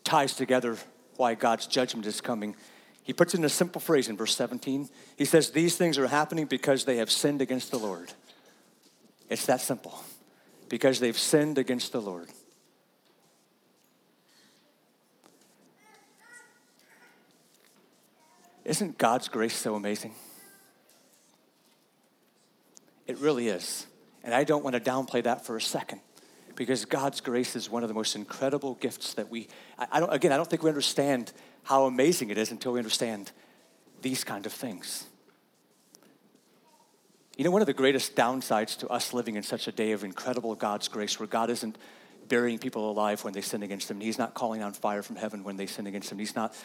ties 0.06 0.34
together 0.34 0.78
why 1.18 1.36
God's 1.36 1.68
judgment 1.68 2.08
is 2.08 2.22
coming, 2.22 2.56
he 3.04 3.14
puts 3.14 3.34
it 3.34 3.38
in 3.38 3.44
a 3.44 3.50
simple 3.50 3.82
phrase 3.82 4.08
in 4.08 4.16
verse 4.16 4.36
17. 4.36 4.90
He 5.18 5.26
says, 5.26 5.52
These 5.52 5.76
things 5.76 5.98
are 5.98 6.08
happening 6.08 6.46
because 6.46 6.86
they 6.86 6.98
have 6.98 7.12
sinned 7.12 7.42
against 7.42 7.70
the 7.70 7.78
Lord. 7.78 8.14
It's 9.30 9.46
that 9.46 9.62
simple. 9.62 10.04
Because 10.70 11.00
they've 11.00 11.18
sinned 11.18 11.58
against 11.58 11.92
the 11.92 12.02
Lord. 12.02 12.30
Isn't 18.64 18.98
God's 18.98 19.28
grace 19.28 19.56
so 19.56 19.76
amazing? 19.76 20.16
It 23.06 23.18
really 23.18 23.50
is. 23.50 23.86
And 24.24 24.34
I 24.34 24.46
don't 24.46 24.64
want 24.64 24.76
to 24.76 24.80
downplay 24.80 25.24
that 25.24 25.46
for 25.46 25.58
a 25.58 25.62
second 25.62 26.00
because 26.56 26.86
God's 26.86 27.20
grace 27.20 27.56
is 27.56 27.70
one 27.70 27.84
of 27.84 27.90
the 27.90 27.96
most 27.96 28.16
incredible 28.16 28.76
gifts 28.76 29.16
that 29.16 29.30
we, 29.30 29.48
I, 29.78 30.00
don't, 30.00 30.14
again, 30.14 30.32
I 30.32 30.38
don't 30.38 30.50
think 30.50 30.64
we 30.64 30.70
understand 30.70 31.34
how 31.64 31.86
amazing 31.86 32.30
it 32.30 32.38
is 32.38 32.52
until 32.52 32.74
we 32.74 32.80
understand 32.80 33.32
these 34.02 34.24
kind 34.24 34.46
of 34.46 34.52
things. 34.52 35.08
You 37.38 37.44
know, 37.44 37.52
one 37.52 37.62
of 37.62 37.68
the 37.68 37.74
greatest 37.74 38.16
downsides 38.16 38.78
to 38.80 38.88
us 38.90 39.14
living 39.14 39.36
in 39.36 39.44
such 39.44 39.68
a 39.68 39.72
day 39.72 39.92
of 39.94 40.04
incredible 40.04 40.54
God's 40.54 40.88
grace, 40.88 41.20
where 41.20 41.28
God 41.28 41.50
isn't 41.50 41.78
burying 42.28 42.60
people 42.60 42.90
alive 42.92 43.24
when 43.24 43.34
they 43.34 43.42
sin 43.42 43.64
against 43.64 43.90
Him, 43.90 44.00
He's 44.00 44.20
not 44.20 44.34
calling 44.34 44.62
on 44.62 44.74
fire 44.74 45.02
from 45.02 45.16
heaven 45.16 45.44
when 45.44 45.58
they 45.58 45.66
sin 45.66 45.88
against 45.88 46.12
Him, 46.12 46.20
He's 46.20 46.36
not 46.36 46.56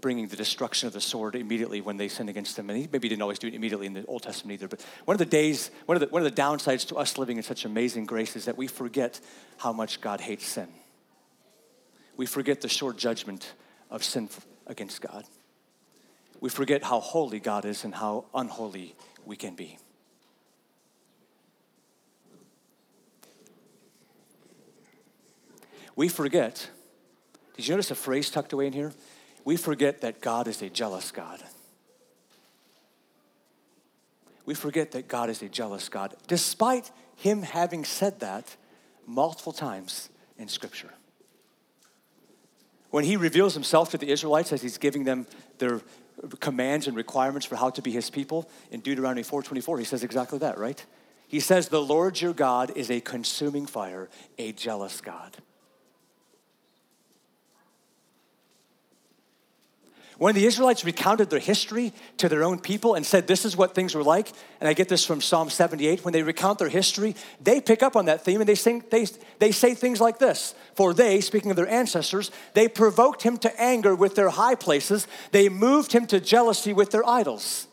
bringing 0.00 0.28
the 0.28 0.36
destruction 0.36 0.86
of 0.86 0.92
the 0.92 1.00
sword 1.00 1.34
immediately 1.34 1.80
when 1.80 1.96
they 1.96 2.08
sin 2.08 2.28
against 2.28 2.58
Him. 2.58 2.68
And 2.70 2.78
He 2.78 2.88
maybe 2.90 3.08
didn't 3.08 3.22
always 3.22 3.38
do 3.38 3.48
it 3.48 3.54
immediately 3.54 3.86
in 3.86 3.92
the 3.92 4.04
Old 4.06 4.22
Testament 4.22 4.54
either. 4.54 4.68
But 4.68 4.84
one 5.04 5.14
of 5.14 5.18
the 5.18 5.26
days, 5.26 5.70
one 5.86 5.96
of 5.96 6.00
the, 6.00 6.08
one 6.08 6.24
of 6.24 6.34
the 6.34 6.42
downsides 6.42 6.86
to 6.88 6.96
us 6.96 7.18
living 7.18 7.36
in 7.36 7.42
such 7.42 7.64
amazing 7.64 8.06
grace 8.06 8.36
is 8.36 8.46
that 8.46 8.56
we 8.56 8.66
forget 8.66 9.20
how 9.58 9.72
much 9.72 10.00
God 10.00 10.20
hates 10.20 10.46
sin. 10.46 10.68
We 12.16 12.26
forget 12.26 12.60
the 12.60 12.68
short 12.68 12.96
judgment 12.96 13.52
of 13.94 14.02
sin 14.02 14.28
against 14.66 15.00
God. 15.00 15.24
We 16.40 16.50
forget 16.50 16.82
how 16.82 16.98
holy 16.98 17.38
God 17.38 17.64
is 17.64 17.84
and 17.84 17.94
how 17.94 18.24
unholy 18.34 18.96
we 19.24 19.36
can 19.36 19.54
be. 19.54 19.78
We 25.94 26.08
forget, 26.08 26.68
did 27.56 27.68
you 27.68 27.72
notice 27.72 27.92
a 27.92 27.94
phrase 27.94 28.30
tucked 28.30 28.52
away 28.52 28.66
in 28.66 28.72
here? 28.72 28.92
We 29.44 29.56
forget 29.56 30.00
that 30.00 30.20
God 30.20 30.48
is 30.48 30.60
a 30.60 30.68
jealous 30.68 31.12
God. 31.12 31.40
We 34.44 34.54
forget 34.54 34.90
that 34.90 35.06
God 35.06 35.30
is 35.30 35.40
a 35.40 35.48
jealous 35.48 35.88
God, 35.88 36.14
despite 36.26 36.90
Him 37.14 37.42
having 37.42 37.84
said 37.84 38.18
that 38.20 38.56
multiple 39.06 39.52
times 39.52 40.10
in 40.36 40.48
Scripture 40.48 40.90
when 42.94 43.02
he 43.02 43.16
reveals 43.16 43.54
himself 43.54 43.90
to 43.90 43.98
the 43.98 44.08
Israelites 44.08 44.52
as 44.52 44.62
he's 44.62 44.78
giving 44.78 45.02
them 45.02 45.26
their 45.58 45.80
commands 46.38 46.86
and 46.86 46.96
requirements 46.96 47.44
for 47.44 47.56
how 47.56 47.68
to 47.68 47.82
be 47.82 47.90
his 47.90 48.08
people 48.08 48.48
in 48.70 48.78
Deuteronomy 48.78 49.24
4:24 49.24 49.80
he 49.80 49.84
says 49.84 50.04
exactly 50.04 50.38
that, 50.38 50.58
right? 50.58 50.86
He 51.26 51.40
says 51.40 51.70
the 51.70 51.82
Lord 51.82 52.20
your 52.20 52.32
God 52.32 52.70
is 52.76 52.92
a 52.92 53.00
consuming 53.00 53.66
fire, 53.66 54.08
a 54.38 54.52
jealous 54.52 55.00
God. 55.00 55.38
When 60.16 60.36
the 60.36 60.46
Israelites 60.46 60.84
recounted 60.84 61.28
their 61.28 61.40
history 61.40 61.92
to 62.18 62.28
their 62.28 62.44
own 62.44 62.60
people 62.60 62.94
and 62.94 63.04
said, 63.04 63.26
This 63.26 63.44
is 63.44 63.56
what 63.56 63.74
things 63.74 63.96
were 63.96 64.02
like, 64.02 64.32
and 64.60 64.68
I 64.68 64.72
get 64.72 64.88
this 64.88 65.04
from 65.04 65.20
Psalm 65.20 65.50
78, 65.50 66.04
when 66.04 66.12
they 66.12 66.22
recount 66.22 66.60
their 66.60 66.68
history, 66.68 67.16
they 67.40 67.60
pick 67.60 67.82
up 67.82 67.96
on 67.96 68.04
that 68.04 68.24
theme 68.24 68.40
and 68.40 68.48
they, 68.48 68.54
sing, 68.54 68.84
they, 68.90 69.06
they 69.40 69.50
say 69.50 69.74
things 69.74 70.00
like 70.00 70.18
this 70.18 70.54
For 70.74 70.94
they, 70.94 71.20
speaking 71.20 71.50
of 71.50 71.56
their 71.56 71.68
ancestors, 71.68 72.30
they 72.54 72.68
provoked 72.68 73.22
him 73.22 73.38
to 73.38 73.60
anger 73.60 73.96
with 73.96 74.14
their 74.14 74.30
high 74.30 74.54
places, 74.54 75.08
they 75.32 75.48
moved 75.48 75.92
him 75.92 76.06
to 76.06 76.20
jealousy 76.20 76.72
with 76.72 76.92
their 76.92 77.06
idols. 77.08 77.66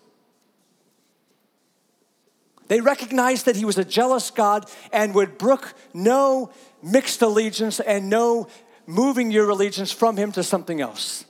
They 2.70 2.82
recognized 2.82 3.46
that 3.46 3.58
he 3.58 3.66
was 3.66 3.78
a 3.78 3.84
jealous 3.84 4.32
God 4.32 4.66
and 4.94 5.14
would 5.14 5.38
brook 5.38 5.74
no 5.94 6.52
mixed 6.82 7.22
allegiance 7.22 7.82
and 7.82 8.10
no 8.10 8.48
moving 8.88 9.30
your 9.30 9.50
allegiance 9.50 9.92
from 9.92 10.16
him 10.18 10.32
to 10.32 10.42
something 10.42 10.80
else. 10.80 11.26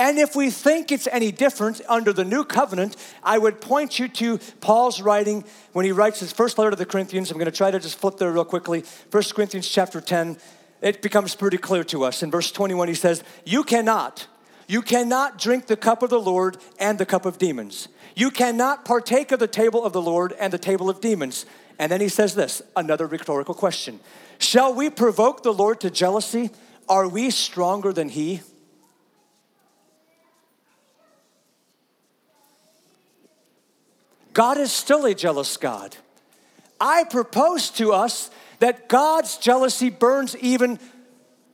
And 0.00 0.18
if 0.18 0.34
we 0.34 0.48
think 0.48 0.90
it's 0.90 1.06
any 1.12 1.30
different 1.30 1.82
under 1.86 2.14
the 2.14 2.24
new 2.24 2.42
covenant, 2.42 2.96
I 3.22 3.36
would 3.36 3.60
point 3.60 3.98
you 3.98 4.08
to 4.08 4.38
Paul's 4.62 5.02
writing 5.02 5.44
when 5.74 5.84
he 5.84 5.92
writes 5.92 6.20
his 6.20 6.32
first 6.32 6.56
letter 6.56 6.70
to 6.70 6.76
the 6.76 6.86
Corinthians. 6.86 7.30
I'm 7.30 7.36
going 7.36 7.44
to 7.44 7.52
try 7.52 7.70
to 7.70 7.78
just 7.78 7.98
flip 7.98 8.16
there 8.16 8.32
real 8.32 8.46
quickly. 8.46 8.82
1 9.10 9.22
Corinthians 9.34 9.68
chapter 9.68 10.00
10, 10.00 10.38
it 10.80 11.02
becomes 11.02 11.34
pretty 11.34 11.58
clear 11.58 11.84
to 11.84 12.04
us. 12.04 12.22
In 12.22 12.30
verse 12.30 12.50
21, 12.50 12.88
he 12.88 12.94
says, 12.94 13.22
You 13.44 13.62
cannot, 13.62 14.26
you 14.66 14.80
cannot 14.80 15.38
drink 15.38 15.66
the 15.66 15.76
cup 15.76 16.02
of 16.02 16.08
the 16.08 16.18
Lord 16.18 16.56
and 16.78 16.96
the 16.96 17.04
cup 17.04 17.26
of 17.26 17.36
demons. 17.36 17.88
You 18.14 18.30
cannot 18.30 18.86
partake 18.86 19.32
of 19.32 19.38
the 19.38 19.46
table 19.46 19.84
of 19.84 19.92
the 19.92 20.00
Lord 20.00 20.32
and 20.40 20.50
the 20.50 20.58
table 20.58 20.88
of 20.88 21.02
demons. 21.02 21.44
And 21.78 21.92
then 21.92 22.00
he 22.00 22.08
says 22.08 22.34
this 22.34 22.62
another 22.74 23.06
rhetorical 23.06 23.54
question 23.54 24.00
Shall 24.38 24.72
we 24.72 24.88
provoke 24.88 25.42
the 25.42 25.52
Lord 25.52 25.78
to 25.80 25.90
jealousy? 25.90 26.48
Are 26.88 27.06
we 27.06 27.28
stronger 27.28 27.92
than 27.92 28.08
he? 28.08 28.40
God 34.32 34.58
is 34.58 34.72
still 34.72 35.04
a 35.06 35.14
jealous 35.14 35.56
God. 35.56 35.96
I 36.80 37.04
propose 37.04 37.70
to 37.70 37.92
us 37.92 38.30
that 38.60 38.88
God's 38.88 39.36
jealousy 39.36 39.90
burns 39.90 40.36
even 40.36 40.78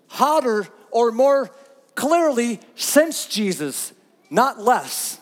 hotter 0.08 0.68
or 0.90 1.12
more 1.12 1.50
clearly 1.94 2.60
since 2.74 3.26
Jesus, 3.26 3.92
not 4.30 4.60
less. 4.60 5.20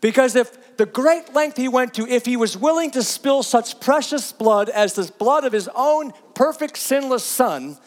Because 0.00 0.36
if 0.36 0.76
the 0.76 0.86
great 0.86 1.32
length 1.34 1.56
he 1.56 1.68
went 1.68 1.94
to, 1.94 2.06
if 2.06 2.24
he 2.24 2.36
was 2.36 2.56
willing 2.56 2.90
to 2.92 3.02
spill 3.02 3.42
such 3.42 3.80
precious 3.80 4.32
blood 4.32 4.68
as 4.68 4.94
the 4.94 5.10
blood 5.18 5.44
of 5.44 5.52
his 5.52 5.68
own 5.74 6.12
perfect, 6.34 6.76
sinless 6.76 7.24
son, 7.24 7.78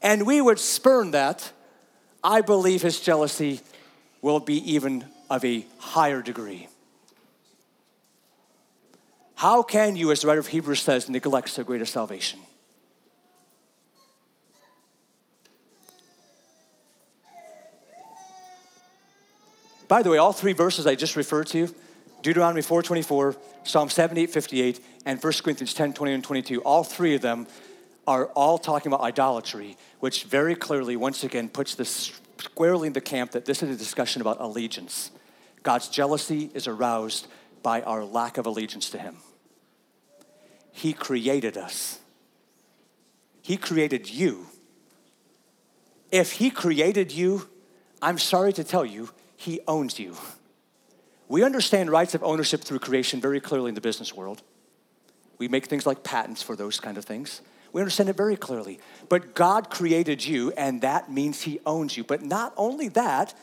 and 0.00 0.26
we 0.26 0.40
would 0.40 0.58
spurn 0.58 1.10
that, 1.12 1.52
I 2.22 2.40
believe 2.40 2.82
his 2.82 3.00
jealousy 3.00 3.60
will 4.22 4.40
be 4.40 4.72
even 4.72 5.04
of 5.30 5.44
a 5.44 5.66
higher 5.78 6.22
degree. 6.22 6.68
How 9.38 9.62
can 9.62 9.94
you, 9.94 10.10
as 10.10 10.22
the 10.22 10.26
writer 10.26 10.40
of 10.40 10.48
Hebrews 10.48 10.82
says, 10.82 11.08
neglect 11.08 11.50
so 11.50 11.62
great 11.62 11.80
a 11.80 11.86
salvation? 11.86 12.40
By 19.86 20.02
the 20.02 20.10
way, 20.10 20.18
all 20.18 20.32
three 20.32 20.54
verses 20.54 20.88
I 20.88 20.96
just 20.96 21.14
referred 21.14 21.46
to, 21.48 21.72
Deuteronomy 22.20 22.62
4.24, 22.62 23.36
Psalm 23.62 23.88
78, 23.88 24.28
58, 24.28 24.80
and 25.06 25.22
1 25.22 25.32
Corinthians 25.44 25.72
10, 25.72 25.92
20 25.92 26.14
and 26.14 26.24
22, 26.24 26.60
all 26.62 26.82
three 26.82 27.14
of 27.14 27.20
them 27.20 27.46
are 28.08 28.26
all 28.34 28.58
talking 28.58 28.92
about 28.92 29.02
idolatry, 29.02 29.76
which 30.00 30.24
very 30.24 30.56
clearly, 30.56 30.96
once 30.96 31.22
again, 31.22 31.48
puts 31.48 31.76
this 31.76 32.10
squarely 32.38 32.88
in 32.88 32.92
the 32.92 33.00
camp 33.00 33.30
that 33.30 33.44
this 33.44 33.62
is 33.62 33.72
a 33.72 33.78
discussion 33.78 34.20
about 34.20 34.40
allegiance. 34.40 35.12
God's 35.62 35.86
jealousy 35.88 36.50
is 36.54 36.66
aroused 36.66 37.28
by 37.62 37.82
our 37.82 38.04
lack 38.04 38.36
of 38.36 38.44
allegiance 38.44 38.90
to 38.90 38.98
Him. 38.98 39.18
He 40.78 40.92
created 40.92 41.56
us, 41.56 41.98
He 43.42 43.56
created 43.56 44.08
you. 44.08 44.46
If 46.12 46.32
He 46.32 46.50
created 46.50 47.10
you, 47.10 47.48
I'm 48.00 48.18
sorry 48.18 48.52
to 48.52 48.62
tell 48.62 48.84
you, 48.84 49.10
he 49.36 49.60
owns 49.66 49.98
you. 49.98 50.16
We 51.28 51.42
understand 51.42 51.90
rights 51.90 52.14
of 52.14 52.22
ownership 52.22 52.62
through 52.62 52.78
creation 52.78 53.20
very 53.20 53.40
clearly 53.40 53.70
in 53.70 53.74
the 53.74 53.80
business 53.80 54.14
world. 54.14 54.42
We 55.38 55.48
make 55.48 55.66
things 55.66 55.84
like 55.84 56.04
patents 56.04 56.42
for 56.42 56.54
those 56.54 56.78
kind 56.78 56.96
of 56.96 57.04
things. 57.04 57.40
We 57.72 57.80
understand 57.80 58.08
it 58.08 58.16
very 58.16 58.36
clearly. 58.36 58.78
But 59.08 59.34
God 59.34 59.70
created 59.70 60.24
you, 60.24 60.52
and 60.52 60.80
that 60.82 61.10
means 61.10 61.42
He 61.42 61.58
owns 61.66 61.96
you. 61.96 62.04
But 62.04 62.22
not 62.22 62.54
only 62.56 62.88
that, 62.90 63.34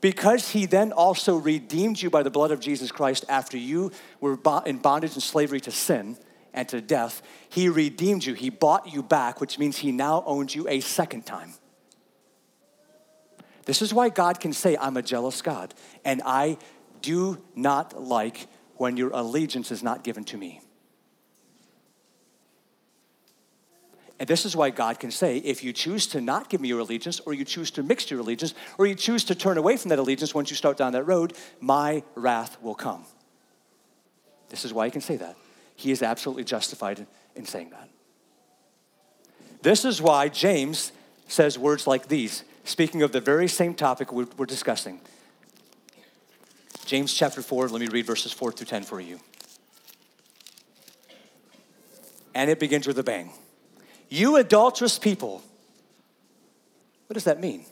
because 0.00 0.50
He 0.50 0.66
then 0.66 0.90
also 0.90 1.36
redeemed 1.36 2.02
you 2.02 2.10
by 2.10 2.24
the 2.24 2.30
blood 2.30 2.50
of 2.50 2.58
Jesus 2.58 2.90
Christ 2.90 3.24
after 3.28 3.56
you 3.56 3.92
were 4.20 4.38
in 4.66 4.78
bondage 4.78 5.14
and 5.14 5.22
slavery 5.22 5.60
to 5.60 5.70
sin 5.70 6.16
and 6.54 6.68
to 6.68 6.80
death, 6.80 7.22
He 7.48 7.68
redeemed 7.68 8.24
you. 8.24 8.34
He 8.34 8.50
bought 8.50 8.92
you 8.92 9.02
back, 9.02 9.40
which 9.40 9.58
means 9.58 9.78
He 9.78 9.92
now 9.92 10.22
owns 10.26 10.54
you 10.54 10.68
a 10.68 10.80
second 10.80 11.26
time. 11.26 11.54
This 13.64 13.80
is 13.80 13.94
why 13.94 14.08
God 14.08 14.40
can 14.40 14.52
say, 14.52 14.76
I'm 14.76 14.96
a 14.96 15.02
jealous 15.02 15.40
God, 15.40 15.72
and 16.04 16.20
I 16.24 16.58
do 17.00 17.42
not 17.54 18.02
like 18.02 18.48
when 18.76 18.96
your 18.96 19.10
allegiance 19.10 19.70
is 19.70 19.82
not 19.82 20.02
given 20.02 20.24
to 20.24 20.36
me. 20.36 20.60
And 24.18 24.28
this 24.28 24.44
is 24.44 24.54
why 24.54 24.70
God 24.70 25.00
can 25.00 25.10
say, 25.10 25.38
if 25.38 25.64
you 25.64 25.72
choose 25.72 26.06
to 26.08 26.20
not 26.20 26.48
give 26.48 26.60
me 26.60 26.68
your 26.68 26.78
allegiance, 26.78 27.18
or 27.20 27.34
you 27.34 27.44
choose 27.44 27.72
to 27.72 27.82
mix 27.82 28.08
your 28.08 28.20
allegiance, 28.20 28.54
or 28.78 28.86
you 28.86 28.94
choose 28.94 29.24
to 29.24 29.34
turn 29.34 29.58
away 29.58 29.76
from 29.76 29.88
that 29.88 29.98
allegiance 29.98 30.32
once 30.32 30.48
you 30.48 30.56
start 30.56 30.76
down 30.76 30.92
that 30.92 31.04
road, 31.04 31.32
my 31.60 32.04
wrath 32.14 32.56
will 32.62 32.76
come. 32.76 33.04
This 34.48 34.64
is 34.64 34.72
why 34.72 34.84
he 34.84 34.92
can 34.92 35.00
say 35.00 35.16
that. 35.16 35.36
He 35.76 35.90
is 35.90 36.02
absolutely 36.02 36.44
justified 36.44 37.06
in 37.34 37.46
saying 37.46 37.70
that. 37.70 37.88
This 39.62 39.84
is 39.84 40.02
why 40.02 40.28
James 40.28 40.92
says 41.28 41.58
words 41.58 41.86
like 41.86 42.08
these 42.08 42.44
speaking 42.64 43.02
of 43.02 43.12
the 43.12 43.20
very 43.20 43.48
same 43.48 43.74
topic 43.74 44.12
we're, 44.12 44.46
discussing. 44.46 45.00
James 46.84 47.12
chapter 47.12 47.42
4, 47.42 47.68
let 47.68 47.80
me 47.80 47.88
read 47.88 48.06
verses 48.06 48.32
4 48.32 48.52
through 48.52 48.66
10 48.66 48.82
for 48.84 49.00
you. 49.00 49.18
And 52.34 52.50
it 52.50 52.58
begins 52.58 52.86
with 52.86 52.98
a 52.98 53.02
bang. 53.02 53.30
You 54.08 54.36
adulterous 54.36 54.98
people. 54.98 55.42
What 57.06 57.14
does 57.14 57.24
that 57.24 57.40
mean? 57.40 57.64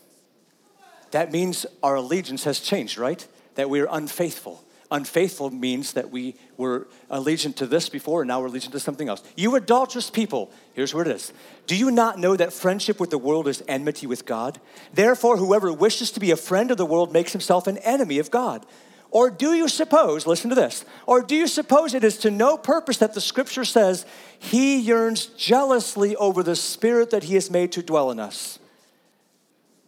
That 1.11 1.33
means 1.33 1.67
our 1.83 1.97
allegiance 1.97 2.45
has 2.45 2.61
changed, 2.61 2.99
right? 2.99 3.27
That 3.57 3.69
we 3.69 3.81
are 3.81 3.89
unfaithful. 3.91 4.65
Unfaithful 4.93 5.51
means 5.51 5.93
that 5.93 6.11
we 6.11 6.35
were 6.57 6.89
allegiant 7.11 7.55
to 7.57 7.67
this 7.67 7.89
before 7.89 8.23
and 8.23 8.29
now 8.29 8.41
we're 8.41 8.49
allegiant 8.49 8.73
to 8.73 8.81
something 8.81 9.09
else. 9.09 9.23
You 9.37 9.55
adulterous 9.55 10.11
people, 10.11 10.51
here's 10.73 10.93
where 10.93 11.05
it 11.05 11.15
is. 11.15 11.33
Do 11.69 11.77
you 11.77 11.93
not 11.93 12.19
know 12.19 12.35
that 12.37 12.53
friendship 12.53 12.99
with 12.99 13.11
the 13.11 13.19
world 13.19 13.47
is 13.47 13.63
enmity 13.69 14.09
with 14.09 14.27
God? 14.27 14.61
Therefore, 14.93 15.37
whoever 15.37 15.73
wishes 15.73 16.11
to 16.13 16.21
be 16.21 16.33
a 16.33 16.37
friend 16.37 16.73
of 16.73 16.77
the 16.77 16.87
world 16.87 17.13
makes 17.13 17.31
himself 17.31 17.69
an 17.69 17.79
enemy 17.79 18.19
of 18.19 18.33
God. 18.33 18.67
Or 19.13 19.31
do 19.31 19.55
you 19.55 19.69
suppose, 19.69 20.27
listen 20.27 20.51
to 20.51 20.57
this, 20.57 20.85
or 21.07 21.23
do 21.23 21.35
you 21.35 21.49
suppose 21.49 21.95
it 21.95 22.05
is 22.05 22.19
to 22.19 22.31
no 22.31 22.57
purpose 22.57 22.99
that 22.99 23.13
the 23.15 23.21
scripture 23.21 23.65
says 23.65 24.07
he 24.39 24.79
yearns 24.79 25.27
jealously 25.27 26.15
over 26.17 26.43
the 26.45 26.55
spirit 26.55 27.11
that 27.11 27.25
he 27.25 27.35
has 27.35 27.51
made 27.51 27.73
to 27.73 27.83
dwell 27.83 28.11
in 28.13 28.21
us? 28.21 28.61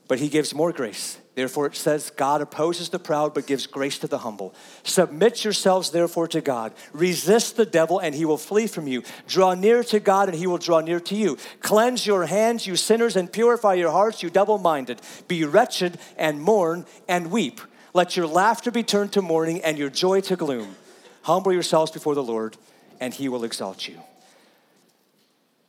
But 0.08 0.18
he 0.18 0.28
gives 0.28 0.54
more 0.54 0.72
grace. 0.72 1.18
Therefore, 1.34 1.66
it 1.66 1.76
says, 1.76 2.10
God 2.10 2.42
opposes 2.42 2.90
the 2.90 2.98
proud 2.98 3.32
but 3.32 3.46
gives 3.46 3.66
grace 3.66 3.98
to 4.00 4.06
the 4.06 4.18
humble. 4.18 4.54
Submit 4.82 5.44
yourselves, 5.44 5.90
therefore, 5.90 6.28
to 6.28 6.42
God. 6.42 6.74
Resist 6.92 7.56
the 7.56 7.64
devil, 7.64 7.98
and 7.98 8.14
he 8.14 8.26
will 8.26 8.36
flee 8.36 8.66
from 8.66 8.86
you. 8.86 9.02
Draw 9.28 9.54
near 9.54 9.82
to 9.84 9.98
God, 9.98 10.28
and 10.28 10.36
he 10.36 10.46
will 10.46 10.58
draw 10.58 10.80
near 10.80 11.00
to 11.00 11.14
you. 11.14 11.38
Cleanse 11.60 12.06
your 12.06 12.26
hands, 12.26 12.66
you 12.66 12.76
sinners, 12.76 13.16
and 13.16 13.32
purify 13.32 13.74
your 13.74 13.90
hearts, 13.90 14.22
you 14.22 14.28
double 14.28 14.58
minded. 14.58 15.00
Be 15.26 15.44
wretched, 15.44 15.98
and 16.18 16.42
mourn, 16.42 16.84
and 17.08 17.30
weep. 17.30 17.62
Let 17.94 18.14
your 18.14 18.26
laughter 18.26 18.70
be 18.70 18.82
turned 18.82 19.12
to 19.12 19.22
mourning, 19.22 19.62
and 19.62 19.78
your 19.78 19.90
joy 19.90 20.20
to 20.22 20.36
gloom. 20.36 20.76
Humble 21.22 21.54
yourselves 21.54 21.90
before 21.90 22.14
the 22.14 22.22
Lord, 22.22 22.58
and 23.00 23.14
he 23.14 23.30
will 23.30 23.44
exalt 23.44 23.88
you. 23.88 23.94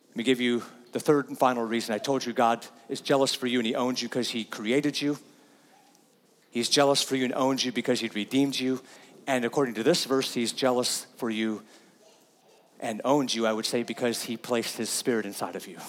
Let 0.10 0.18
me 0.18 0.24
give 0.24 0.42
you 0.42 0.64
the 0.92 1.00
third 1.00 1.30
and 1.30 1.38
final 1.38 1.64
reason. 1.64 1.96
I 1.96 2.00
told 2.00 2.26
you 2.26 2.34
God 2.34 2.66
is 2.90 3.00
jealous 3.00 3.34
for 3.34 3.48
you, 3.48 3.60
and 3.60 3.66
he 3.66 3.76
owns 3.76 4.02
you 4.02 4.10
because 4.10 4.30
he 4.30 4.44
created 4.44 5.02
you. 5.02 5.18
He's 6.54 6.70
jealous 6.70 7.02
for 7.02 7.16
you 7.16 7.26
and 7.26 7.34
owns 7.34 7.66
you 7.66 7.72
because 7.72 8.00
he 8.00 8.10
redeemed 8.10 8.60
you. 8.60 8.80
And 9.26 9.44
according 9.44 9.74
to 9.74 9.84
this 9.84 10.06
verse, 10.06 10.36
he's 10.36 10.52
jealous 10.52 11.08
for 11.18 11.32
you 11.32 11.64
and 12.80 13.02
owns 13.04 13.34
you, 13.34 13.48
I 13.48 13.54
would 13.54 13.66
say, 13.66 13.82
because 13.82 14.22
he 14.22 14.38
placed 14.38 14.78
his 14.78 14.88
spirit 14.88 15.26
inside 15.26 15.56
of 15.56 15.66
you. 15.66 15.80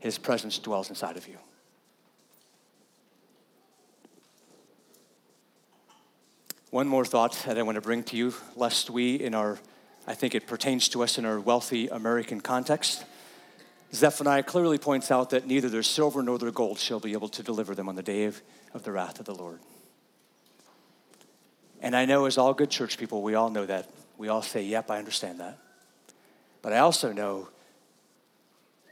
His 0.00 0.18
presence 0.18 0.58
dwells 0.58 0.88
inside 0.88 1.16
of 1.16 1.28
you. 1.28 1.36
One 6.70 6.88
more 6.88 7.04
thought 7.04 7.40
that 7.46 7.56
I 7.56 7.62
want 7.62 7.76
to 7.76 7.80
bring 7.80 8.02
to 8.02 8.16
you, 8.16 8.34
lest 8.56 8.90
we, 8.90 9.14
in 9.14 9.32
our, 9.32 9.60
I 10.08 10.14
think 10.14 10.34
it 10.34 10.48
pertains 10.48 10.88
to 10.88 11.04
us 11.04 11.18
in 11.18 11.24
our 11.24 11.38
wealthy 11.38 11.86
American 11.86 12.40
context. 12.40 13.04
Zephaniah 13.92 14.42
clearly 14.42 14.78
points 14.78 15.10
out 15.10 15.30
that 15.30 15.46
neither 15.46 15.68
their 15.68 15.82
silver 15.82 16.22
nor 16.22 16.38
their 16.38 16.50
gold 16.50 16.78
shall 16.78 17.00
be 17.00 17.12
able 17.12 17.28
to 17.30 17.42
deliver 17.42 17.74
them 17.74 17.88
on 17.88 17.94
the 17.94 18.02
day 18.02 18.24
of 18.24 18.42
of 18.74 18.82
the 18.84 18.92
wrath 18.92 19.20
of 19.20 19.26
the 19.26 19.34
Lord. 19.34 19.60
And 21.80 21.94
I 21.94 22.04
know, 22.04 22.24
as 22.24 22.38
all 22.38 22.54
good 22.54 22.70
church 22.70 22.98
people, 22.98 23.22
we 23.22 23.34
all 23.34 23.50
know 23.50 23.66
that. 23.66 23.88
We 24.16 24.28
all 24.28 24.42
say, 24.42 24.62
Yep, 24.62 24.90
I 24.90 24.98
understand 24.98 25.40
that. 25.40 25.58
But 26.60 26.72
I 26.72 26.78
also 26.78 27.12
know 27.12 27.48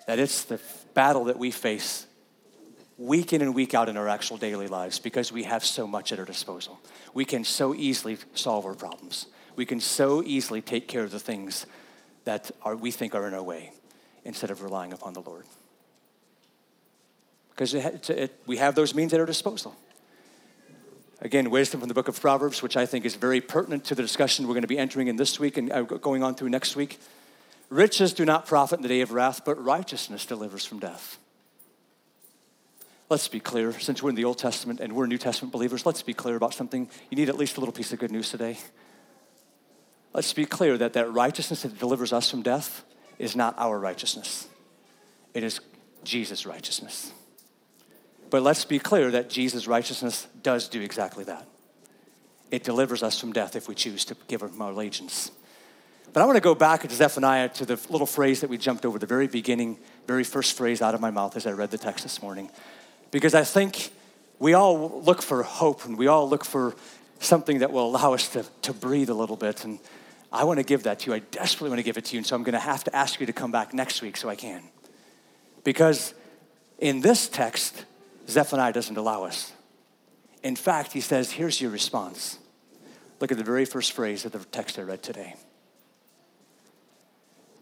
that 0.07 0.19
it's 0.19 0.45
the 0.45 0.61
battle 0.95 1.25
that 1.25 1.39
we 1.39 1.51
face 1.51 2.07
week 2.97 3.33
in 3.33 3.43
and 3.43 3.55
week 3.55 3.75
out 3.75 3.89
in 3.89 3.97
our 3.97 4.09
actual 4.09 4.37
daily 4.37 4.69
lives 4.69 4.99
because 4.99 5.33
we 5.33 5.43
have 5.43 5.65
so 5.65 5.87
much 5.87 6.13
at 6.13 6.19
our 6.19 6.25
disposal. 6.25 6.79
We 7.13 7.25
can 7.25 7.45
so 7.45 7.75
easily 7.75 8.19
solve 8.35 8.65
our 8.65 8.75
problems. 8.75 9.27
We 9.57 9.67
can 9.67 9.81
so 9.81 10.23
easily 10.23 10.63
take 10.63 10.87
care 10.87 11.03
of 11.03 11.11
the 11.11 11.19
things 11.19 11.67
that 12.25 12.51
are, 12.63 12.77
we 12.77 12.91
think 12.91 13.15
are 13.15 13.27
in 13.27 13.35
our 13.35 13.43
way 13.43 13.73
instead 14.27 14.51
of 14.51 14.63
relying 14.63 14.93
upon 14.93 15.15
the 15.15 15.23
Lord 15.23 15.45
because 17.57 17.75
we 18.47 18.59
have 18.59 18.75
those 18.75 18.95
means 18.95 19.15
at 19.15 19.21
our 19.21 19.27
disposal. 19.27 19.75
Again, 21.23 21.49
wisdom 21.49 21.81
from 21.81 21.89
the 21.89 21.95
book 21.95 22.09
of 22.09 22.21
Proverbs, 22.21 22.63
which 22.63 22.77
I 22.77 22.85
think 22.85 23.07
is 23.07 23.15
very 23.15 23.41
pertinent 23.41 23.85
to 23.87 23.95
the 23.95 24.03
discussion 24.03 24.47
we're 24.47 24.53
going 24.53 24.63
to 24.63 24.69
be 24.69 24.77
entering 24.77 25.09
in 25.09 25.17
this 25.17 25.41
week 25.41 25.57
and 25.57 25.73
uh, 25.73 25.83
going 25.83 26.23
on 26.23 26.35
through 26.35 26.51
next 26.51 26.77
week. 26.77 27.01
Riches 27.71 28.13
do 28.13 28.27
not 28.27 28.45
profit 28.45 28.79
in 28.79 28.83
the 28.83 28.89
day 28.89 29.01
of 29.01 29.13
wrath, 29.13 29.43
but 29.45 29.63
righteousness 29.63 30.27
delivers 30.27 30.67
from 30.67 30.79
death. 30.79 31.19
Let's 33.09 33.29
be 33.29 33.41
clear, 33.41 33.73
since 33.79 34.03
we're 34.03 34.11
in 34.11 34.17
the 34.17 34.25
Old 34.25 34.39
Testament 34.39 34.81
and 34.81 34.93
we're 34.93 35.07
New 35.07 35.17
Testament 35.17 35.53
believers, 35.53 35.87
let's 35.87 36.03
be 36.03 36.13
clear 36.13 36.37
about 36.37 36.53
something. 36.53 36.91
You 37.09 37.17
need 37.17 37.31
at 37.31 37.39
least 37.39 37.57
a 37.57 37.61
little 37.61 37.73
piece 37.73 37.93
of 37.93 37.99
good 37.99 38.13
news 38.13 38.31
today. 38.31 38.59
Let's 40.13 40.33
be 40.35 40.45
clear 40.45 40.77
that 40.77 40.93
that 40.93 41.11
righteousness 41.11 41.63
that 41.63 41.79
delivers 41.79 42.13
us 42.13 42.31
from 42.31 42.43
death 42.43 42.85
is 43.19 43.37
not 43.37 43.55
our 43.59 43.79
righteousness, 43.79 44.49
it 45.35 45.43
is 45.43 45.61
Jesus' 46.05 46.47
righteousness. 46.47 47.13
But 48.29 48.43
let's 48.43 48.65
be 48.65 48.79
clear 48.79 49.11
that 49.13 49.31
Jesus' 49.31 49.69
righteousness 49.69 50.27
does 50.43 50.69
do 50.69 50.81
exactly 50.81 51.25
that. 51.25 51.47
It 52.51 52.65
delivers 52.65 53.03
us 53.03 53.21
from 53.21 53.33
death 53.33 53.55
if 53.55 53.69
we 53.69 53.75
choose 53.75 54.05
to 54.07 54.17
give 54.27 54.43
him 54.43 54.61
our 54.61 54.73
allegiance. 54.73 55.31
But 56.13 56.23
I 56.23 56.27
want 56.27 56.37
to 56.37 56.41
go 56.43 56.55
back 56.55 56.83
to 56.83 56.91
Zephaniah 56.95 57.49
to 57.51 57.67
the 57.67 57.79
little 57.91 58.07
phrase 58.07 58.41
that 58.41 58.51
we 58.51 58.59
jumped 58.59 58.87
over, 58.87 58.99
the 58.99 59.07
very 59.07 59.27
beginning, 59.27 59.79
very 60.07 60.25
first 60.25 60.57
phrase 60.57 60.81
out 60.81 60.95
of 60.95 61.01
my 61.01 61.11
mouth 61.11 61.37
as 61.37 61.47
I 61.47 61.53
read 61.53 61.71
the 61.71 61.79
text 61.79 62.05
this 62.05 62.23
morning. 62.23 62.51
Because 63.11 63.35
I 63.35 63.45
think 63.45 63.91
we 64.39 64.55
all 64.55 65.03
look 65.03 65.23
for 65.23 65.43
hope 65.43 65.85
and 65.85 65.99
we 65.99 66.07
all 66.07 66.29
look 66.29 66.45
for 66.45 66.75
something 67.19 67.59
that 67.59 67.73
will 67.73 67.87
allow 67.87 68.15
us 68.15 68.29
to, 68.31 68.45
to 68.63 68.73
breathe 68.73 69.11
a 69.11 69.15
little 69.15 69.37
bit. 69.37 69.65
And 69.65 69.79
I 70.37 70.45
want 70.45 70.59
to 70.59 70.65
give 70.65 70.83
that 70.83 71.01
to 71.01 71.11
you. 71.11 71.15
I 71.17 71.21
desperately 71.21 71.71
want 71.71 71.79
to 71.79 71.83
give 71.83 71.97
it 71.97 72.05
to 72.07 72.15
you. 72.15 72.19
And 72.19 72.27
so 72.27 72.37
I'm 72.37 72.43
going 72.43 72.53
to 72.53 72.59
have 72.59 72.85
to 72.85 72.95
ask 72.95 73.21
you 73.21 73.27
to 73.27 73.33
come 73.33 73.51
back 73.51 73.73
next 73.73 74.03
week 74.03 74.19
so 74.19 74.29
I 74.29 74.37
can. 74.37 74.63
Because 75.65 76.13
in 76.79 77.01
this 77.01 77.27
text, 77.27 77.87
Zephaniah 78.29 78.73
doesn't 78.73 78.99
allow 78.99 79.25
us. 79.25 79.53
In 80.43 80.55
fact, 80.55 80.93
he 80.93 81.01
says, 81.01 81.33
Here's 81.33 81.61
your 81.61 81.71
response. 81.71 82.39
Look 83.19 83.33
at 83.33 83.39
the 83.39 83.45
very 83.45 83.65
first 83.65 83.93
phrase 83.93 84.27
of 84.27 84.33
the 84.33 84.41
text 84.41 84.79
I 84.79 84.83
read 84.83 85.03
today 85.03 85.37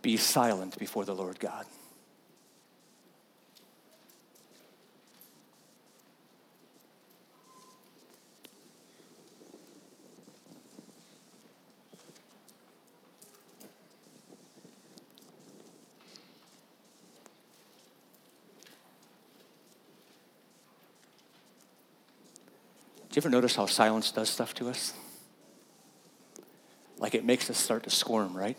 Be 0.02 0.16
silent 0.16 0.76
before 0.78 1.04
the 1.04 1.14
Lord 1.14 1.38
God. 1.38 1.66
Do 23.14 23.18
you 23.18 23.20
ever 23.20 23.30
notice 23.30 23.54
how 23.54 23.66
silence 23.66 24.10
does 24.10 24.28
stuff 24.28 24.54
to 24.54 24.68
us? 24.68 24.92
Like 26.98 27.14
it 27.14 27.24
makes 27.24 27.48
us 27.48 27.56
start 27.56 27.84
to 27.84 27.90
squirm, 27.90 28.36
right? 28.36 28.58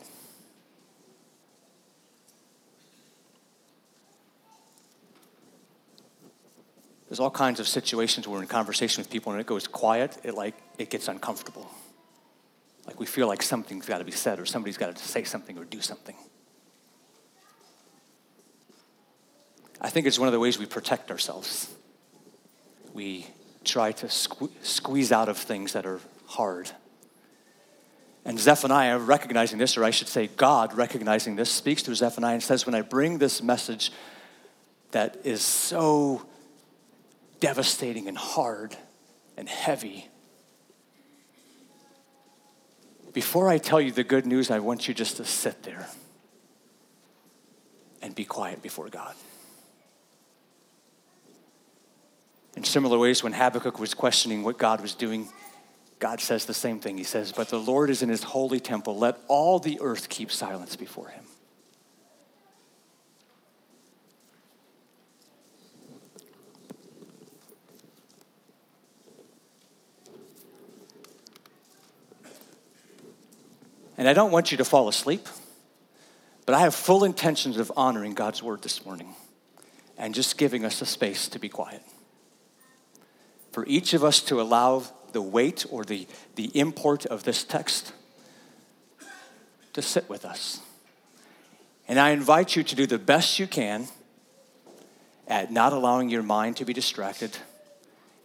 There's 7.06 7.20
all 7.20 7.30
kinds 7.30 7.60
of 7.60 7.68
situations 7.68 8.26
where 8.26 8.38
we're 8.38 8.42
in 8.44 8.48
conversation 8.48 9.02
with 9.02 9.10
people 9.10 9.30
and 9.30 9.42
it 9.42 9.46
goes 9.46 9.68
quiet, 9.68 10.16
it 10.24 10.32
like 10.32 10.54
it 10.78 10.88
gets 10.88 11.08
uncomfortable. 11.08 11.70
Like 12.86 12.98
we 12.98 13.04
feel 13.04 13.26
like 13.26 13.42
something's 13.42 13.84
got 13.84 13.98
to 13.98 14.04
be 14.04 14.10
said 14.10 14.40
or 14.40 14.46
somebody's 14.46 14.78
got 14.78 14.96
to 14.96 15.04
say 15.04 15.24
something 15.24 15.58
or 15.58 15.66
do 15.66 15.82
something. 15.82 16.16
I 19.82 19.90
think 19.90 20.06
it's 20.06 20.18
one 20.18 20.28
of 20.28 20.32
the 20.32 20.40
ways 20.40 20.58
we 20.58 20.64
protect 20.64 21.10
ourselves. 21.10 21.68
We 22.94 23.26
try 23.66 23.92
to 23.92 24.06
sque- 24.06 24.50
squeeze 24.62 25.12
out 25.12 25.28
of 25.28 25.36
things 25.36 25.72
that 25.74 25.84
are 25.84 26.00
hard. 26.26 26.70
And 28.24 28.38
Zephaniah, 28.40 28.98
recognizing 28.98 29.58
this, 29.58 29.76
or 29.76 29.84
I 29.84 29.90
should 29.90 30.08
say, 30.08 30.26
God 30.26 30.74
recognizing 30.74 31.36
this, 31.36 31.50
speaks 31.50 31.82
to 31.84 31.94
Zephaniah 31.94 32.34
and 32.34 32.42
says, 32.42 32.66
When 32.66 32.74
I 32.74 32.80
bring 32.80 33.18
this 33.18 33.42
message 33.42 33.92
that 34.90 35.18
is 35.24 35.42
so 35.42 36.26
devastating 37.38 38.08
and 38.08 38.16
hard 38.16 38.76
and 39.36 39.48
heavy, 39.48 40.08
before 43.12 43.48
I 43.48 43.58
tell 43.58 43.80
you 43.80 43.92
the 43.92 44.04
good 44.04 44.26
news, 44.26 44.50
I 44.50 44.58
want 44.58 44.88
you 44.88 44.94
just 44.94 45.18
to 45.18 45.24
sit 45.24 45.62
there 45.62 45.86
and 48.02 48.14
be 48.14 48.24
quiet 48.24 48.60
before 48.60 48.88
God. 48.88 49.14
In 52.56 52.64
similar 52.64 52.98
ways, 52.98 53.22
when 53.22 53.34
Habakkuk 53.34 53.78
was 53.78 53.92
questioning 53.92 54.42
what 54.42 54.56
God 54.56 54.80
was 54.80 54.94
doing, 54.94 55.28
God 55.98 56.20
says 56.20 56.46
the 56.46 56.54
same 56.54 56.80
thing. 56.80 56.96
He 56.96 57.04
says, 57.04 57.30
But 57.30 57.50
the 57.50 57.60
Lord 57.60 57.90
is 57.90 58.02
in 58.02 58.08
his 58.08 58.22
holy 58.22 58.60
temple. 58.60 58.98
Let 58.98 59.18
all 59.28 59.58
the 59.58 59.78
earth 59.80 60.08
keep 60.08 60.32
silence 60.32 60.74
before 60.74 61.08
him. 61.08 61.22
And 73.98 74.08
I 74.08 74.12
don't 74.12 74.30
want 74.30 74.50
you 74.50 74.58
to 74.58 74.64
fall 74.64 74.88
asleep, 74.88 75.26
but 76.44 76.54
I 76.54 76.60
have 76.60 76.74
full 76.74 77.02
intentions 77.02 77.56
of 77.56 77.72
honoring 77.76 78.12
God's 78.12 78.42
word 78.42 78.62
this 78.62 78.84
morning 78.84 79.14
and 79.96 80.14
just 80.14 80.36
giving 80.36 80.66
us 80.66 80.82
a 80.82 80.86
space 80.86 81.28
to 81.28 81.38
be 81.38 81.48
quiet 81.48 81.82
for 83.56 83.64
each 83.66 83.94
of 83.94 84.04
us 84.04 84.20
to 84.20 84.38
allow 84.38 84.84
the 85.12 85.22
weight 85.22 85.64
or 85.70 85.82
the, 85.82 86.06
the 86.34 86.50
import 86.52 87.06
of 87.06 87.24
this 87.24 87.42
text 87.42 87.94
to 89.72 89.80
sit 89.80 90.06
with 90.10 90.26
us. 90.26 90.60
And 91.88 91.98
I 91.98 92.10
invite 92.10 92.54
you 92.54 92.62
to 92.62 92.74
do 92.74 92.86
the 92.86 92.98
best 92.98 93.38
you 93.38 93.46
can 93.46 93.88
at 95.26 95.50
not 95.50 95.72
allowing 95.72 96.10
your 96.10 96.22
mind 96.22 96.58
to 96.58 96.66
be 96.66 96.74
distracted 96.74 97.38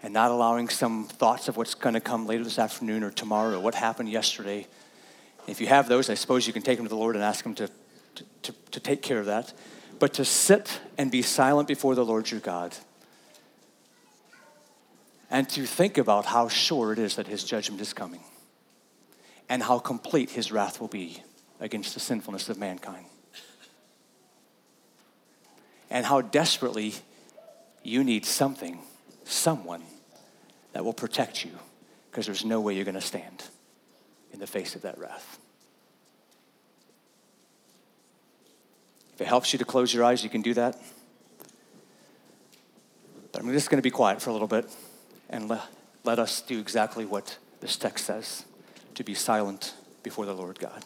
and 0.03 0.13
not 0.13 0.31
allowing 0.31 0.67
some 0.67 1.05
thoughts 1.05 1.47
of 1.47 1.55
what's 1.55 1.75
going 1.75 1.93
to 1.93 2.01
come 2.01 2.27
later 2.27 2.43
this 2.43 2.59
afternoon 2.59 3.01
or 3.01 3.09
tomorrow 3.09 3.55
or 3.55 3.61
what 3.61 3.75
happened 3.75 4.09
yesterday. 4.09 4.67
If 5.47 5.61
you 5.61 5.67
have 5.67 5.87
those, 5.87 6.09
I 6.09 6.15
suppose 6.15 6.45
you 6.45 6.51
can 6.51 6.61
take 6.61 6.75
them 6.75 6.87
to 6.87 6.89
the 6.89 6.97
Lord 6.97 7.15
and 7.15 7.23
ask 7.23 7.45
Him 7.45 7.55
to, 7.55 7.69
to, 8.15 8.23
to, 8.41 8.51
to 8.71 8.79
take 8.81 9.01
care 9.01 9.19
of 9.19 9.27
that. 9.27 9.53
But 9.97 10.13
to 10.15 10.25
sit 10.25 10.81
and 10.97 11.09
be 11.09 11.21
silent 11.21 11.69
before 11.69 11.95
the 11.95 12.03
Lord 12.03 12.29
your 12.29 12.41
God 12.41 12.75
and 15.31 15.47
to 15.47 15.65
think 15.65 15.97
about 15.97 16.25
how 16.25 16.49
sure 16.49 16.91
it 16.91 16.99
is 16.99 17.15
that 17.15 17.25
his 17.25 17.45
judgment 17.45 17.81
is 17.81 17.93
coming 17.93 18.19
and 19.47 19.63
how 19.63 19.79
complete 19.79 20.31
his 20.31 20.51
wrath 20.51 20.81
will 20.81 20.89
be 20.89 21.23
against 21.61 21.93
the 21.93 22.01
sinfulness 22.01 22.49
of 22.49 22.59
mankind. 22.59 23.05
And 25.89 26.05
how 26.05 26.21
desperately 26.21 26.93
you 27.81 28.03
need 28.03 28.25
something, 28.25 28.79
someone 29.23 29.83
that 30.73 30.83
will 30.83 30.93
protect 30.93 31.45
you 31.45 31.51
because 32.09 32.25
there's 32.25 32.43
no 32.43 32.59
way 32.59 32.75
you're 32.75 32.85
going 32.85 32.95
to 32.95 33.01
stand 33.01 33.43
in 34.33 34.39
the 34.39 34.47
face 34.47 34.75
of 34.75 34.81
that 34.81 34.97
wrath. 34.97 35.39
If 39.13 39.21
it 39.21 39.27
helps 39.27 39.53
you 39.53 39.59
to 39.59 39.65
close 39.65 39.93
your 39.93 40.03
eyes, 40.03 40.23
you 40.23 40.29
can 40.29 40.41
do 40.41 40.53
that. 40.55 40.77
But 43.31 43.41
I'm 43.41 43.51
just 43.53 43.69
going 43.69 43.77
to 43.77 43.81
be 43.81 43.91
quiet 43.91 44.21
for 44.21 44.29
a 44.29 44.33
little 44.33 44.47
bit 44.47 44.69
and 45.31 45.49
le- 45.49 45.67
let 46.03 46.19
us 46.19 46.41
do 46.41 46.59
exactly 46.59 47.05
what 47.05 47.37
this 47.61 47.77
text 47.77 48.05
says 48.05 48.45
to 48.95 49.03
be 49.03 49.15
silent 49.15 49.73
before 50.03 50.25
the 50.25 50.33
Lord 50.33 50.59
God. 50.59 50.83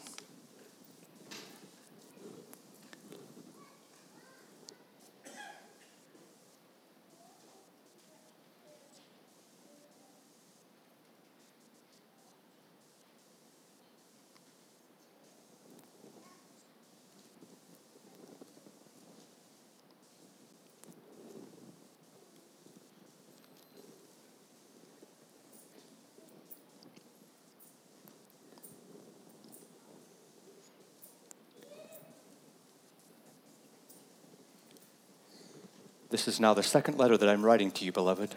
This 36.16 36.28
is 36.28 36.40
now 36.40 36.54
the 36.54 36.62
second 36.62 36.96
letter 36.96 37.18
that 37.18 37.28
I'm 37.28 37.44
writing 37.44 37.70
to 37.72 37.84
you, 37.84 37.92
beloved. 37.92 38.34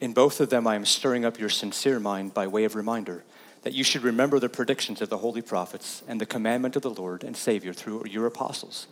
In 0.00 0.12
both 0.12 0.40
of 0.40 0.50
them, 0.50 0.66
I 0.66 0.74
am 0.74 0.84
stirring 0.84 1.24
up 1.24 1.38
your 1.38 1.50
sincere 1.50 2.00
mind 2.00 2.34
by 2.34 2.48
way 2.48 2.64
of 2.64 2.74
reminder 2.74 3.22
that 3.62 3.74
you 3.74 3.84
should 3.84 4.02
remember 4.02 4.40
the 4.40 4.48
predictions 4.48 5.00
of 5.00 5.08
the 5.08 5.18
holy 5.18 5.40
prophets 5.40 6.02
and 6.08 6.20
the 6.20 6.26
commandment 6.26 6.74
of 6.74 6.82
the 6.82 6.90
Lord 6.90 7.22
and 7.22 7.36
Savior 7.36 7.72
through 7.72 8.06
your 8.08 8.26
apostles. 8.26 8.88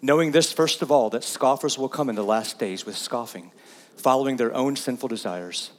Knowing 0.00 0.32
this, 0.32 0.50
first 0.50 0.80
of 0.80 0.90
all, 0.90 1.10
that 1.10 1.24
scoffers 1.24 1.76
will 1.76 1.90
come 1.90 2.08
in 2.08 2.14
the 2.14 2.24
last 2.24 2.58
days 2.58 2.86
with 2.86 2.96
scoffing, 2.96 3.52
following 3.98 4.38
their 4.38 4.54
own 4.54 4.74
sinful 4.74 5.10
desires. 5.10 5.72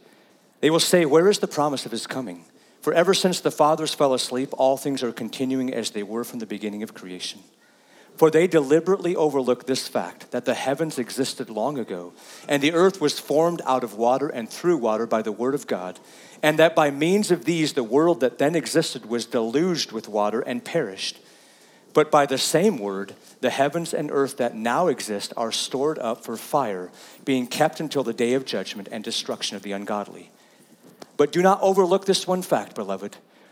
They 0.59 0.69
will 0.69 0.79
say, 0.79 1.05
Where 1.05 1.27
is 1.27 1.39
the 1.39 1.47
promise 1.47 1.87
of 1.87 1.91
his 1.91 2.05
coming? 2.05 2.45
For 2.81 2.93
ever 2.93 3.15
since 3.15 3.41
the 3.41 3.49
fathers 3.49 3.95
fell 3.95 4.13
asleep, 4.13 4.49
all 4.59 4.77
things 4.77 5.01
are 5.01 5.11
continuing 5.11 5.73
as 5.73 5.89
they 5.89 6.03
were 6.03 6.23
from 6.23 6.37
the 6.37 6.45
beginning 6.45 6.83
of 6.83 6.93
creation. 6.93 7.39
For 8.19 8.29
they 8.29 8.47
deliberately 8.47 9.15
overlook 9.15 9.65
this 9.65 9.87
fact 9.87 10.31
that 10.31 10.43
the 10.43 10.53
heavens 10.53 10.99
existed 10.99 11.49
long 11.49 11.79
ago, 11.79 12.11
and 12.49 12.61
the 12.61 12.73
earth 12.73 12.99
was 12.99 13.17
formed 13.17 13.61
out 13.65 13.81
of 13.81 13.95
water 13.95 14.27
and 14.27 14.49
through 14.49 14.75
water 14.75 15.07
by 15.07 15.21
the 15.21 15.31
word 15.31 15.55
of 15.55 15.67
God, 15.67 16.01
and 16.43 16.59
that 16.59 16.75
by 16.75 16.91
means 16.91 17.31
of 17.31 17.45
these 17.45 17.71
the 17.71 17.81
world 17.81 18.19
that 18.19 18.37
then 18.37 18.55
existed 18.55 19.05
was 19.05 19.25
deluged 19.25 19.93
with 19.93 20.09
water 20.09 20.41
and 20.41 20.65
perished. 20.65 21.17
But 21.93 22.11
by 22.11 22.25
the 22.25 22.37
same 22.37 22.77
word, 22.77 23.15
the 23.39 23.51
heavens 23.51 23.93
and 23.93 24.11
earth 24.11 24.35
that 24.35 24.53
now 24.53 24.87
exist 24.87 25.31
are 25.37 25.53
stored 25.53 25.97
up 25.97 26.25
for 26.25 26.35
fire, 26.35 26.91
being 27.23 27.47
kept 27.47 27.79
until 27.79 28.03
the 28.03 28.11
day 28.11 28.33
of 28.33 28.43
judgment 28.43 28.89
and 28.91 29.01
destruction 29.01 29.55
of 29.55 29.63
the 29.63 29.71
ungodly. 29.71 30.29
But 31.15 31.31
do 31.31 31.41
not 31.41 31.61
overlook 31.61 32.05
this 32.05 32.27
one 32.27 32.41
fact, 32.41 32.75
beloved, 32.75 33.15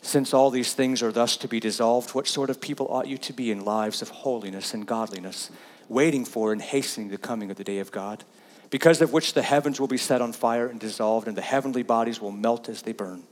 Since 0.00 0.32
all 0.32 0.50
these 0.50 0.74
things 0.74 1.02
are 1.02 1.12
thus 1.12 1.36
to 1.38 1.48
be 1.48 1.60
dissolved, 1.60 2.14
what 2.14 2.26
sort 2.26 2.50
of 2.50 2.60
people 2.60 2.86
ought 2.88 3.08
you 3.08 3.18
to 3.18 3.32
be 3.32 3.50
in 3.50 3.64
lives 3.64 4.00
of 4.00 4.08
holiness 4.08 4.72
and 4.72 4.86
godliness? 4.86 5.50
waiting 5.88 6.24
for 6.24 6.52
and 6.52 6.60
hastening 6.60 7.08
the 7.08 7.18
coming 7.18 7.50
of 7.50 7.56
the 7.56 7.64
day 7.64 7.78
of 7.78 7.90
God, 7.90 8.24
because 8.70 9.00
of 9.00 9.12
which 9.12 9.34
the 9.34 9.42
heavens 9.42 9.80
will 9.80 9.88
be 9.88 9.96
set 9.96 10.20
on 10.20 10.32
fire 10.32 10.66
and 10.66 10.78
dissolved, 10.78 11.26
and 11.26 11.36
the 11.36 11.42
heavenly 11.42 11.82
bodies 11.82 12.20
will 12.20 12.32
melt 12.32 12.68
as 12.68 12.82
they 12.82 12.92
burn. 12.92 13.22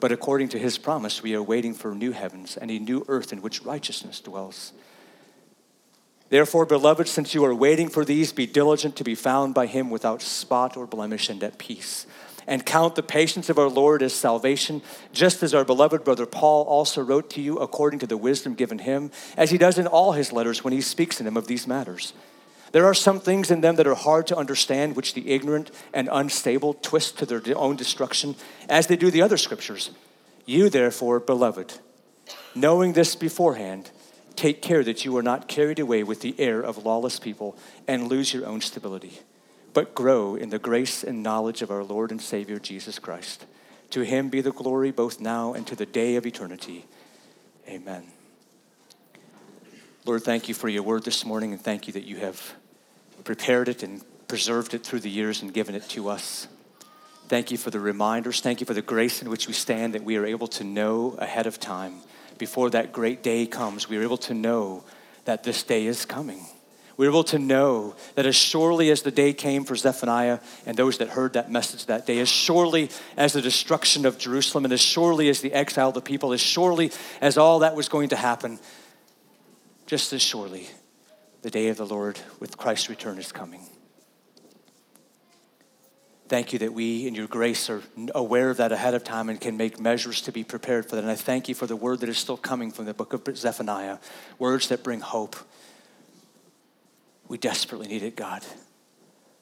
But 0.00 0.12
according 0.12 0.48
to 0.50 0.58
his 0.58 0.78
promise, 0.78 1.22
we 1.22 1.34
are 1.34 1.42
waiting 1.42 1.74
for 1.74 1.94
new 1.94 2.12
heavens 2.12 2.56
and 2.56 2.70
a 2.70 2.78
new 2.78 3.04
earth 3.08 3.32
in 3.32 3.42
which 3.42 3.62
righteousness 3.62 4.20
dwells. 4.20 4.72
Therefore, 6.30 6.64
beloved, 6.64 7.08
since 7.08 7.34
you 7.34 7.44
are 7.44 7.54
waiting 7.54 7.88
for 7.88 8.04
these, 8.04 8.32
be 8.32 8.46
diligent 8.46 8.94
to 8.96 9.04
be 9.04 9.16
found 9.16 9.52
by 9.52 9.66
him 9.66 9.90
without 9.90 10.22
spot 10.22 10.76
or 10.76 10.86
blemish 10.86 11.28
and 11.28 11.42
at 11.42 11.58
peace. 11.58 12.06
And 12.50 12.66
count 12.66 12.96
the 12.96 13.02
patience 13.02 13.48
of 13.48 13.58
our 13.58 13.68
Lord 13.68 14.02
as 14.02 14.12
salvation, 14.12 14.82
just 15.12 15.42
as 15.42 15.54
our 15.54 15.64
beloved 15.64 16.04
brother 16.04 16.26
Paul 16.26 16.64
also 16.64 17.00
wrote 17.00 17.30
to 17.30 17.40
you 17.40 17.56
according 17.56 18.00
to 18.00 18.06
the 18.06 18.18
wisdom 18.18 18.54
given 18.54 18.80
him, 18.80 19.10
as 19.38 19.50
he 19.50 19.56
does 19.56 19.78
in 19.78 19.86
all 19.86 20.12
his 20.12 20.32
letters 20.32 20.62
when 20.62 20.74
he 20.74 20.82
speaks 20.82 21.20
in 21.20 21.24
them 21.24 21.36
of 21.36 21.46
these 21.46 21.66
matters. 21.66 22.12
There 22.72 22.84
are 22.84 22.94
some 22.94 23.20
things 23.20 23.50
in 23.50 23.62
them 23.62 23.76
that 23.76 23.86
are 23.86 23.94
hard 23.94 24.26
to 24.26 24.36
understand, 24.36 24.96
which 24.96 25.14
the 25.14 25.30
ignorant 25.30 25.70
and 25.94 26.08
unstable 26.10 26.74
twist 26.74 27.18
to 27.18 27.26
their 27.26 27.40
own 27.56 27.76
destruction, 27.76 28.36
as 28.68 28.88
they 28.88 28.96
do 28.96 29.10
the 29.10 29.22
other 29.22 29.38
scriptures. 29.38 29.90
You, 30.44 30.68
therefore, 30.68 31.20
beloved, 31.20 31.78
knowing 32.54 32.92
this 32.92 33.14
beforehand, 33.14 33.90
Take 34.40 34.62
care 34.62 34.82
that 34.84 35.04
you 35.04 35.14
are 35.18 35.22
not 35.22 35.48
carried 35.48 35.78
away 35.78 36.02
with 36.02 36.22
the 36.22 36.34
air 36.40 36.62
of 36.62 36.86
lawless 36.86 37.18
people 37.18 37.58
and 37.86 38.08
lose 38.08 38.32
your 38.32 38.46
own 38.46 38.62
stability, 38.62 39.18
but 39.72 39.94
grow 39.94 40.34
in 40.34 40.50
the 40.50 40.58
grace 40.58 41.04
and 41.04 41.22
knowledge 41.22 41.62
of 41.62 41.70
our 41.70 41.84
Lord 41.84 42.10
and 42.10 42.20
Savior 42.20 42.58
Jesus 42.58 42.98
Christ. 42.98 43.46
To 43.90 44.02
him 44.02 44.28
be 44.28 44.40
the 44.40 44.52
glory 44.52 44.90
both 44.90 45.20
now 45.20 45.52
and 45.52 45.66
to 45.66 45.76
the 45.76 45.86
day 45.86 46.16
of 46.16 46.26
eternity. 46.26 46.86
Amen. 47.68 48.04
Lord, 50.04 50.22
thank 50.22 50.48
you 50.48 50.54
for 50.54 50.68
your 50.68 50.82
word 50.82 51.04
this 51.04 51.24
morning, 51.24 51.52
and 51.52 51.60
thank 51.60 51.86
you 51.86 51.92
that 51.92 52.04
you 52.04 52.16
have 52.16 52.54
prepared 53.24 53.68
it 53.68 53.82
and 53.82 54.02
preserved 54.28 54.74
it 54.74 54.84
through 54.84 55.00
the 55.00 55.10
years 55.10 55.42
and 55.42 55.52
given 55.52 55.74
it 55.74 55.88
to 55.90 56.08
us. 56.08 56.48
Thank 57.28 57.50
you 57.50 57.58
for 57.58 57.70
the 57.70 57.80
reminders. 57.80 58.40
Thank 58.40 58.60
you 58.60 58.66
for 58.66 58.74
the 58.74 58.82
grace 58.82 59.22
in 59.22 59.30
which 59.30 59.46
we 59.46 59.52
stand 59.52 59.94
that 59.94 60.02
we 60.02 60.16
are 60.16 60.26
able 60.26 60.48
to 60.48 60.64
know 60.64 61.14
ahead 61.18 61.46
of 61.46 61.60
time 61.60 62.00
before 62.40 62.70
that 62.70 62.90
great 62.90 63.22
day 63.22 63.46
comes, 63.46 63.86
we 63.86 63.98
are 63.98 64.02
able 64.02 64.16
to 64.16 64.32
know 64.32 64.82
that 65.26 65.44
this 65.44 65.62
day 65.62 65.84
is 65.84 66.06
coming. 66.06 66.46
We're 67.00 67.08
able 67.08 67.24
to 67.24 67.38
know 67.38 67.94
that 68.14 68.26
as 68.26 68.36
surely 68.36 68.90
as 68.90 69.00
the 69.00 69.10
day 69.10 69.32
came 69.32 69.64
for 69.64 69.74
Zephaniah 69.74 70.38
and 70.66 70.76
those 70.76 70.98
that 70.98 71.08
heard 71.08 71.32
that 71.32 71.50
message 71.50 71.86
that 71.86 72.04
day, 72.04 72.18
as 72.18 72.28
surely 72.28 72.90
as 73.16 73.32
the 73.32 73.40
destruction 73.40 74.04
of 74.04 74.18
Jerusalem, 74.18 74.66
and 74.66 74.72
as 74.74 74.82
surely 74.82 75.30
as 75.30 75.40
the 75.40 75.54
exile 75.54 75.88
of 75.88 75.94
the 75.94 76.02
people, 76.02 76.34
as 76.34 76.42
surely 76.42 76.92
as 77.22 77.38
all 77.38 77.60
that 77.60 77.74
was 77.74 77.88
going 77.88 78.10
to 78.10 78.16
happen, 78.16 78.58
just 79.86 80.12
as 80.12 80.20
surely 80.20 80.68
the 81.40 81.48
day 81.48 81.68
of 81.68 81.78
the 81.78 81.86
Lord 81.86 82.20
with 82.38 82.58
Christ's 82.58 82.90
return 82.90 83.16
is 83.16 83.32
coming. 83.32 83.62
Thank 86.28 86.52
you 86.52 86.58
that 86.58 86.74
we, 86.74 87.06
in 87.06 87.14
your 87.14 87.28
grace, 87.28 87.70
are 87.70 87.80
aware 88.14 88.50
of 88.50 88.58
that 88.58 88.72
ahead 88.72 88.92
of 88.92 89.04
time 89.04 89.30
and 89.30 89.40
can 89.40 89.56
make 89.56 89.80
measures 89.80 90.20
to 90.20 90.32
be 90.32 90.44
prepared 90.44 90.84
for 90.84 90.96
that. 90.96 91.02
And 91.02 91.10
I 91.10 91.16
thank 91.16 91.48
you 91.48 91.54
for 91.54 91.66
the 91.66 91.76
word 91.76 92.00
that 92.00 92.10
is 92.10 92.18
still 92.18 92.36
coming 92.36 92.70
from 92.70 92.84
the 92.84 92.92
book 92.92 93.14
of 93.14 93.38
Zephaniah, 93.38 93.96
words 94.38 94.68
that 94.68 94.84
bring 94.84 95.00
hope. 95.00 95.36
We 97.30 97.38
desperately 97.38 97.86
need 97.86 98.02
it, 98.02 98.16
God. 98.16 98.44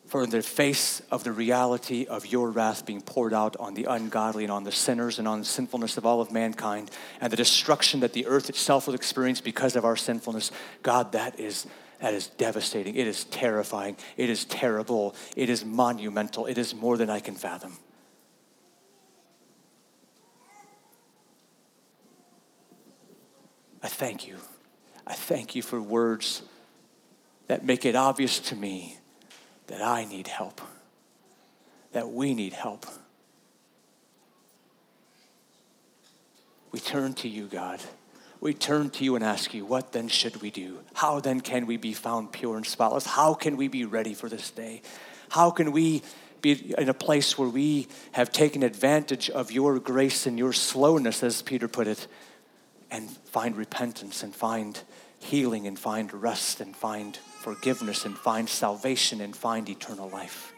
For 0.08 0.22
in 0.22 0.28
the 0.28 0.42
face 0.42 1.00
of 1.10 1.24
the 1.24 1.32
reality 1.32 2.04
of 2.04 2.26
your 2.26 2.50
wrath 2.50 2.84
being 2.84 3.00
poured 3.00 3.32
out 3.32 3.56
on 3.56 3.72
the 3.72 3.84
ungodly 3.84 4.44
and 4.44 4.52
on 4.52 4.64
the 4.64 4.72
sinners 4.72 5.18
and 5.18 5.26
on 5.26 5.38
the 5.38 5.46
sinfulness 5.46 5.96
of 5.96 6.04
all 6.04 6.20
of 6.20 6.30
mankind, 6.30 6.90
and 7.18 7.32
the 7.32 7.36
destruction 7.36 8.00
that 8.00 8.12
the 8.12 8.26
earth 8.26 8.50
itself 8.50 8.86
will 8.86 8.94
experience 8.94 9.40
because 9.40 9.74
of 9.74 9.86
our 9.86 9.96
sinfulness, 9.96 10.50
God, 10.82 11.12
that 11.12 11.40
is 11.40 11.66
that 11.98 12.12
is 12.12 12.26
devastating. 12.26 12.94
It 12.94 13.06
is 13.06 13.24
terrifying. 13.24 13.96
It 14.18 14.28
is 14.28 14.44
terrible. 14.44 15.16
It 15.34 15.48
is 15.48 15.64
monumental. 15.64 16.44
It 16.44 16.58
is 16.58 16.74
more 16.74 16.98
than 16.98 17.08
I 17.08 17.20
can 17.20 17.36
fathom. 17.36 17.78
I 23.82 23.88
thank 23.88 24.28
you. 24.28 24.36
I 25.06 25.14
thank 25.14 25.54
you 25.54 25.62
for 25.62 25.80
words 25.80 26.42
that 27.48 27.64
make 27.64 27.84
it 27.84 27.96
obvious 27.96 28.38
to 28.38 28.56
me 28.56 28.98
that 29.66 29.82
I 29.82 30.04
need 30.04 30.28
help, 30.28 30.60
that 31.92 32.08
we 32.10 32.32
need 32.32 32.54
help. 32.54 32.86
We 36.70 36.78
turn 36.78 37.14
to 37.14 37.28
you, 37.28 37.46
God 37.46 37.80
we 38.40 38.54
turn 38.54 38.90
to 38.90 39.04
you 39.04 39.16
and 39.16 39.24
ask 39.24 39.52
you, 39.52 39.64
what 39.64 39.92
then 39.92 40.08
should 40.08 40.40
we 40.40 40.50
do? 40.50 40.78
How 40.94 41.20
then 41.20 41.40
can 41.40 41.66
we 41.66 41.76
be 41.76 41.92
found 41.92 42.32
pure 42.32 42.56
and 42.56 42.64
spotless? 42.64 43.06
How 43.06 43.34
can 43.34 43.56
we 43.56 43.68
be 43.68 43.84
ready 43.84 44.14
for 44.14 44.28
this 44.28 44.50
day? 44.50 44.82
How 45.30 45.50
can 45.50 45.72
we 45.72 46.02
be 46.40 46.72
in 46.78 46.88
a 46.88 46.94
place 46.94 47.36
where 47.36 47.48
we 47.48 47.88
have 48.12 48.30
taken 48.30 48.62
advantage 48.62 49.28
of 49.28 49.50
your 49.50 49.80
grace 49.80 50.26
and 50.26 50.38
your 50.38 50.52
slowness, 50.52 51.22
as 51.24 51.42
Peter 51.42 51.66
put 51.66 51.88
it, 51.88 52.06
and 52.90 53.10
find 53.10 53.56
repentance 53.56 54.22
and 54.22 54.34
find 54.34 54.80
healing 55.18 55.66
and 55.66 55.76
find 55.76 56.12
rest 56.14 56.60
and 56.60 56.76
find 56.76 57.18
forgiveness 57.38 58.04
and 58.04 58.16
find 58.16 58.48
salvation 58.48 59.20
and 59.20 59.34
find 59.34 59.68
eternal 59.68 60.08
life? 60.08 60.52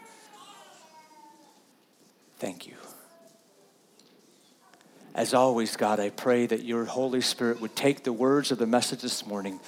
Thank 2.39 2.67
you. 2.67 2.75
As 5.13 5.33
always, 5.33 5.75
God, 5.75 5.99
I 5.99 6.09
pray 6.09 6.45
that 6.45 6.63
your 6.63 6.85
Holy 6.85 7.21
Spirit 7.21 7.59
would 7.59 7.75
take 7.75 8.03
the 8.03 8.13
words 8.13 8.51
of 8.51 8.57
the 8.57 8.65
message 8.65 9.01
this 9.01 9.25
morning 9.25 9.59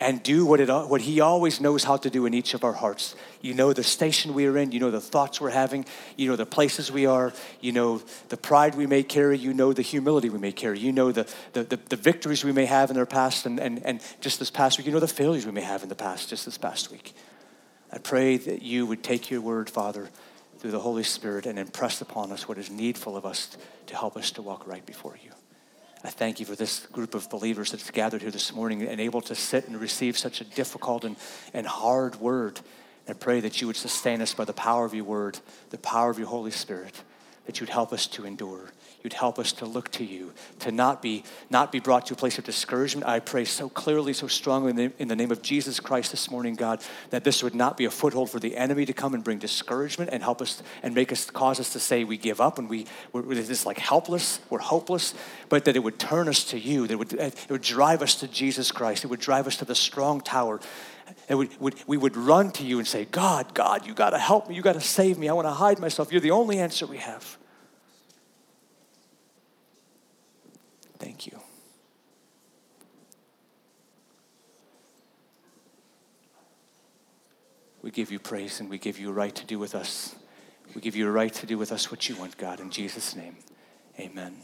and 0.00 0.22
do 0.22 0.44
what, 0.44 0.60
it, 0.60 0.68
what 0.68 1.00
He 1.00 1.20
always 1.20 1.60
knows 1.60 1.84
how 1.84 1.96
to 1.96 2.10
do 2.10 2.26
in 2.26 2.34
each 2.34 2.54
of 2.54 2.64
our 2.64 2.72
hearts. 2.72 3.14
You 3.40 3.54
know 3.54 3.72
the 3.72 3.82
station 3.84 4.34
we 4.34 4.46
are 4.46 4.56
in, 4.58 4.72
you 4.72 4.80
know 4.80 4.90
the 4.90 5.00
thoughts 5.00 5.40
we're 5.40 5.50
having, 5.50 5.86
you 6.16 6.28
know 6.28 6.36
the 6.36 6.46
places 6.46 6.92
we 6.92 7.06
are, 7.06 7.32
you 7.60 7.72
know 7.72 8.02
the 8.28 8.36
pride 8.36 8.74
we 8.74 8.86
may 8.86 9.02
carry, 9.02 9.38
you 9.38 9.54
know 9.54 9.72
the 9.72 9.82
humility 9.82 10.28
we 10.28 10.38
may 10.38 10.52
carry, 10.52 10.78
you 10.78 10.92
know 10.92 11.12
the, 11.12 11.28
the, 11.52 11.64
the, 11.64 11.76
the 11.88 11.96
victories 11.96 12.44
we 12.44 12.52
may 12.52 12.66
have 12.66 12.90
in 12.90 12.96
our 12.96 13.06
past, 13.06 13.46
and, 13.46 13.58
and, 13.58 13.84
and 13.84 14.00
just 14.20 14.38
this 14.38 14.50
past 14.50 14.78
week, 14.78 14.86
you 14.86 14.92
know 14.92 15.00
the 15.00 15.08
failures 15.08 15.46
we 15.46 15.52
may 15.52 15.62
have 15.62 15.82
in 15.82 15.88
the 15.88 15.94
past, 15.94 16.28
just 16.28 16.44
this 16.44 16.58
past 16.58 16.90
week. 16.90 17.14
I 17.92 17.98
pray 17.98 18.36
that 18.36 18.62
you 18.62 18.84
would 18.86 19.02
take 19.02 19.30
your 19.30 19.40
word, 19.40 19.70
Father 19.70 20.10
through 20.58 20.70
the 20.70 20.80
Holy 20.80 21.02
Spirit 21.02 21.46
and 21.46 21.58
impress 21.58 22.00
upon 22.00 22.32
us 22.32 22.48
what 22.48 22.58
is 22.58 22.70
needful 22.70 23.16
of 23.16 23.26
us 23.26 23.56
to 23.86 23.94
help 23.94 24.16
us 24.16 24.30
to 24.32 24.42
walk 24.42 24.66
right 24.66 24.84
before 24.84 25.16
you. 25.22 25.30
I 26.04 26.10
thank 26.10 26.40
you 26.40 26.46
for 26.46 26.54
this 26.54 26.86
group 26.86 27.14
of 27.14 27.28
believers 27.30 27.72
that's 27.72 27.90
gathered 27.90 28.22
here 28.22 28.30
this 28.30 28.54
morning 28.54 28.82
and 28.82 29.00
able 29.00 29.20
to 29.22 29.34
sit 29.34 29.66
and 29.66 29.80
receive 29.80 30.16
such 30.16 30.40
a 30.40 30.44
difficult 30.44 31.04
and, 31.04 31.16
and 31.52 31.66
hard 31.66 32.16
word. 32.16 32.60
And 33.08 33.18
pray 33.18 33.38
that 33.40 33.60
you 33.60 33.68
would 33.68 33.76
sustain 33.76 34.20
us 34.20 34.34
by 34.34 34.44
the 34.44 34.52
power 34.52 34.84
of 34.84 34.92
your 34.92 35.04
word, 35.04 35.38
the 35.70 35.78
power 35.78 36.10
of 36.10 36.18
your 36.18 36.26
Holy 36.26 36.50
Spirit, 36.50 37.02
that 37.46 37.60
you'd 37.60 37.68
help 37.68 37.92
us 37.92 38.08
to 38.08 38.26
endure 38.26 38.72
you'd 39.06 39.12
help 39.12 39.38
us 39.38 39.52
to 39.52 39.64
look 39.64 39.88
to 39.92 40.04
you, 40.04 40.32
to 40.58 40.72
not 40.72 41.00
be, 41.00 41.22
not 41.48 41.70
be 41.70 41.78
brought 41.78 42.06
to 42.06 42.14
a 42.14 42.16
place 42.16 42.38
of 42.38 42.44
discouragement. 42.44 43.06
I 43.06 43.20
pray 43.20 43.44
so 43.44 43.68
clearly, 43.68 44.12
so 44.12 44.26
strongly 44.26 44.70
in 44.70 44.76
the, 44.76 44.92
in 44.98 45.06
the 45.06 45.14
name 45.14 45.30
of 45.30 45.42
Jesus 45.42 45.78
Christ 45.78 46.10
this 46.10 46.28
morning, 46.28 46.56
God, 46.56 46.82
that 47.10 47.22
this 47.22 47.40
would 47.40 47.54
not 47.54 47.76
be 47.76 47.84
a 47.84 47.90
foothold 47.90 48.30
for 48.30 48.40
the 48.40 48.56
enemy 48.56 48.84
to 48.84 48.92
come 48.92 49.14
and 49.14 49.22
bring 49.22 49.38
discouragement 49.38 50.10
and 50.12 50.24
help 50.24 50.42
us 50.42 50.60
and 50.82 50.92
make 50.92 51.12
us, 51.12 51.30
cause 51.30 51.60
us 51.60 51.72
to 51.74 51.78
say 51.78 52.02
we 52.02 52.16
give 52.16 52.40
up 52.40 52.58
and 52.58 52.68
we, 52.68 52.86
we're 53.12 53.32
just 53.34 53.64
like 53.64 53.78
helpless, 53.78 54.40
we're 54.50 54.58
hopeless, 54.58 55.14
but 55.48 55.66
that 55.66 55.76
it 55.76 55.84
would 55.84 56.00
turn 56.00 56.28
us 56.28 56.42
to 56.42 56.58
you, 56.58 56.88
that 56.88 56.94
it 56.94 56.98
would, 56.98 57.12
it 57.12 57.46
would 57.48 57.62
drive 57.62 58.02
us 58.02 58.16
to 58.16 58.26
Jesus 58.26 58.72
Christ, 58.72 59.04
it 59.04 59.06
would 59.06 59.20
drive 59.20 59.46
us 59.46 59.56
to 59.58 59.64
the 59.64 59.76
strong 59.76 60.20
tower 60.20 60.58
and 61.28 61.38
we 61.38 61.48
would, 61.60 61.76
we 61.86 61.96
would 61.96 62.16
run 62.16 62.50
to 62.52 62.64
you 62.64 62.80
and 62.80 62.88
say, 62.88 63.04
God, 63.04 63.54
God, 63.54 63.86
you 63.86 63.94
got 63.94 64.10
to 64.10 64.18
help 64.18 64.48
me. 64.48 64.56
You 64.56 64.62
got 64.62 64.72
to 64.72 64.80
save 64.80 65.16
me. 65.16 65.28
I 65.28 65.32
want 65.34 65.46
to 65.46 65.52
hide 65.52 65.78
myself. 65.78 66.10
You're 66.10 66.20
the 66.20 66.32
only 66.32 66.58
answer 66.58 66.84
we 66.84 66.98
have. 66.98 67.38
Thank 71.06 71.28
you. 71.28 71.38
We 77.80 77.92
give 77.92 78.10
you 78.10 78.18
praise 78.18 78.58
and 78.58 78.68
we 78.68 78.78
give 78.78 78.98
you 78.98 79.10
a 79.10 79.12
right 79.12 79.32
to 79.36 79.46
do 79.46 79.60
with 79.60 79.76
us. 79.76 80.16
We 80.74 80.80
give 80.80 80.96
you 80.96 81.06
a 81.06 81.10
right 81.12 81.32
to 81.34 81.46
do 81.46 81.58
with 81.58 81.70
us 81.70 81.92
what 81.92 82.08
you 82.08 82.16
want, 82.16 82.36
God. 82.36 82.58
In 82.58 82.70
Jesus' 82.70 83.14
name, 83.14 83.36
amen. 84.00 84.34